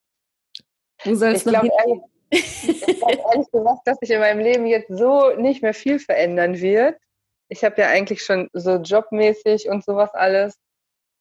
Wo 1.03 1.15
soll 1.15 1.33
es 1.33 1.45
noch 1.45 1.61
glaub? 1.61 2.09
Ich 2.29 3.03
habe 3.03 3.17
ehrlich 3.31 3.51
gesagt, 3.51 3.81
dass 3.85 3.97
sich 3.99 4.11
in 4.11 4.19
meinem 4.19 4.39
Leben 4.39 4.65
jetzt 4.65 4.89
so 4.89 5.35
nicht 5.35 5.61
mehr 5.61 5.73
viel 5.73 5.99
verändern 5.99 6.59
wird. 6.59 6.97
Ich 7.49 7.63
habe 7.63 7.81
ja 7.81 7.87
eigentlich 7.87 8.23
schon 8.23 8.49
so 8.53 8.75
jobmäßig 8.75 9.69
und 9.69 9.85
sowas 9.85 10.13
alles, 10.13 10.55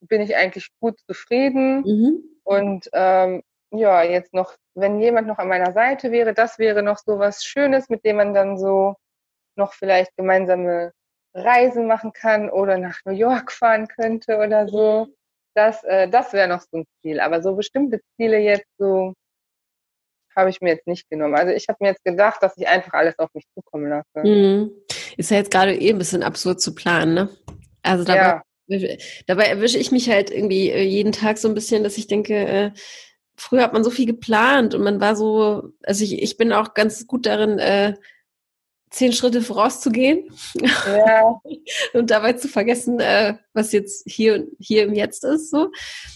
bin 0.00 0.20
ich 0.20 0.36
eigentlich 0.36 0.68
gut 0.80 0.98
zufrieden. 1.06 1.82
Mhm. 1.82 2.22
Und 2.44 2.88
ähm, 2.92 3.42
ja, 3.70 4.02
jetzt 4.02 4.32
noch, 4.34 4.54
wenn 4.74 5.00
jemand 5.00 5.28
noch 5.28 5.38
an 5.38 5.48
meiner 5.48 5.72
Seite 5.72 6.10
wäre, 6.12 6.34
das 6.34 6.58
wäre 6.58 6.82
noch 6.82 6.98
so 6.98 7.18
was 7.18 7.44
Schönes, 7.44 7.88
mit 7.88 8.04
dem 8.04 8.16
man 8.16 8.34
dann 8.34 8.58
so 8.58 8.96
noch 9.56 9.72
vielleicht 9.72 10.14
gemeinsame 10.16 10.92
Reisen 11.34 11.86
machen 11.86 12.12
kann 12.12 12.50
oder 12.50 12.78
nach 12.78 12.98
New 13.04 13.12
York 13.12 13.52
fahren 13.52 13.88
könnte 13.88 14.38
oder 14.38 14.68
so. 14.68 15.08
Das, 15.54 15.82
äh, 15.84 16.08
das 16.08 16.32
wäre 16.32 16.48
noch 16.48 16.60
so 16.60 16.78
ein 16.78 16.84
Ziel. 17.00 17.20
Aber 17.20 17.42
so 17.42 17.54
bestimmte 17.56 18.00
Ziele 18.16 18.38
jetzt 18.38 18.68
so 18.78 19.14
habe 20.36 20.50
ich 20.50 20.60
mir 20.60 20.70
jetzt 20.70 20.86
nicht 20.86 21.08
genommen. 21.08 21.34
Also 21.34 21.52
ich 21.52 21.68
habe 21.68 21.78
mir 21.80 21.88
jetzt 21.88 22.04
gedacht, 22.04 22.42
dass 22.42 22.56
ich 22.56 22.68
einfach 22.68 22.92
alles 22.92 23.18
auf 23.18 23.30
mich 23.34 23.44
zukommen 23.54 23.88
lasse. 23.88 24.26
Mhm. 24.26 24.70
Ist 25.16 25.30
ja 25.30 25.38
jetzt 25.38 25.50
gerade 25.50 25.74
eh 25.74 25.90
ein 25.90 25.98
bisschen 25.98 26.22
absurd 26.22 26.60
zu 26.60 26.74
planen, 26.74 27.14
ne? 27.14 27.28
Also 27.82 28.04
dabei, 28.04 28.42
ja. 28.66 28.96
dabei 29.26 29.44
erwische 29.44 29.78
ich 29.78 29.92
mich 29.92 30.10
halt 30.10 30.30
irgendwie 30.30 30.70
äh, 30.70 30.82
jeden 30.82 31.12
Tag 31.12 31.38
so 31.38 31.48
ein 31.48 31.54
bisschen, 31.54 31.84
dass 31.84 31.98
ich 31.98 32.06
denke, 32.06 32.34
äh, 32.34 32.70
früher 33.36 33.62
hat 33.62 33.72
man 33.72 33.84
so 33.84 33.90
viel 33.90 34.06
geplant 34.06 34.74
und 34.74 34.82
man 34.82 35.00
war 35.00 35.16
so, 35.16 35.70
also 35.84 36.04
ich, 36.04 36.22
ich 36.22 36.36
bin 36.36 36.52
auch 36.52 36.74
ganz 36.74 37.06
gut 37.06 37.26
darin, 37.26 37.58
äh, 37.58 37.94
zehn 38.90 39.12
Schritte 39.12 39.42
vorauszugehen 39.42 40.30
ja. 40.86 41.40
und 41.92 42.10
dabei 42.10 42.34
zu 42.34 42.48
vergessen, 42.48 43.00
äh, 43.00 43.34
was 43.52 43.72
jetzt 43.72 44.04
hier, 44.06 44.46
hier 44.58 44.84
im 44.84 44.94
Jetzt 44.94 45.24
ist. 45.24 45.50
So. 45.50 45.70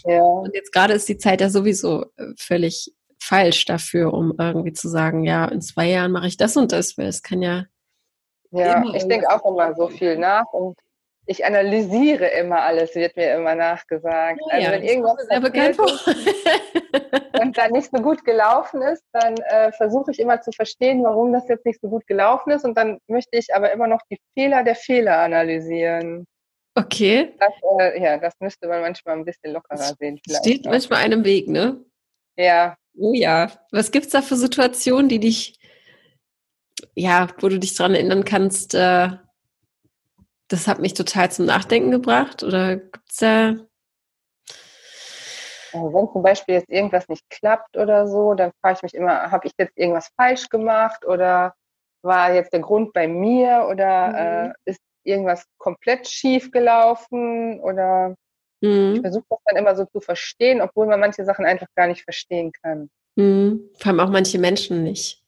Ja. 0.05 0.23
Und 0.23 0.55
jetzt 0.55 0.73
gerade 0.73 0.95
ist 0.95 1.09
die 1.09 1.19
Zeit 1.19 1.41
ja 1.41 1.51
sowieso 1.51 2.07
äh, 2.17 2.27
völlig 2.39 2.93
falsch 3.23 3.65
dafür, 3.67 4.13
um 4.13 4.35
irgendwie 4.39 4.73
zu 4.73 4.89
sagen, 4.89 5.25
ja, 5.25 5.47
in 5.47 5.61
zwei 5.61 5.87
Jahren 5.87 6.13
mache 6.13 6.27
ich 6.27 6.37
das 6.37 6.57
und 6.57 6.73
das, 6.73 6.97
weil 6.99 7.07
es 7.07 7.23
kann 7.23 7.43
ja. 7.43 7.65
Ja, 8.51 8.83
ich 8.95 9.07
denke 9.07 9.29
auch 9.31 9.45
immer 9.45 9.75
so 9.77 9.89
viel 9.89 10.17
nach 10.17 10.53
und 10.53 10.77
ich 11.27 11.45
analysiere 11.45 12.27
immer 12.27 12.63
alles, 12.63 12.95
wird 12.97 13.17
mir 13.17 13.35
immer 13.35 13.55
nachgesagt. 13.55 14.41
Ja, 14.51 14.57
also 14.57 14.71
wenn 14.73 14.83
irgendwas 14.83 15.29
bekannt 15.29 15.79
und 17.41 17.57
dann 17.57 17.71
nicht 17.71 17.91
so 17.95 18.03
gut 18.03 18.25
gelaufen 18.25 18.83
ist, 18.83 19.05
dann 19.13 19.37
äh, 19.37 19.71
versuche 19.71 20.11
ich 20.11 20.19
immer 20.19 20.41
zu 20.41 20.51
verstehen, 20.51 21.05
warum 21.05 21.33
das 21.33 21.47
jetzt 21.49 21.65
nicht 21.65 21.81
so 21.81 21.89
gut 21.89 22.07
gelaufen 22.09 22.51
ist. 22.51 22.65
Und 22.65 22.77
dann 22.77 22.99
möchte 23.07 23.39
ich 23.39 23.55
aber 23.55 23.73
immer 23.73 23.87
noch 23.87 24.01
die 24.11 24.19
Fehler 24.37 24.65
der 24.65 24.75
Fehler 24.75 25.19
analysieren. 25.19 26.27
Okay. 26.75 27.33
Das, 27.39 27.53
äh, 27.79 28.03
ja, 28.03 28.19
das 28.19 28.35
müsste 28.41 28.67
man 28.67 28.81
manchmal 28.81 29.17
ein 29.17 29.25
bisschen 29.25 29.53
lockerer 29.53 29.95
sehen. 29.99 30.19
Steht 30.29 30.67
auch. 30.67 30.73
manchmal 30.73 31.05
einem 31.05 31.25
Weg, 31.25 31.49
ne? 31.49 31.85
Ja. 32.37 32.77
Oh 32.99 33.13
ja. 33.15 33.51
Was 33.71 33.91
gibt 33.91 34.07
es 34.07 34.13
da 34.13 34.23
für 34.23 34.37
Situationen, 34.37 35.09
die 35.09 35.21
dich, 35.21 35.59
ja, 36.95 37.29
wo 37.39 37.49
du 37.49 37.59
dich 37.59 37.75
dran 37.75 37.95
erinnern 37.95 38.25
kannst, 38.25 38.75
äh, 38.75 39.11
das 40.49 40.67
hat 40.67 40.81
mich 40.81 40.95
total 40.95 41.31
zum 41.31 41.47
Nachdenken 41.47 41.91
gebracht? 41.91 42.43
Oder 42.43 42.77
gibt 42.77 43.11
es 43.11 43.17
da 43.17 43.55
also 45.73 45.93
wenn 45.93 46.13
zum 46.13 46.23
Beispiel 46.23 46.57
jetzt 46.57 46.69
irgendwas 46.69 47.09
nicht 47.09 47.29
klappt 47.31 47.77
oder 47.77 48.07
so, 48.07 48.35
dann 48.35 48.53
frage 48.61 48.77
ich 48.79 48.83
mich 48.83 48.95
immer, 48.95 49.31
habe 49.31 49.47
ich 49.47 49.53
jetzt 49.59 49.77
irgendwas 49.77 50.11
falsch 50.17 50.49
gemacht 50.49 51.07
oder 51.07 51.55
war 52.03 52.33
jetzt 52.33 52.53
der 52.53 52.61
Grund 52.61 52.93
bei 52.93 53.07
mir 53.07 53.67
oder 53.71 54.09
mhm. 54.09 54.53
äh, 54.67 54.71
ist 54.71 54.81
irgendwas 55.05 55.45
komplett 55.59 56.09
schief 56.09 56.51
gelaufen 56.51 57.61
oder 57.61 58.15
mhm. 58.61 58.95
ich 58.95 59.01
versuche 59.01 59.25
das 59.29 59.39
dann 59.45 59.57
immer 59.57 59.77
so 59.77 59.85
zu 59.85 60.01
verstehen, 60.01 60.61
obwohl 60.61 60.87
man 60.87 61.01
manche 61.01 61.25
Sachen 61.25 61.47
einfach 61.47 61.69
gar 61.75 61.87
nicht 61.87 62.03
verstehen 62.03 62.53
kann. 62.63 62.91
Mhm. 63.17 63.71
Vor 63.79 63.89
allem 63.89 64.01
auch 64.01 64.11
manche 64.11 64.39
Menschen 64.39 64.83
nicht. 64.83 65.23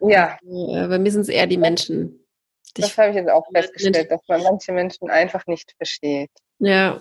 Ja. 0.00 0.38
Äh, 0.42 0.88
bei 0.88 0.98
mir 0.98 1.10
sind 1.10 1.22
es 1.22 1.28
eher 1.28 1.46
die 1.46 1.58
Menschen. 1.58 2.20
Das 2.74 2.98
habe 2.98 3.10
ich 3.10 3.16
jetzt 3.16 3.30
auch 3.30 3.46
festgestellt, 3.52 4.10
dass 4.10 4.20
man 4.28 4.42
manche 4.42 4.72
Menschen 4.72 5.08
einfach 5.08 5.46
nicht 5.46 5.74
versteht. 5.76 6.30
Ja, 6.58 7.00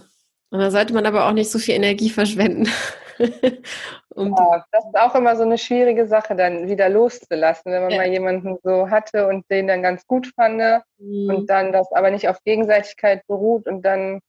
und 0.51 0.60
da 0.60 0.69
sollte 0.69 0.93
man 0.93 1.06
aber 1.08 1.27
auch 1.27 1.34
nicht 1.34 1.49
so 1.49 1.58
viel 1.58 1.73
Energie 1.73 2.12
verschwenden. 2.12 2.69
um 4.10 4.36
ja, 4.38 4.63
das 4.71 4.86
ist 4.86 4.95
auch 4.95 5.15
immer 5.15 5.36
so 5.36 5.41
eine 5.41 5.58
schwierige 5.58 6.08
Sache, 6.08 6.36
dann 6.36 6.67
wieder 6.67 6.89
loszulassen, 6.89 7.71
wenn 7.71 7.82
man 7.82 7.91
ja. 7.91 7.97
mal 7.97 8.08
jemanden 8.08 8.58
so 8.63 8.89
hatte 8.89 9.27
und 9.27 9.49
den 9.49 9.67
dann 9.67 9.82
ganz 9.82 10.06
gut 10.06 10.32
fand 10.36 10.62
mhm. 10.99 11.29
und 11.29 11.49
dann 11.49 11.71
das 11.71 11.91
aber 11.91 12.12
nicht 12.12 12.27
auf 12.29 12.43
Gegenseitigkeit 12.43 13.25
beruht 13.25 13.67
und 13.67 13.82
dann, 13.82 14.19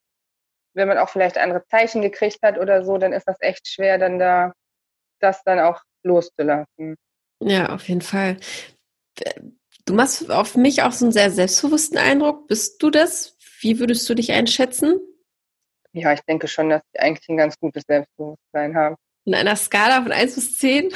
wenn 0.75 0.89
man 0.89 0.99
auch 0.99 1.09
vielleicht 1.09 1.39
andere 1.39 1.65
Zeichen 1.67 2.03
gekriegt 2.03 2.39
hat 2.43 2.59
oder 2.59 2.85
so, 2.85 2.99
dann 2.99 3.13
ist 3.13 3.27
das 3.27 3.37
echt 3.41 3.69
schwer, 3.69 3.99
dann 3.99 4.19
da 4.19 4.53
das 5.21 5.43
dann 5.45 5.59
auch 5.59 5.81
loszulassen. 6.03 6.97
Ja, 7.41 7.75
auf 7.75 7.89
jeden 7.89 8.03
Fall. 8.03 8.37
Du 9.87 9.95
machst 9.95 10.31
auf 10.31 10.57
mich 10.57 10.83
auch 10.83 10.93
so 10.93 11.07
einen 11.07 11.13
sehr 11.13 11.31
selbstbewussten 11.31 11.99
Eindruck. 11.99 12.49
Bist 12.49 12.83
du 12.83 12.91
das? 12.91 13.37
Wie 13.61 13.79
würdest 13.79 14.09
du 14.09 14.15
dich 14.15 14.33
einschätzen? 14.33 15.01
Ja, 15.93 16.13
ich 16.13 16.21
denke 16.23 16.49
schon, 16.49 16.71
dass 16.71 16.83
ich 16.93 17.01
eigentlich 17.01 17.29
ein 17.29 17.37
ganz 17.37 17.59
gutes 17.59 17.85
Selbstbewusstsein 17.87 18.75
habe. 18.75 18.97
In 19.25 19.35
einer 19.35 19.57
Skala 19.57 20.03
von 20.03 20.13
1 20.13 20.35
bis 20.35 20.57
10? 20.59 20.93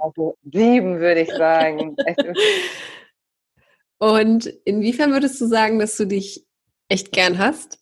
Also 0.00 0.36
sieben, 0.42 0.98
würde 0.98 1.20
ich 1.20 1.30
sagen. 1.30 1.96
Und 3.98 4.46
inwiefern 4.64 5.12
würdest 5.12 5.40
du 5.40 5.46
sagen, 5.46 5.78
dass 5.78 5.96
du 5.96 6.06
dich 6.06 6.44
echt 6.88 7.12
gern 7.12 7.38
hast? 7.38 7.81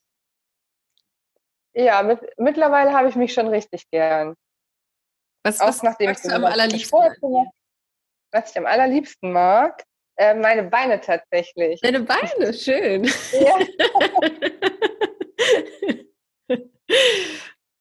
Ja, 1.80 2.02
mit, 2.02 2.20
mittlerweile 2.36 2.92
habe 2.92 3.08
ich 3.08 3.16
mich 3.16 3.32
schon 3.32 3.48
richtig 3.48 3.88
gern. 3.90 4.34
Was, 5.42 5.60
was 5.60 5.82
nachdem 5.82 6.08
magst 6.08 6.26
du 6.26 6.34
am 6.34 6.44
allerliebsten? 6.44 7.00
Was 8.32 8.50
ich 8.50 8.58
am 8.58 8.66
allerliebsten 8.66 9.32
mag? 9.32 9.82
Äh, 10.16 10.34
meine 10.34 10.64
Beine 10.64 11.00
tatsächlich. 11.00 11.80
Deine 11.80 12.00
Beine, 12.00 12.52
schön. 12.52 13.04
Ja. 13.32 13.58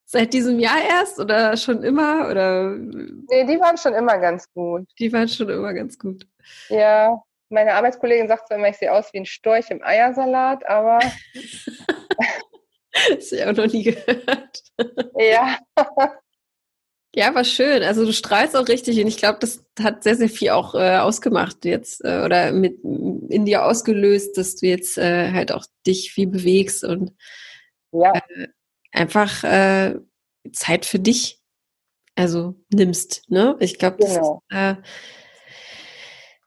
Seit 0.06 0.34
diesem 0.34 0.60
Jahr 0.60 0.82
erst 0.82 1.20
oder 1.20 1.58
schon 1.58 1.84
immer? 1.84 2.30
Oder? 2.30 2.70
Nee, 2.70 3.44
die 3.46 3.60
waren 3.60 3.78
schon 3.78 3.94
immer 3.94 4.18
ganz 4.18 4.50
gut. 4.54 4.88
Die 4.98 5.12
waren 5.12 5.28
schon 5.28 5.50
immer 5.50 5.74
ganz 5.74 6.00
gut. 6.00 6.26
Ja, 6.70 7.22
meine 7.50 7.74
Arbeitskollegin 7.74 8.30
sagt 8.30 8.48
zwar 8.48 8.58
immer, 8.58 8.70
ich 8.70 8.78
sehe 8.78 8.94
aus 8.94 9.12
wie 9.12 9.20
ein 9.20 9.26
Storch 9.26 9.70
im 9.70 9.84
Eiersalat, 9.84 10.66
aber. 10.66 11.00
das 13.10 13.32
habe 13.32 13.36
ich 13.36 13.46
auch 13.46 13.54
noch 13.54 13.72
nie 13.72 13.84
gehört. 13.84 14.64
ja. 15.18 15.58
Ja, 17.16 17.34
war 17.34 17.44
schön. 17.44 17.82
Also 17.82 18.06
du 18.06 18.14
strahlst 18.14 18.56
auch 18.56 18.68
richtig 18.68 19.00
und 19.00 19.08
ich 19.08 19.18
glaube, 19.18 19.40
das 19.42 19.66
hat 19.80 20.04
sehr, 20.04 20.16
sehr 20.16 20.30
viel 20.30 20.52
auch 20.52 20.76
äh, 20.76 20.98
ausgemacht 20.98 21.66
jetzt 21.66 22.06
äh, 22.06 22.22
oder 22.24 22.52
mit 22.52 22.84
in 22.84 23.46
dir 23.46 23.66
ausgelöst, 23.66 24.38
dass 24.38 24.56
du 24.58 24.68
jetzt 24.68 24.98
äh, 25.00 25.32
halt 25.32 25.52
auch 25.52 25.66
dich 25.88 26.12
viel 26.12 26.28
bewegst 26.28 26.84
und 26.84 27.16
ja. 27.92 28.14
äh, 28.14 28.48
einfach 28.92 29.44
äh, 29.44 29.96
Zeit 30.54 30.86
für 30.86 31.00
dich 31.00 31.40
also 32.16 32.56
nimmst. 32.70 33.24
Ne? 33.30 33.56
Ich 33.60 33.80
glaube, 33.80 33.98
das 34.00 34.16
genau. 34.16 34.44
ist 34.50 34.56
äh, 34.56 34.76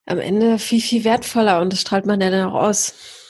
am 0.07 0.19
Ende 0.19 0.59
viel, 0.59 0.81
viel 0.81 1.05
wertvoller 1.05 1.61
und 1.61 1.73
das 1.73 1.81
strahlt 1.81 2.07
man 2.07 2.21
ja 2.21 2.31
dann 2.31 2.49
auch 2.49 2.63
aus. 2.69 3.22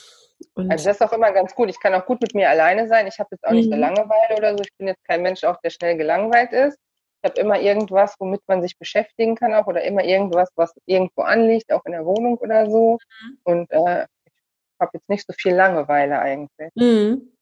Und 0.54 0.70
also 0.70 0.84
das 0.84 0.96
ist 0.96 1.02
auch 1.02 1.12
immer 1.12 1.32
ganz 1.32 1.54
gut. 1.54 1.70
Ich 1.70 1.80
kann 1.80 1.94
auch 1.94 2.04
gut 2.04 2.20
mit 2.20 2.34
mir 2.34 2.48
alleine 2.50 2.86
sein. 2.88 3.06
Ich 3.06 3.18
habe 3.18 3.28
jetzt 3.32 3.44
auch 3.44 3.52
nicht 3.52 3.66
mhm. 3.66 3.74
eine 3.74 3.82
Langeweile 3.82 4.36
oder 4.36 4.56
so. 4.56 4.62
Ich 4.62 4.76
bin 4.76 4.86
jetzt 4.86 5.04
kein 5.04 5.22
Mensch, 5.22 5.44
auch 5.44 5.58
der 5.62 5.70
schnell 5.70 5.96
gelangweilt 5.96 6.52
ist. 6.52 6.78
Ich 7.22 7.30
habe 7.30 7.40
immer 7.40 7.60
irgendwas, 7.60 8.16
womit 8.18 8.40
man 8.48 8.60
sich 8.62 8.76
beschäftigen 8.78 9.36
kann 9.36 9.54
auch 9.54 9.66
oder 9.66 9.82
immer 9.82 10.04
irgendwas, 10.04 10.50
was 10.56 10.72
irgendwo 10.86 11.22
anliegt, 11.22 11.72
auch 11.72 11.84
in 11.86 11.92
der 11.92 12.04
Wohnung 12.04 12.36
oder 12.38 12.68
so. 12.68 12.98
Mhm. 13.22 13.38
Und 13.44 13.70
äh, 13.70 14.02
ich 14.02 14.80
habe 14.80 14.90
jetzt 14.94 15.08
nicht 15.08 15.26
so 15.26 15.32
viel 15.32 15.54
Langeweile 15.54 16.18
eigentlich. 16.18 16.70
Mhm. 16.74 17.32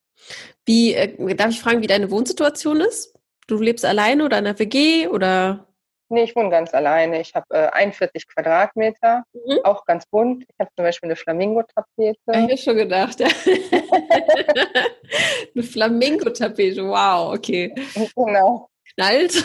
Wie, 0.67 0.95
äh, 0.95 1.35
darf 1.35 1.51
ich 1.51 1.61
fragen, 1.61 1.83
wie 1.83 1.87
deine 1.87 2.11
Wohnsituation 2.11 2.81
ist? 2.81 3.19
Du 3.47 3.57
lebst 3.57 3.85
alleine 3.85 4.25
oder 4.25 4.39
in 4.39 4.47
einer 4.47 4.59
WG 4.59 5.09
oder? 5.09 5.67
Nee, 6.13 6.25
ich 6.25 6.35
wohne 6.35 6.51
ganz 6.51 6.75
alleine. 6.75 7.21
Ich 7.21 7.37
habe 7.37 7.47
äh, 7.51 7.69
41 7.69 8.27
Quadratmeter, 8.27 9.23
mhm. 9.33 9.61
auch 9.63 9.85
ganz 9.85 10.07
bunt. 10.07 10.43
Ich 10.43 10.57
habe 10.59 10.69
zum 10.75 10.85
Beispiel 10.85 11.07
eine 11.07 11.15
Flamingo-Tapete. 11.15 12.19
Ich 12.27 12.37
habe 12.37 12.57
schon 12.57 12.77
gedacht, 12.77 13.21
ja. 13.21 13.29
eine 15.55 15.63
Flamingo-Tapete, 15.63 16.85
wow, 16.85 17.33
okay. 17.33 17.73
Genau. 18.17 18.69
Knallt. 18.95 19.35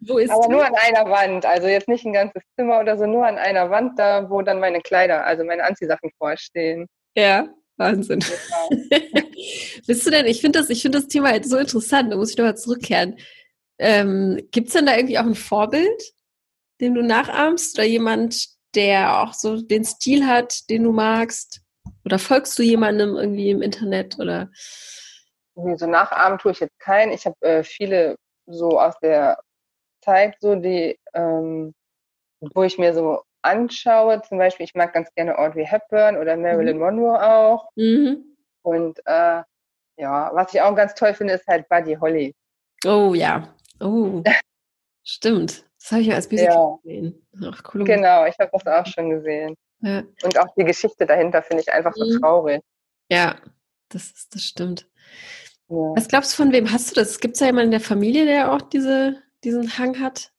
wo 0.00 0.18
ist 0.18 0.30
Aber 0.30 0.48
die? 0.48 0.52
nur 0.52 0.66
an 0.66 0.74
einer 0.74 1.08
Wand, 1.08 1.46
also 1.46 1.68
jetzt 1.68 1.86
nicht 1.86 2.04
ein 2.04 2.12
ganzes 2.12 2.42
Zimmer 2.56 2.80
oder 2.80 2.98
so, 2.98 3.06
nur 3.06 3.24
an 3.24 3.38
einer 3.38 3.70
Wand, 3.70 4.00
da 4.00 4.28
wo 4.28 4.42
dann 4.42 4.58
meine 4.58 4.80
Kleider, 4.80 5.24
also 5.24 5.44
meine 5.44 5.62
Anziehsachen 5.62 6.10
vorstehen. 6.18 6.88
Ja. 7.14 7.46
Wahnsinn. 7.76 8.18
Bist 9.86 10.06
du 10.06 10.10
denn, 10.10 10.26
ich 10.26 10.40
finde 10.40 10.58
das, 10.58 10.70
ich 10.70 10.82
das 10.82 11.06
Thema 11.06 11.30
halt 11.30 11.46
so 11.46 11.56
interessant, 11.56 12.12
da 12.12 12.16
muss 12.16 12.30
ich 12.30 12.36
nochmal 12.36 12.56
zurückkehren. 12.56 13.16
Ähm, 13.80 14.46
Gibt 14.50 14.68
es 14.68 14.74
denn 14.74 14.84
da 14.84 14.94
irgendwie 14.94 15.18
auch 15.18 15.24
ein 15.24 15.34
Vorbild, 15.34 16.02
dem 16.80 16.94
du 16.94 17.02
nachahmst? 17.02 17.78
Oder 17.78 17.86
jemand, 17.86 18.46
der 18.74 19.22
auch 19.22 19.32
so 19.32 19.60
den 19.60 19.84
Stil 19.84 20.26
hat, 20.26 20.68
den 20.68 20.84
du 20.84 20.92
magst? 20.92 21.62
Oder 22.04 22.18
folgst 22.18 22.58
du 22.58 22.62
jemandem 22.62 23.16
irgendwie 23.16 23.50
im 23.50 23.62
Internet? 23.62 24.18
Oder? 24.18 24.50
So 25.54 25.86
nachahmen 25.86 26.38
tue 26.38 26.52
ich 26.52 26.60
jetzt 26.60 26.78
keinen. 26.78 27.12
Ich 27.12 27.24
habe 27.24 27.36
äh, 27.40 27.64
viele 27.64 28.16
so 28.46 28.78
aus 28.78 28.98
der 29.00 29.38
Zeit 30.04 30.36
so, 30.40 30.54
die, 30.54 30.98
ähm, 31.14 31.74
wo 32.40 32.62
ich 32.62 32.76
mir 32.76 32.92
so 32.92 33.22
anschaue, 33.42 34.20
zum 34.22 34.36
Beispiel, 34.36 34.64
ich 34.64 34.74
mag 34.74 34.92
ganz 34.92 35.12
gerne 35.14 35.38
Audrey 35.38 35.64
Hepburn 35.64 36.18
oder 36.18 36.36
Marilyn 36.36 36.76
mhm. 36.76 36.82
Monroe 36.82 37.22
auch. 37.22 37.70
Mhm. 37.76 38.36
Und 38.62 38.98
äh, 39.06 39.42
ja, 39.96 40.30
was 40.34 40.52
ich 40.52 40.60
auch 40.60 40.74
ganz 40.74 40.94
toll 40.94 41.14
finde, 41.14 41.34
ist 41.34 41.46
halt 41.46 41.66
Buddy 41.68 41.94
Holly. 41.94 42.34
Oh 42.84 43.14
ja. 43.14 43.54
Oh. 43.80 44.22
Stimmt. 45.02 45.64
Das 45.78 45.92
habe 45.92 46.02
ich 46.02 46.08
ja 46.08 46.14
als 46.14 46.30
Musical 46.30 46.54
ja. 46.54 46.78
gesehen. 46.82 47.26
Ach, 47.42 47.62
cool. 47.72 47.84
Genau, 47.84 48.26
ich 48.26 48.38
habe 48.38 48.50
das 48.52 48.66
auch 48.66 48.86
schon 48.86 49.10
gesehen. 49.10 49.56
Ja. 49.80 50.02
Und 50.22 50.38
auch 50.38 50.54
die 50.56 50.64
Geschichte 50.64 51.06
dahinter 51.06 51.42
finde 51.42 51.62
ich 51.62 51.72
einfach 51.72 51.94
so 51.94 52.04
mhm. 52.04 52.20
traurig. 52.20 52.62
Ja, 53.10 53.36
das, 53.88 54.10
ist, 54.10 54.34
das 54.34 54.42
stimmt. 54.42 54.86
Ja. 55.68 55.76
Was 55.96 56.08
glaubst 56.08 56.32
du, 56.32 56.42
von 56.42 56.52
wem 56.52 56.70
hast 56.70 56.90
du 56.90 56.94
das? 56.96 57.18
Gibt 57.18 57.34
es 57.34 57.40
ja 57.40 57.46
jemanden 57.46 57.68
in 57.68 57.78
der 57.78 57.80
Familie, 57.80 58.26
der 58.26 58.52
auch 58.52 58.60
diese, 58.60 59.22
diesen 59.42 59.78
Hang 59.78 59.98
hat? 60.00 60.32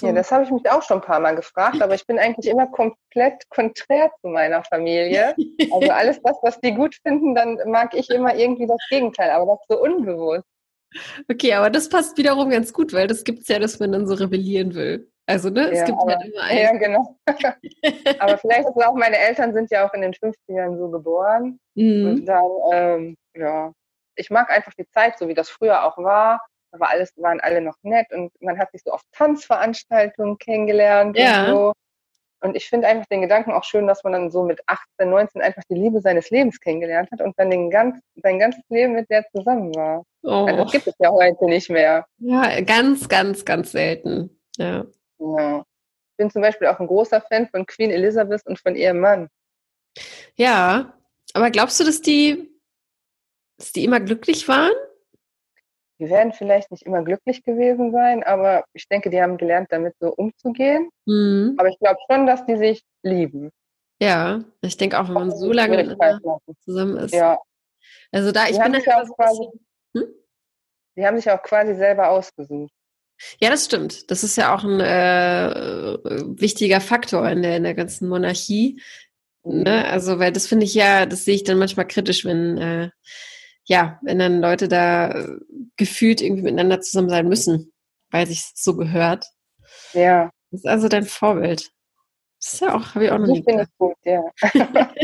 Ja, 0.00 0.12
das 0.12 0.32
habe 0.32 0.44
ich 0.44 0.50
mich 0.50 0.68
auch 0.70 0.82
schon 0.82 0.98
ein 0.98 1.04
paar 1.04 1.20
Mal 1.20 1.36
gefragt, 1.36 1.80
aber 1.80 1.94
ich 1.94 2.06
bin 2.06 2.18
eigentlich 2.18 2.50
immer 2.50 2.66
komplett 2.66 3.48
konträr 3.50 4.10
zu 4.20 4.28
meiner 4.28 4.64
Familie. 4.64 5.34
Also 5.72 5.90
alles 5.90 6.20
das, 6.22 6.36
was 6.42 6.60
die 6.60 6.72
gut 6.72 6.96
finden, 7.02 7.34
dann 7.34 7.58
mag 7.66 7.94
ich 7.94 8.10
immer 8.10 8.34
irgendwie 8.34 8.66
das 8.66 8.80
Gegenteil, 8.90 9.30
aber 9.30 9.56
das 9.56 9.66
so 9.68 9.82
unbewusst. 9.82 10.44
Okay, 11.28 11.54
aber 11.54 11.70
das 11.70 11.88
passt 11.88 12.16
wiederum 12.16 12.50
ganz 12.50 12.72
gut, 12.72 12.92
weil 12.92 13.06
das 13.06 13.24
gibt 13.24 13.40
es 13.40 13.48
ja, 13.48 13.58
dass 13.58 13.80
man 13.80 13.92
dann 13.92 14.06
so 14.06 14.14
rebellieren 14.14 14.74
will. 14.74 15.10
Also, 15.26 15.48
ne, 15.48 15.70
es 15.70 15.78
ja, 15.78 15.84
gibt 15.86 15.98
aber, 15.98 16.16
halt 16.16 16.32
immer 16.32 16.42
einen. 16.42 16.58
Ja, 16.58 16.72
genau. 16.72 17.18
aber 18.18 18.38
vielleicht 18.38 18.68
ist 18.68 18.76
es 18.76 18.84
auch, 18.84 18.94
meine 18.94 19.16
Eltern 19.16 19.54
sind 19.54 19.70
ja 19.70 19.88
auch 19.88 19.94
in 19.94 20.02
den 20.02 20.12
50ern 20.12 20.78
so 20.78 20.90
geboren. 20.90 21.58
Mhm. 21.74 22.06
Und 22.06 22.26
dann, 22.26 22.44
ähm, 22.72 23.16
ja, 23.34 23.72
ich 24.16 24.30
mag 24.30 24.50
einfach 24.50 24.72
die 24.74 24.88
Zeit, 24.90 25.18
so 25.18 25.28
wie 25.28 25.34
das 25.34 25.48
früher 25.48 25.84
auch 25.84 25.96
war. 25.98 26.40
Da 26.72 26.80
war 26.80 26.90
alles, 26.90 27.12
waren 27.16 27.40
alle 27.40 27.60
noch 27.60 27.76
nett 27.82 28.12
und 28.12 28.32
man 28.40 28.58
hat 28.58 28.72
sich 28.72 28.82
so 28.84 28.90
auf 28.90 29.00
Tanzveranstaltungen 29.12 30.38
kennengelernt 30.38 31.16
ja. 31.16 31.44
und 31.44 31.50
so. 31.50 31.72
Und 32.44 32.56
ich 32.56 32.68
finde 32.68 32.86
einfach 32.86 33.06
den 33.06 33.22
Gedanken 33.22 33.52
auch 33.52 33.64
schön, 33.64 33.86
dass 33.86 34.04
man 34.04 34.12
dann 34.12 34.30
so 34.30 34.42
mit 34.42 34.60
18, 34.66 35.08
19 35.08 35.40
einfach 35.40 35.62
die 35.70 35.76
Liebe 35.76 36.02
seines 36.02 36.28
Lebens 36.28 36.60
kennengelernt 36.60 37.10
hat 37.10 37.22
und 37.22 37.32
dann 37.38 37.50
den 37.50 37.70
ganz, 37.70 37.98
sein 38.16 38.38
ganzes 38.38 38.62
Leben 38.68 38.92
mit 38.92 39.08
der 39.08 39.24
zusammen 39.34 39.74
war. 39.74 40.04
Oh. 40.22 40.44
Also 40.44 40.64
das 40.64 40.72
gibt 40.72 40.86
es 40.86 40.94
ja 40.98 41.10
heute 41.10 41.46
nicht 41.46 41.70
mehr. 41.70 42.04
Ja, 42.18 42.60
ganz, 42.60 43.08
ganz, 43.08 43.46
ganz 43.46 43.72
selten. 43.72 44.38
Ja. 44.58 44.84
ja. 45.20 45.60
Ich 45.60 46.16
bin 46.18 46.30
zum 46.30 46.42
Beispiel 46.42 46.68
auch 46.68 46.78
ein 46.78 46.86
großer 46.86 47.22
Fan 47.22 47.48
von 47.48 47.64
Queen 47.64 47.90
Elizabeth 47.90 48.44
und 48.44 48.60
von 48.60 48.76
ihrem 48.76 49.00
Mann. 49.00 49.30
Ja, 50.36 50.92
aber 51.32 51.50
glaubst 51.50 51.80
du, 51.80 51.84
dass 51.84 52.02
die, 52.02 52.50
dass 53.56 53.72
die 53.72 53.84
immer 53.84 54.00
glücklich 54.00 54.46
waren? 54.48 54.74
Die 55.98 56.08
werden 56.08 56.32
vielleicht 56.32 56.70
nicht 56.70 56.82
immer 56.84 57.02
glücklich 57.02 57.44
gewesen 57.44 57.92
sein, 57.92 58.24
aber 58.24 58.64
ich 58.72 58.88
denke, 58.88 59.10
die 59.10 59.22
haben 59.22 59.36
gelernt, 59.36 59.68
damit 59.70 59.94
so 60.00 60.12
umzugehen. 60.12 60.90
Mhm. 61.06 61.54
Aber 61.56 61.68
ich 61.68 61.78
glaube 61.78 62.00
schon, 62.10 62.26
dass 62.26 62.44
die 62.46 62.56
sich 62.56 62.82
lieben. 63.02 63.50
Ja, 64.00 64.44
ich 64.60 64.76
denke 64.76 64.98
auch, 64.98 65.06
wenn 65.06 65.14
man 65.14 65.30
so 65.30 65.52
lange 65.52 65.96
zusammen 66.64 66.96
ist. 66.96 67.14
Ja. 67.14 67.38
Also 68.10 68.32
da, 68.32 68.46
ich 68.46 68.56
die 68.56 68.62
bin 68.62 68.72
da 68.72 68.78
ja 68.78 69.04
so 69.04 69.12
quasi, 69.14 69.48
hm? 69.96 70.06
Die 70.96 71.06
haben 71.06 71.16
sich 71.16 71.30
auch 71.30 71.42
quasi 71.42 71.74
selber 71.74 72.10
ausgesucht. 72.10 72.72
Ja, 73.40 73.50
das 73.50 73.64
stimmt. 73.64 74.10
Das 74.10 74.24
ist 74.24 74.36
ja 74.36 74.54
auch 74.54 74.64
ein 74.64 74.80
äh, 74.80 75.98
wichtiger 76.40 76.80
Faktor 76.80 77.28
in 77.28 77.42
der, 77.42 77.56
in 77.56 77.62
der 77.62 77.74
ganzen 77.74 78.08
Monarchie. 78.08 78.80
Mhm. 79.44 79.62
Ne? 79.62 79.84
Also, 79.86 80.18
weil 80.18 80.32
das 80.32 80.46
finde 80.46 80.64
ich 80.64 80.74
ja, 80.74 81.06
das 81.06 81.24
sehe 81.24 81.34
ich 81.34 81.44
dann 81.44 81.58
manchmal 81.58 81.86
kritisch, 81.86 82.24
wenn 82.24 82.58
äh, 82.58 82.90
ja, 83.64 83.98
wenn 84.02 84.18
dann 84.18 84.40
Leute 84.40 84.68
da 84.68 85.10
äh, 85.10 85.38
gefühlt 85.76 86.20
irgendwie 86.20 86.42
miteinander 86.42 86.80
zusammen 86.80 87.08
sein 87.08 87.28
müssen, 87.28 87.72
weil 88.10 88.26
sich 88.26 88.50
so 88.54 88.76
gehört. 88.76 89.26
Ja. 89.92 90.30
Das 90.50 90.60
ist 90.60 90.66
also 90.66 90.88
dein 90.88 91.04
Vorbild. 91.04 91.70
Das 92.40 92.54
ist 92.54 92.60
ja 92.60 92.74
auch, 92.74 92.94
habe 92.94 93.06
ich 93.06 93.10
auch 93.10 93.18
noch 93.18 93.26
nie 93.26 93.38
Ich 93.38 93.44
finde 93.44 93.62
es 93.62 93.76
gut, 93.78 93.96
ja. 94.04 94.22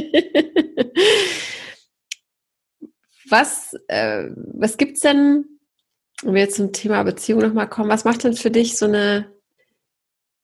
was, 3.30 3.74
äh, 3.88 4.28
was 4.36 4.76
gibt's 4.76 5.00
denn, 5.00 5.46
wenn 6.22 6.34
wir 6.34 6.42
jetzt 6.42 6.56
zum 6.56 6.72
Thema 6.72 7.02
Beziehung 7.02 7.40
nochmal 7.40 7.68
kommen, 7.68 7.88
was 7.88 8.04
macht 8.04 8.24
denn 8.24 8.34
für 8.34 8.50
dich 8.50 8.76
so 8.76 8.84
eine 8.84 9.32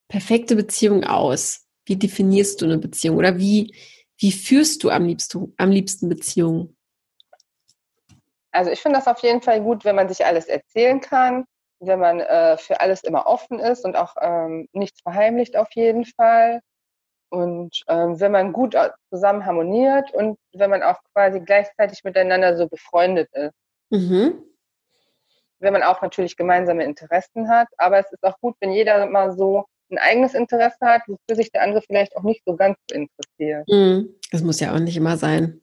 perfekte 0.09 0.57
Beziehung 0.57 1.05
aus? 1.05 1.67
Wie 1.85 1.97
definierst 1.97 2.63
du 2.63 2.65
eine 2.65 2.79
Beziehung? 2.79 3.19
Oder 3.19 3.39
wie, 3.39 3.75
wie 4.19 4.33
führst 4.33 4.83
du 4.83 4.91
am 4.91 5.05
liebsten, 5.05 5.53
am 5.59 5.71
liebsten 5.71 6.09
Beziehungen? 6.09 6.76
Also 8.57 8.71
ich 8.71 8.81
finde 8.81 8.99
das 8.99 9.07
auf 9.07 9.21
jeden 9.21 9.43
Fall 9.43 9.61
gut, 9.61 9.85
wenn 9.85 9.97
man 9.97 10.09
sich 10.09 10.25
alles 10.25 10.47
erzählen 10.47 11.01
kann, 11.01 11.45
wenn 11.81 11.99
man 11.99 12.21
äh, 12.21 12.57
für 12.57 12.81
alles 12.81 13.05
immer 13.05 13.27
offen 13.27 13.61
ist 13.61 13.85
und 13.85 13.97
auch 13.97 14.15
ähm, 14.21 14.67
nichts 14.73 15.03
verheimlicht 15.03 15.57
auf 15.57 15.69
jeden 15.73 16.07
Fall. 16.07 16.61
Und 17.29 17.83
ähm, 17.89 18.19
wenn 18.19 18.33
man 18.33 18.53
gut 18.53 18.75
äh, 18.75 18.91
zusammen 19.11 19.45
harmoniert 19.45 20.11
und 20.15 20.39
wenn 20.55 20.71
man 20.71 20.83
auch 20.83 20.99
quasi 21.13 21.41
gleichzeitig 21.41 22.03
miteinander 22.03 22.57
so 22.57 22.67
befreundet 22.67 23.29
ist. 23.33 23.53
Mhm. 23.91 24.43
Wenn 25.59 25.73
man 25.73 25.83
auch 25.83 26.01
natürlich 26.01 26.37
gemeinsame 26.37 26.85
Interessen 26.85 27.49
hat. 27.51 27.69
Aber 27.77 27.99
es 27.99 28.11
ist 28.11 28.23
auch 28.23 28.39
gut, 28.41 28.57
wenn 28.61 28.73
jeder 28.73 29.05
mal 29.07 29.37
so 29.37 29.67
ein 29.91 29.99
eigenes 29.99 30.35
Interesse 30.35 30.81
hat, 30.81 31.03
wofür 31.07 31.37
sich 31.37 31.53
der 31.53 31.63
andere 31.63 31.83
vielleicht 31.83 32.17
auch 32.17 32.23
nicht 32.23 32.43
so 32.47 32.57
ganz 32.57 32.79
interessiert. 32.91 33.69
Mhm. 33.69 34.15
Das 34.33 34.43
muss 34.43 34.61
ja 34.61 34.75
auch 34.75 34.79
nicht 34.79 34.97
immer 34.97 35.19
sein. 35.19 35.61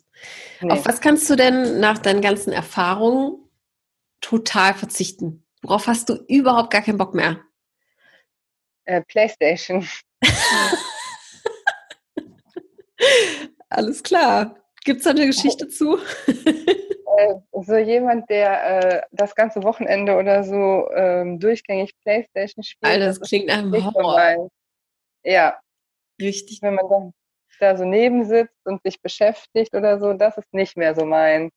Nee. 0.61 0.71
Auf 0.71 0.85
was 0.85 1.01
kannst 1.01 1.29
du 1.29 1.35
denn 1.35 1.79
nach 1.79 1.97
deinen 1.97 2.21
ganzen 2.21 2.53
Erfahrungen 2.53 3.49
total 4.21 4.73
verzichten? 4.73 5.45
Worauf 5.61 5.87
hast 5.87 6.09
du 6.09 6.15
überhaupt 6.27 6.71
gar 6.71 6.81
keinen 6.81 6.97
Bock 6.97 7.13
mehr? 7.13 7.39
Äh, 8.85 9.01
PlayStation. 9.01 9.87
Alles 13.69 14.03
klar. 14.03 14.57
Gibt 14.83 14.99
es 14.99 15.05
da 15.05 15.11
eine 15.11 15.25
Geschichte 15.25 15.67
zu? 15.67 15.97
Äh, 17.15 17.35
so 17.61 17.75
jemand, 17.75 18.27
der 18.31 18.81
äh, 18.81 19.01
das 19.11 19.35
ganze 19.35 19.61
Wochenende 19.61 20.15
oder 20.15 20.43
so 20.43 20.89
ähm, 20.95 21.39
durchgängig 21.39 21.95
Playstation 22.01 22.63
spielt. 22.63 22.91
Alter, 22.91 23.05
das, 23.05 23.19
das 23.19 23.29
klingt 23.29 23.45
nach 23.45 23.59
einem 23.59 23.85
Horror. 23.85 24.49
Ja. 25.23 25.59
Richtig. 26.19 26.63
Wenn 26.63 26.73
man 26.73 26.89
dann 26.89 27.13
da 27.59 27.77
so 27.77 27.85
nebensitzt 27.85 28.65
und 28.65 28.81
sich 28.83 29.01
beschäftigt 29.01 29.73
oder 29.73 29.99
so, 29.99 30.13
das 30.13 30.37
ist 30.37 30.53
nicht 30.53 30.77
mehr 30.77 30.95
so 30.95 31.05
mein. 31.05 31.49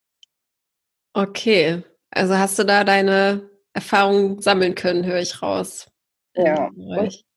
Okay, 1.12 1.82
also 2.10 2.36
hast 2.36 2.58
du 2.58 2.64
da 2.64 2.84
deine 2.84 3.48
Erfahrungen 3.72 4.40
sammeln 4.40 4.74
können, 4.74 5.04
höre 5.04 5.20
ich 5.20 5.42
raus. 5.42 5.88
Ja, 6.34 6.70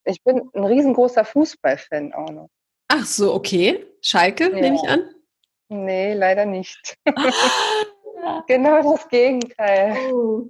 ich 0.03 0.24
bin 0.24 0.49
ein 0.53 0.66
riesengroßer 0.66 1.24
Fußballfan 1.24 2.14
auch 2.14 2.30
noch. 2.30 2.49
Ach 2.89 3.05
so, 3.05 3.34
okay. 3.34 3.86
Schalke, 4.01 4.45
ja. 4.45 4.60
nehme 4.60 4.76
ich 4.76 4.89
an? 4.89 5.10
Nee, 5.70 6.14
leider 6.16 6.45
nicht. 6.45 6.97
genau 8.47 8.82
das 8.82 9.07
Gegenteil. 9.07 9.95
Oh. 10.12 10.49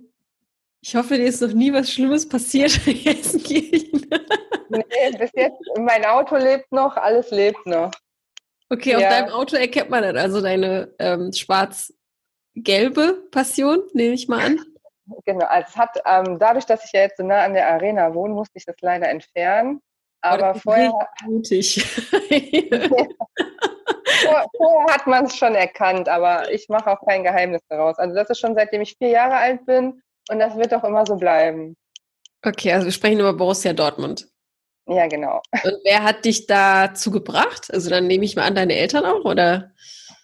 Ich 0.82 0.96
hoffe, 0.96 1.18
dir 1.18 1.26
ist 1.26 1.42
noch 1.42 1.54
nie 1.54 1.74
was 1.74 1.92
Schlimmes 1.92 2.28
passiert 2.28 2.80
in 2.88 3.04
Gelsenkirchen. 3.04 4.08
Nee, 4.70 5.18
bis 5.18 5.32
jetzt, 5.34 5.60
mein 5.78 6.06
Auto 6.06 6.36
lebt 6.36 6.72
noch, 6.72 6.96
alles 6.98 7.32
lebt 7.32 7.66
noch. 7.66 7.92
Okay, 8.70 8.96
auf 8.96 9.02
deinem 9.02 9.30
Auto 9.30 9.56
erkennt 9.56 9.90
man 9.90 10.04
dann 10.04 10.18
also 10.18 10.42
deine 10.42 10.94
ähm, 11.00 11.34
schwarz-gelbe 11.34 13.28
Passion, 13.32 13.82
nehme 13.94 14.14
ich 14.14 14.28
mal 14.28 14.46
an. 14.46 14.60
Genau, 15.26 15.46
also 15.48 15.68
es 15.70 15.76
hat, 15.76 16.00
ähm, 16.06 16.38
dadurch, 16.38 16.66
dass 16.66 16.86
ich 16.86 16.92
ja 16.92 17.02
jetzt 17.02 17.18
so 17.18 17.24
nah 17.24 17.44
an 17.44 17.54
der 17.54 17.68
Arena 17.68 18.14
wohne, 18.14 18.36
musste 18.36 18.58
ich 18.58 18.66
das 18.66 18.76
leider 18.82 19.10
entfernen. 19.10 19.82
Aber 20.22 20.54
oh, 20.56 20.60
vorher. 20.60 20.92
Mutig. 21.26 21.84
Vor, 24.22 24.46
vorher 24.58 24.94
hat 24.94 25.08
man 25.08 25.26
es 25.26 25.36
schon 25.36 25.56
erkannt, 25.56 26.10
aber 26.10 26.52
ich 26.52 26.68
mache 26.68 26.92
auch 26.92 27.06
kein 27.06 27.24
Geheimnis 27.24 27.62
daraus. 27.70 27.98
Also 27.98 28.16
das 28.16 28.30
ist 28.30 28.40
schon 28.40 28.56
seitdem 28.56 28.82
ich 28.82 28.98
vier 28.98 29.10
Jahre 29.10 29.36
alt 29.36 29.66
bin 29.66 30.02
und 30.30 30.40
das 30.40 30.58
wird 30.58 30.74
auch 30.74 30.84
immer 30.84 31.06
so 31.06 31.16
bleiben. 31.16 31.78
Okay, 32.44 32.74
also 32.74 32.86
wir 32.86 32.92
sprechen 32.92 33.20
über 33.20 33.34
Borussia 33.34 33.74
Dortmund. 33.74 34.28
Ja, 34.90 35.08
genau. 35.08 35.42
Und 35.64 35.80
wer 35.84 36.04
hat 36.04 36.26
dich 36.26 36.48
dazu 36.48 37.12
gebracht? 37.12 37.72
Also 37.72 37.92
dann 37.92 38.08
nehme 38.08 38.26
ich 38.26 38.36
mal 38.36 38.46
an, 38.46 38.56
deine 38.56 38.76
Eltern 38.76 39.06
auch, 39.06 39.24
oder? 39.24 39.72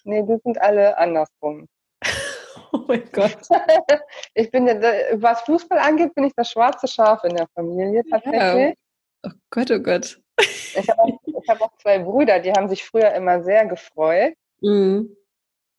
Nee, 0.04 0.24
die 0.24 0.38
sind 0.44 0.60
alle 0.60 0.98
andersrum. 0.98 1.68
oh 2.72 2.80
mein 2.88 3.08
Gott. 3.12 3.38
ich 4.34 4.50
bin, 4.50 4.66
was 4.66 5.42
Fußball 5.42 5.78
angeht, 5.78 6.16
bin 6.16 6.24
ich 6.24 6.34
das 6.36 6.50
schwarze 6.50 6.88
Schaf 6.88 7.24
in 7.24 7.36
der 7.36 7.48
Familie 7.54 8.04
tatsächlich. 8.10 8.76
Ja. 9.24 9.30
Oh 9.30 9.36
Gott, 9.52 9.70
oh 9.70 9.80
Gott. 9.80 10.20
Ich 10.40 10.90
habe 10.90 11.00
auch, 11.00 11.20
hab 11.48 11.62
auch, 11.62 11.78
zwei 11.78 12.00
Brüder, 12.00 12.40
die 12.40 12.52
haben 12.52 12.68
sich 12.68 12.84
früher 12.84 13.14
immer 13.14 13.44
sehr 13.44 13.68
gefreut. 13.68 14.34
Mhm. 14.62 15.16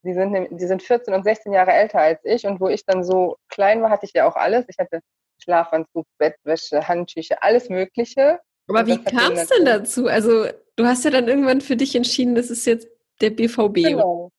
Die 0.04 0.14
sind, 0.14 0.48
die 0.52 0.66
sind 0.66 0.82
14 0.82 1.12
und 1.12 1.24
16 1.24 1.52
Jahre 1.52 1.72
älter 1.72 1.98
als 1.98 2.20
ich 2.24 2.46
und 2.46 2.60
wo 2.60 2.68
ich 2.68 2.84
dann 2.84 3.02
so 3.02 3.36
klein 3.48 3.82
war, 3.82 3.90
hatte 3.90 4.06
ich 4.06 4.12
ja 4.12 4.28
auch 4.28 4.36
alles. 4.36 4.64
Ich 4.68 4.78
hatte 4.78 5.00
Schlafanzug, 5.42 6.06
Bettwäsche, 6.18 6.86
Handtücher, 6.86 7.42
alles 7.42 7.68
Mögliche. 7.68 8.40
Aber 8.68 8.86
wie 8.86 9.02
kam 9.02 9.32
es 9.32 9.48
denn 9.48 9.64
dazu? 9.64 10.06
Also 10.08 10.46
du 10.76 10.86
hast 10.86 11.04
ja 11.04 11.10
dann 11.10 11.28
irgendwann 11.28 11.60
für 11.60 11.76
dich 11.76 11.94
entschieden, 11.94 12.34
das 12.34 12.50
ist 12.50 12.66
jetzt 12.66 12.88
der 13.20 13.30
BVB. 13.30 13.74
Genau. 13.74 14.30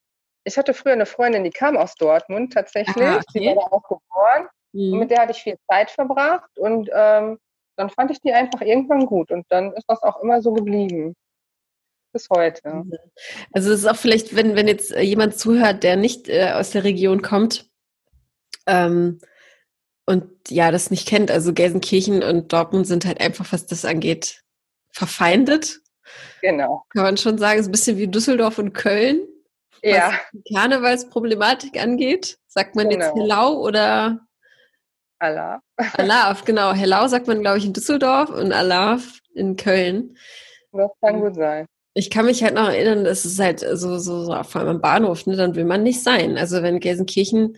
Ich 0.43 0.57
hatte 0.57 0.73
früher 0.73 0.93
eine 0.93 1.05
Freundin, 1.05 1.43
die 1.43 1.49
kam 1.49 1.75
aus 1.77 1.95
Dortmund 1.95 2.53
tatsächlich. 2.53 3.03
Aha, 3.03 3.17
okay. 3.17 3.39
Die 3.39 3.45
war 3.47 3.55
da 3.55 3.61
auch 3.61 3.83
geboren. 3.83 4.47
Mhm. 4.73 4.93
Und 4.93 4.99
mit 4.99 5.11
der 5.11 5.21
hatte 5.21 5.31
ich 5.31 5.43
viel 5.43 5.57
Zeit 5.69 5.91
verbracht. 5.91 6.57
Und 6.57 6.89
ähm, 6.93 7.37
dann 7.77 7.89
fand 7.89 8.11
ich 8.11 8.21
die 8.21 8.33
einfach 8.33 8.61
irgendwann 8.61 9.05
gut 9.05 9.31
und 9.31 9.45
dann 9.49 9.71
ist 9.73 9.85
das 9.87 10.01
auch 10.01 10.21
immer 10.21 10.41
so 10.41 10.51
geblieben. 10.51 11.15
Bis 12.11 12.27
heute. 12.29 12.83
Also 13.51 13.71
es 13.71 13.79
ist 13.79 13.85
auch 13.85 13.95
vielleicht, 13.95 14.35
wenn, 14.35 14.55
wenn 14.55 14.67
jetzt 14.67 14.91
jemand 14.91 15.37
zuhört, 15.37 15.83
der 15.83 15.97
nicht 15.97 16.29
äh, 16.29 16.53
aus 16.53 16.71
der 16.71 16.83
Region 16.83 17.21
kommt 17.21 17.69
ähm, 18.65 19.19
und 20.07 20.25
ja, 20.49 20.71
das 20.71 20.89
nicht 20.89 21.07
kennt, 21.07 21.29
also 21.29 21.53
Gelsenkirchen 21.53 22.23
und 22.23 22.51
Dortmund 22.53 22.87
sind 22.87 23.05
halt 23.05 23.19
einfach, 23.21 23.51
was 23.51 23.65
das 23.65 23.85
angeht, 23.85 24.41
verfeindet. 24.91 25.81
Genau. 26.41 26.83
Kann 26.93 27.03
man 27.03 27.17
schon 27.17 27.37
sagen, 27.37 27.59
ist 27.59 27.67
ein 27.67 27.73
bisschen 27.73 27.97
wie 27.97 28.07
Düsseldorf 28.07 28.57
und 28.57 28.73
Köln. 28.73 29.27
Ja. 29.83 30.13
Was 30.31 30.41
Karnevalsproblematik 30.55 31.81
angeht. 31.81 32.39
Sagt 32.47 32.75
man 32.75 32.89
genau. 32.89 33.05
jetzt 33.05 33.15
Hellau 33.15 33.61
oder 33.61 34.21
Allah. 35.19 35.61
Alaf, 35.75 36.45
genau. 36.45 36.73
Hellau 36.73 37.07
sagt 37.07 37.27
man, 37.27 37.41
glaube 37.41 37.57
ich, 37.57 37.65
in 37.65 37.73
Düsseldorf 37.73 38.29
und 38.29 38.53
Alaf 38.53 39.19
in 39.33 39.57
Köln. 39.57 40.15
Das 40.71 40.91
kann 41.01 41.19
gut 41.19 41.35
sein. 41.35 41.65
Ich 41.93 42.09
kann 42.09 42.25
mich 42.25 42.43
halt 42.43 42.53
noch 42.53 42.69
erinnern, 42.69 43.03
das 43.03 43.25
ist 43.25 43.39
halt 43.39 43.59
so, 43.59 43.97
so, 43.97 44.23
so 44.23 44.43
vor 44.43 44.61
allem 44.61 44.69
am 44.69 44.81
Bahnhof, 44.81 45.25
ne, 45.25 45.35
dann 45.35 45.55
will 45.55 45.65
man 45.65 45.83
nicht 45.83 46.01
sein. 46.01 46.37
Also 46.37 46.61
wenn 46.61 46.79
Gelsenkirchen, 46.79 47.57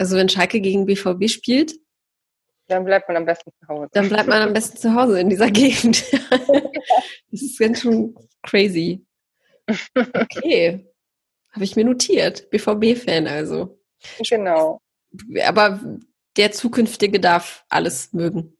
also 0.00 0.16
wenn 0.16 0.30
Schalke 0.30 0.60
gegen 0.60 0.86
BVB 0.86 1.28
spielt, 1.28 1.74
dann 2.68 2.84
bleibt 2.84 3.08
man 3.08 3.18
am 3.18 3.26
besten 3.26 3.50
zu 3.60 3.68
Hause. 3.68 3.88
Dann 3.92 4.08
bleibt 4.08 4.28
man 4.28 4.42
am 4.42 4.52
besten 4.52 4.78
zu 4.78 4.94
Hause 4.94 5.20
in 5.20 5.28
dieser 5.28 5.50
Gegend. 5.50 6.04
das 7.30 7.42
ist 7.42 7.58
ganz 7.58 7.82
schön 7.82 8.14
crazy. 8.42 9.04
Okay. 9.94 10.86
Habe 11.52 11.64
ich 11.64 11.76
mir 11.76 11.84
notiert. 11.84 12.48
BVB-Fan 12.50 13.26
also. 13.26 13.78
Genau. 14.28 14.80
Aber 15.44 15.80
der 16.36 16.52
zukünftige 16.52 17.20
darf 17.20 17.64
alles 17.68 18.12
mögen. 18.12 18.56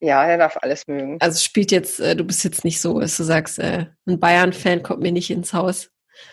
Ja, 0.00 0.24
er 0.24 0.38
darf 0.38 0.56
alles 0.62 0.86
mögen. 0.86 1.18
Also 1.20 1.40
spielt 1.40 1.72
jetzt, 1.72 2.00
äh, 2.00 2.16
du 2.16 2.24
bist 2.24 2.44
jetzt 2.44 2.64
nicht 2.64 2.80
so, 2.80 3.00
dass 3.00 3.16
du 3.16 3.24
sagst, 3.24 3.58
äh, 3.58 3.86
ein 4.06 4.20
Bayern-Fan 4.20 4.82
kommt 4.82 5.02
mir 5.02 5.12
nicht 5.12 5.30
ins 5.30 5.52
Haus. 5.52 5.90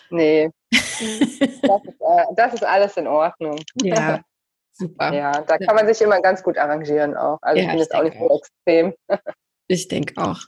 Nee. 0.10 0.50
das, 0.72 1.02
ist, 1.02 1.64
äh, 1.64 2.26
das 2.36 2.54
ist 2.54 2.64
alles 2.64 2.98
in 2.98 3.08
Ordnung. 3.08 3.60
Ja, 3.82 4.22
super. 4.74 5.14
Ja, 5.14 5.42
da 5.42 5.58
kann 5.58 5.76
man 5.76 5.88
sich 5.88 6.02
immer 6.02 6.22
ganz 6.22 6.44
gut 6.44 6.58
arrangieren 6.58 7.16
auch. 7.16 7.40
Also 7.42 7.58
ja, 7.60 7.66
ich 7.66 7.72
bin 7.72 7.80
jetzt 7.80 7.96
auch 7.96 8.04
nicht 8.04 8.18
so 8.18 8.40
extrem. 8.40 8.94
ich 9.68 9.88
denke 9.88 10.22
auch. 10.22 10.40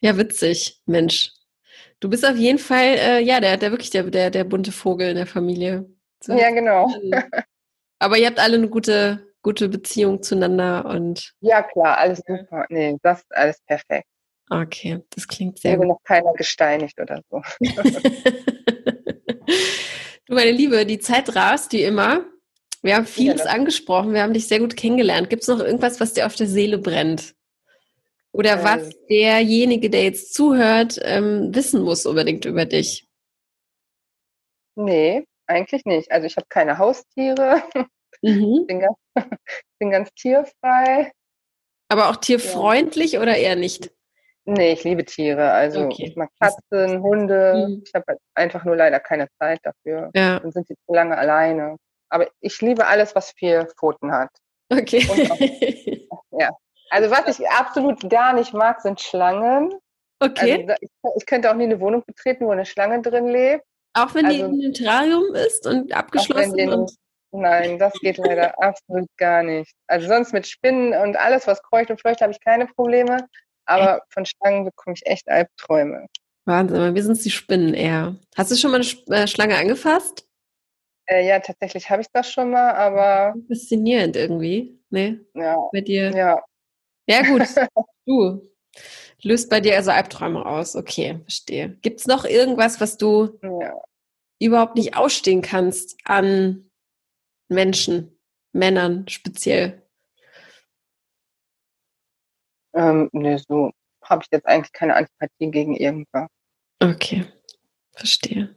Ja, 0.00 0.16
witzig, 0.16 0.80
Mensch. 0.86 1.32
Du 2.00 2.10
bist 2.10 2.26
auf 2.26 2.36
jeden 2.36 2.58
Fall, 2.58 2.96
äh, 2.98 3.20
ja, 3.20 3.40
der, 3.40 3.56
der 3.56 3.70
wirklich 3.70 3.90
der, 3.90 4.02
der, 4.04 4.30
der 4.30 4.44
bunte 4.44 4.72
Vogel 4.72 5.10
in 5.10 5.16
der 5.16 5.26
Familie. 5.26 5.88
So. 6.20 6.32
Ja, 6.32 6.50
genau. 6.50 6.88
Aber 8.00 8.18
ihr 8.18 8.26
habt 8.26 8.40
alle 8.40 8.56
eine 8.56 8.68
gute, 8.68 9.32
gute 9.42 9.68
Beziehung 9.68 10.22
zueinander 10.22 10.84
und. 10.86 11.34
Ja, 11.40 11.62
klar, 11.62 11.98
alles 11.98 12.20
super. 12.26 12.66
Nee, 12.68 12.96
das 13.02 13.20
ist 13.20 13.36
alles 13.36 13.60
perfekt. 13.66 14.08
Okay, 14.52 15.00
das 15.10 15.26
klingt 15.26 15.58
sehr 15.58 15.78
gut. 15.78 15.86
noch 15.86 16.02
keiner 16.04 16.34
gesteinigt 16.34 17.00
oder 17.00 17.22
so. 17.30 17.40
du, 20.26 20.34
meine 20.34 20.50
Liebe, 20.50 20.84
die 20.84 20.98
Zeit 20.98 21.34
rast 21.34 21.72
wie 21.72 21.84
immer. 21.84 22.26
Wir 22.82 22.96
haben 22.96 23.06
vieles 23.06 23.44
ja, 23.44 23.50
angesprochen, 23.50 24.12
wir 24.12 24.22
haben 24.22 24.34
dich 24.34 24.46
sehr 24.48 24.58
gut 24.58 24.76
kennengelernt. 24.76 25.30
Gibt 25.30 25.42
es 25.42 25.48
noch 25.48 25.60
irgendwas, 25.60 26.00
was 26.00 26.12
dir 26.12 26.26
auf 26.26 26.34
der 26.34 26.48
Seele 26.48 26.76
brennt? 26.76 27.34
Oder 28.32 28.58
ähm, 28.58 28.64
was 28.64 28.90
derjenige, 29.08 29.88
der 29.88 30.02
jetzt 30.02 30.34
zuhört, 30.34 30.98
ähm, 31.02 31.54
wissen 31.54 31.82
muss 31.82 32.04
unbedingt 32.04 32.44
über 32.44 32.66
dich? 32.66 33.06
Nee, 34.74 35.24
eigentlich 35.46 35.86
nicht. 35.86 36.12
Also 36.12 36.26
ich 36.26 36.36
habe 36.36 36.46
keine 36.50 36.76
Haustiere. 36.76 37.62
Mhm. 38.20 38.66
bin, 38.66 38.80
ganz, 38.80 38.96
bin 39.78 39.90
ganz 39.90 40.12
tierfrei. 40.14 41.12
Aber 41.88 42.10
auch 42.10 42.16
tierfreundlich 42.16 43.12
ja. 43.12 43.22
oder 43.22 43.36
eher 43.36 43.56
nicht? 43.56 43.90
Nee, 44.44 44.72
ich 44.72 44.84
liebe 44.84 45.04
Tiere. 45.04 45.52
Also 45.52 45.84
okay. 45.84 46.06
ich 46.06 46.16
mag 46.16 46.30
Katzen, 46.40 47.00
Hunde. 47.02 47.68
Mhm. 47.68 47.82
Ich 47.86 47.94
habe 47.94 48.16
einfach 48.34 48.64
nur 48.64 48.76
leider 48.76 48.98
keine 48.98 49.28
Zeit 49.38 49.60
dafür. 49.62 50.10
Ja. 50.14 50.40
Dann 50.40 50.50
sind 50.50 50.66
sie 50.66 50.74
zu 50.74 50.92
lange 50.92 51.16
alleine. 51.16 51.76
Aber 52.08 52.28
ich 52.40 52.60
liebe 52.60 52.86
alles, 52.86 53.14
was 53.14 53.32
vier 53.32 53.68
Pfoten 53.76 54.12
hat. 54.12 54.30
Okay. 54.70 55.06
Auch, 55.08 55.38
ja. 56.40 56.50
Also 56.90 57.10
was 57.10 57.38
ich 57.38 57.48
absolut 57.48 58.08
gar 58.10 58.32
nicht 58.32 58.52
mag, 58.52 58.80
sind 58.80 59.00
Schlangen. 59.00 59.72
Okay. 60.18 60.66
Also 60.68 60.74
ich, 60.80 60.90
ich, 61.16 61.26
könnte 61.26 61.50
auch 61.50 61.54
nie 61.54 61.64
eine 61.64 61.80
Wohnung 61.80 62.02
betreten, 62.06 62.46
wo 62.46 62.50
eine 62.50 62.66
Schlange 62.66 63.00
drin 63.00 63.28
lebt. 63.28 63.64
Auch 63.94 64.14
wenn 64.14 64.26
also, 64.26 64.48
die 64.48 64.64
im 64.64 64.72
Terrarium 64.72 65.34
ist 65.34 65.66
und 65.66 65.92
abgeschlossen 65.94 66.58
ist? 66.58 66.72
Und 66.72 66.92
Nein, 67.32 67.78
das 67.78 67.94
geht 67.94 68.18
leider 68.18 68.54
absolut 68.62 69.08
gar 69.16 69.42
nicht. 69.42 69.72
Also 69.86 70.06
sonst 70.06 70.32
mit 70.32 70.46
Spinnen 70.46 70.92
und 70.94 71.16
alles, 71.16 71.46
was 71.46 71.62
kreucht 71.62 71.90
und 71.90 72.00
fleucht, 72.00 72.20
habe 72.20 72.32
ich 72.32 72.40
keine 72.40 72.66
Probleme. 72.66 73.26
Aber 73.66 74.02
von 74.10 74.26
Schlangen 74.26 74.64
bekomme 74.64 74.94
ich 74.94 75.06
echt 75.06 75.28
Albträume. 75.28 76.08
Wahnsinn, 76.44 76.94
wir 76.94 77.02
sind 77.02 77.24
die 77.24 77.30
Spinnen 77.30 77.74
eher. 77.74 78.16
Hast 78.36 78.50
du 78.50 78.56
schon 78.56 78.72
mal 78.72 78.80
eine 78.80 79.22
äh, 79.22 79.26
Schlange 79.26 79.56
angefasst? 79.56 80.26
Äh, 81.06 81.26
ja, 81.26 81.38
tatsächlich 81.40 81.88
habe 81.90 82.02
ich 82.02 82.08
das 82.12 82.30
schon 82.30 82.50
mal, 82.50 82.72
aber. 82.72 83.34
Faszinierend 83.48 84.16
irgendwie, 84.16 84.80
ne? 84.90 85.24
Ja. 85.34 85.56
Bei 85.72 85.80
dir. 85.80 86.10
Ja. 86.10 86.42
Ja, 87.08 87.22
gut. 87.22 87.42
du. 88.06 88.48
Löst 89.22 89.50
bei 89.50 89.60
dir 89.60 89.76
also 89.76 89.90
Albträume 89.90 90.44
aus. 90.44 90.74
Okay, 90.74 91.20
verstehe. 91.22 91.76
Gibt 91.82 92.00
es 92.00 92.06
noch 92.06 92.24
irgendwas, 92.24 92.80
was 92.80 92.96
du 92.96 93.38
ja. 93.42 93.74
überhaupt 94.40 94.74
nicht 94.74 94.96
ausstehen 94.96 95.42
kannst 95.42 95.96
an 96.04 96.70
Menschen, 97.48 98.18
Männern 98.52 99.06
speziell? 99.08 99.81
Ähm, 102.74 103.08
ne, 103.12 103.38
so 103.38 103.70
habe 104.02 104.22
ich 104.22 104.28
jetzt 104.32 104.46
eigentlich 104.46 104.72
keine 104.72 104.96
Antipathie 104.96 105.50
gegen 105.50 105.76
irgendwas. 105.76 106.28
Okay, 106.80 107.24
verstehe. 107.92 108.56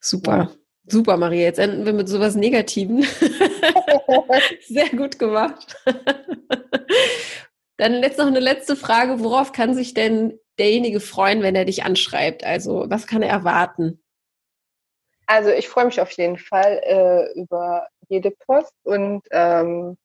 Super. 0.00 0.36
Ja. 0.36 0.50
Super, 0.86 1.16
Maria. 1.16 1.44
Jetzt 1.44 1.58
enden 1.58 1.86
wir 1.86 1.94
mit 1.94 2.08
sowas 2.08 2.34
Negativen. 2.34 3.02
Sehr 4.66 4.90
gut 4.90 5.18
gemacht. 5.18 5.76
Dann 7.78 8.02
jetzt 8.02 8.18
noch 8.18 8.26
eine 8.26 8.40
letzte 8.40 8.76
Frage. 8.76 9.20
Worauf 9.20 9.52
kann 9.52 9.74
sich 9.74 9.94
denn 9.94 10.38
derjenige 10.58 11.00
freuen, 11.00 11.42
wenn 11.42 11.56
er 11.56 11.64
dich 11.64 11.84
anschreibt? 11.84 12.44
Also, 12.44 12.84
was 12.88 13.06
kann 13.06 13.22
er 13.22 13.30
erwarten? 13.30 14.02
Also, 15.26 15.50
ich 15.50 15.68
freue 15.68 15.86
mich 15.86 16.00
auf 16.00 16.10
jeden 16.12 16.36
Fall 16.36 16.80
äh, 16.84 17.40
über 17.40 17.88
jede 18.08 18.30
Post 18.30 18.74
und 18.82 19.22
ähm, 19.30 19.96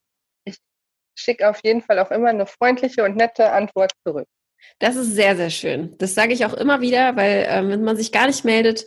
schicke 1.19 1.49
auf 1.49 1.59
jeden 1.63 1.81
Fall 1.81 1.99
auch 1.99 2.11
immer 2.11 2.29
eine 2.29 2.45
freundliche 2.45 3.03
und 3.03 3.15
nette 3.15 3.51
Antwort 3.51 3.91
zurück. 4.05 4.27
Das 4.79 4.95
ist 4.95 5.13
sehr, 5.13 5.35
sehr 5.35 5.49
schön. 5.49 5.95
Das 5.97 6.15
sage 6.15 6.33
ich 6.33 6.45
auch 6.45 6.53
immer 6.53 6.81
wieder, 6.81 7.15
weil 7.15 7.45
ähm, 7.49 7.69
wenn 7.69 7.83
man 7.83 7.97
sich 7.97 8.11
gar 8.11 8.27
nicht 8.27 8.45
meldet, 8.45 8.85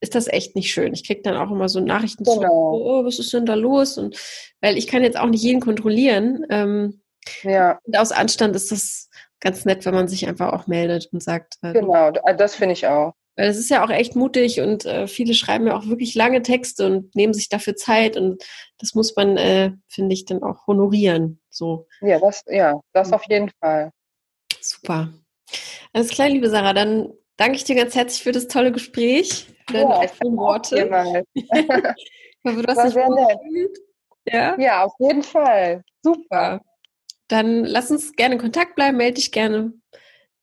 ist 0.00 0.14
das 0.14 0.28
echt 0.28 0.56
nicht 0.56 0.72
schön. 0.72 0.94
Ich 0.94 1.06
kriege 1.06 1.22
dann 1.22 1.36
auch 1.36 1.50
immer 1.50 1.68
so 1.68 1.80
Nachrichten 1.80 2.24
genau. 2.24 2.40
zu, 2.40 2.48
oh, 2.48 3.04
was 3.04 3.18
ist 3.18 3.32
denn 3.32 3.46
da 3.46 3.54
los? 3.54 3.98
Und 3.98 4.16
weil 4.60 4.78
ich 4.78 4.86
kann 4.86 5.02
jetzt 5.02 5.18
auch 5.18 5.26
nicht 5.26 5.42
jeden 5.42 5.60
kontrollieren. 5.60 6.46
Ähm, 6.48 7.02
ja. 7.42 7.78
Und 7.84 7.98
aus 7.98 8.12
Anstand 8.12 8.56
ist 8.56 8.72
das 8.72 9.10
ganz 9.40 9.64
nett, 9.64 9.84
wenn 9.84 9.94
man 9.94 10.08
sich 10.08 10.26
einfach 10.26 10.52
auch 10.52 10.66
meldet 10.66 11.08
und 11.12 11.22
sagt. 11.22 11.56
Äh, 11.62 11.72
genau, 11.72 12.10
das 12.10 12.54
finde 12.54 12.72
ich 12.72 12.86
auch. 12.86 13.14
Weil 13.40 13.48
es 13.48 13.56
ist 13.56 13.70
ja 13.70 13.82
auch 13.82 13.88
echt 13.88 14.16
mutig 14.16 14.60
und 14.60 14.84
äh, 14.84 15.06
viele 15.06 15.32
schreiben 15.32 15.66
ja 15.66 15.74
auch 15.74 15.86
wirklich 15.86 16.14
lange 16.14 16.42
Texte 16.42 16.84
und 16.84 17.16
nehmen 17.16 17.32
sich 17.32 17.48
dafür 17.48 17.74
Zeit 17.74 18.18
und 18.18 18.44
das 18.76 18.94
muss 18.94 19.16
man, 19.16 19.38
äh, 19.38 19.72
finde 19.88 20.12
ich, 20.12 20.26
dann 20.26 20.42
auch 20.42 20.66
honorieren. 20.66 21.40
So. 21.48 21.86
Ja, 22.02 22.18
das, 22.18 22.44
ja, 22.48 22.78
das 22.92 23.14
auf 23.14 23.24
jeden 23.30 23.50
Fall. 23.58 23.92
Super. 24.60 25.08
Alles 25.94 26.10
klar, 26.10 26.28
liebe 26.28 26.50
Sarah, 26.50 26.74
dann 26.74 27.14
danke 27.38 27.56
ich 27.56 27.64
dir 27.64 27.76
ganz 27.76 27.94
herzlich 27.94 28.22
für 28.22 28.32
das 28.32 28.46
tolle 28.46 28.72
Gespräch, 28.72 29.46
für 29.66 29.72
deine 29.72 29.88
ja, 29.88 30.00
offenen 30.00 30.36
Worte. 30.36 31.24
ich 31.32 31.48
hoffe, 32.44 32.62
du 32.62 32.74
hast 32.76 32.94
dich 32.94 33.02
Ja? 34.26 34.60
ja, 34.60 34.84
auf 34.84 34.92
jeden 34.98 35.22
Fall. 35.22 35.82
Super. 36.02 36.60
Dann 37.28 37.64
lass 37.64 37.90
uns 37.90 38.12
gerne 38.12 38.34
in 38.34 38.40
Kontakt 38.42 38.74
bleiben, 38.74 38.98
melde 38.98 39.14
dich 39.14 39.32
gerne. 39.32 39.72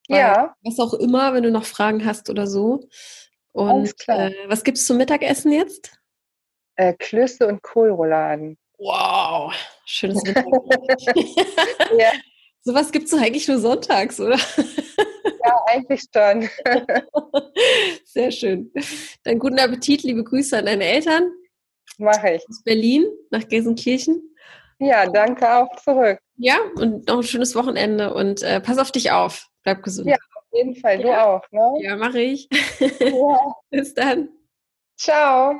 Ja. 0.07 0.55
Was 0.63 0.79
auch 0.79 0.93
immer, 0.93 1.33
wenn 1.33 1.43
du 1.43 1.51
noch 1.51 1.65
Fragen 1.65 2.05
hast 2.05 2.29
oder 2.29 2.47
so. 2.47 2.87
Und 3.51 3.93
äh, 4.07 4.31
was 4.47 4.63
gibt 4.63 4.77
es 4.77 4.85
zum 4.85 4.97
Mittagessen 4.97 5.51
jetzt? 5.51 5.99
Äh, 6.75 6.93
Klöße 6.93 7.47
und 7.47 7.61
Kohlrouladen. 7.63 8.57
Wow, 8.77 9.53
schönes 9.85 10.23
Mittagessen. 10.23 11.35
ja. 11.97 12.11
Sowas 12.61 12.91
gibt 12.91 13.05
es 13.05 13.11
doch 13.11 13.21
eigentlich 13.21 13.47
nur 13.47 13.59
sonntags, 13.59 14.19
oder? 14.19 14.37
ja, 14.37 15.63
eigentlich 15.67 16.03
schon. 16.13 16.49
Sehr 18.05 18.31
schön. 18.31 18.71
Dann 19.23 19.39
guten 19.39 19.57
Appetit, 19.57 20.03
liebe 20.03 20.23
Grüße 20.23 20.57
an 20.57 20.65
deine 20.65 20.83
Eltern. 20.83 21.31
Mache 21.97 22.35
ich. 22.35 22.47
Aus 22.47 22.61
Berlin 22.63 23.05
nach 23.31 23.47
Gelsenkirchen. 23.47 24.21
Ja, 24.79 25.07
danke 25.09 25.51
auch 25.51 25.75
zurück. 25.77 26.19
Ja, 26.35 26.57
und 26.75 27.07
noch 27.07 27.17
ein 27.17 27.23
schönes 27.23 27.55
Wochenende 27.55 28.13
und 28.13 28.43
äh, 28.43 28.61
pass 28.61 28.77
auf 28.77 28.91
dich 28.91 29.11
auf. 29.11 29.47
Bleib 29.67 29.83
gesund. 29.83 30.07
Ja, 30.07 30.15
auf 30.15 30.45
jeden 30.53 30.77
Fall. 30.77 31.01
Du 31.01 31.09
auch, 31.09 31.41
ne? 31.51 31.73
Ja, 31.81 31.97
mache 31.97 32.21
ich. 32.21 32.47
Ja. 32.79 33.53
Bis 33.69 33.93
dann. 33.93 34.29
Ciao. 34.97 35.59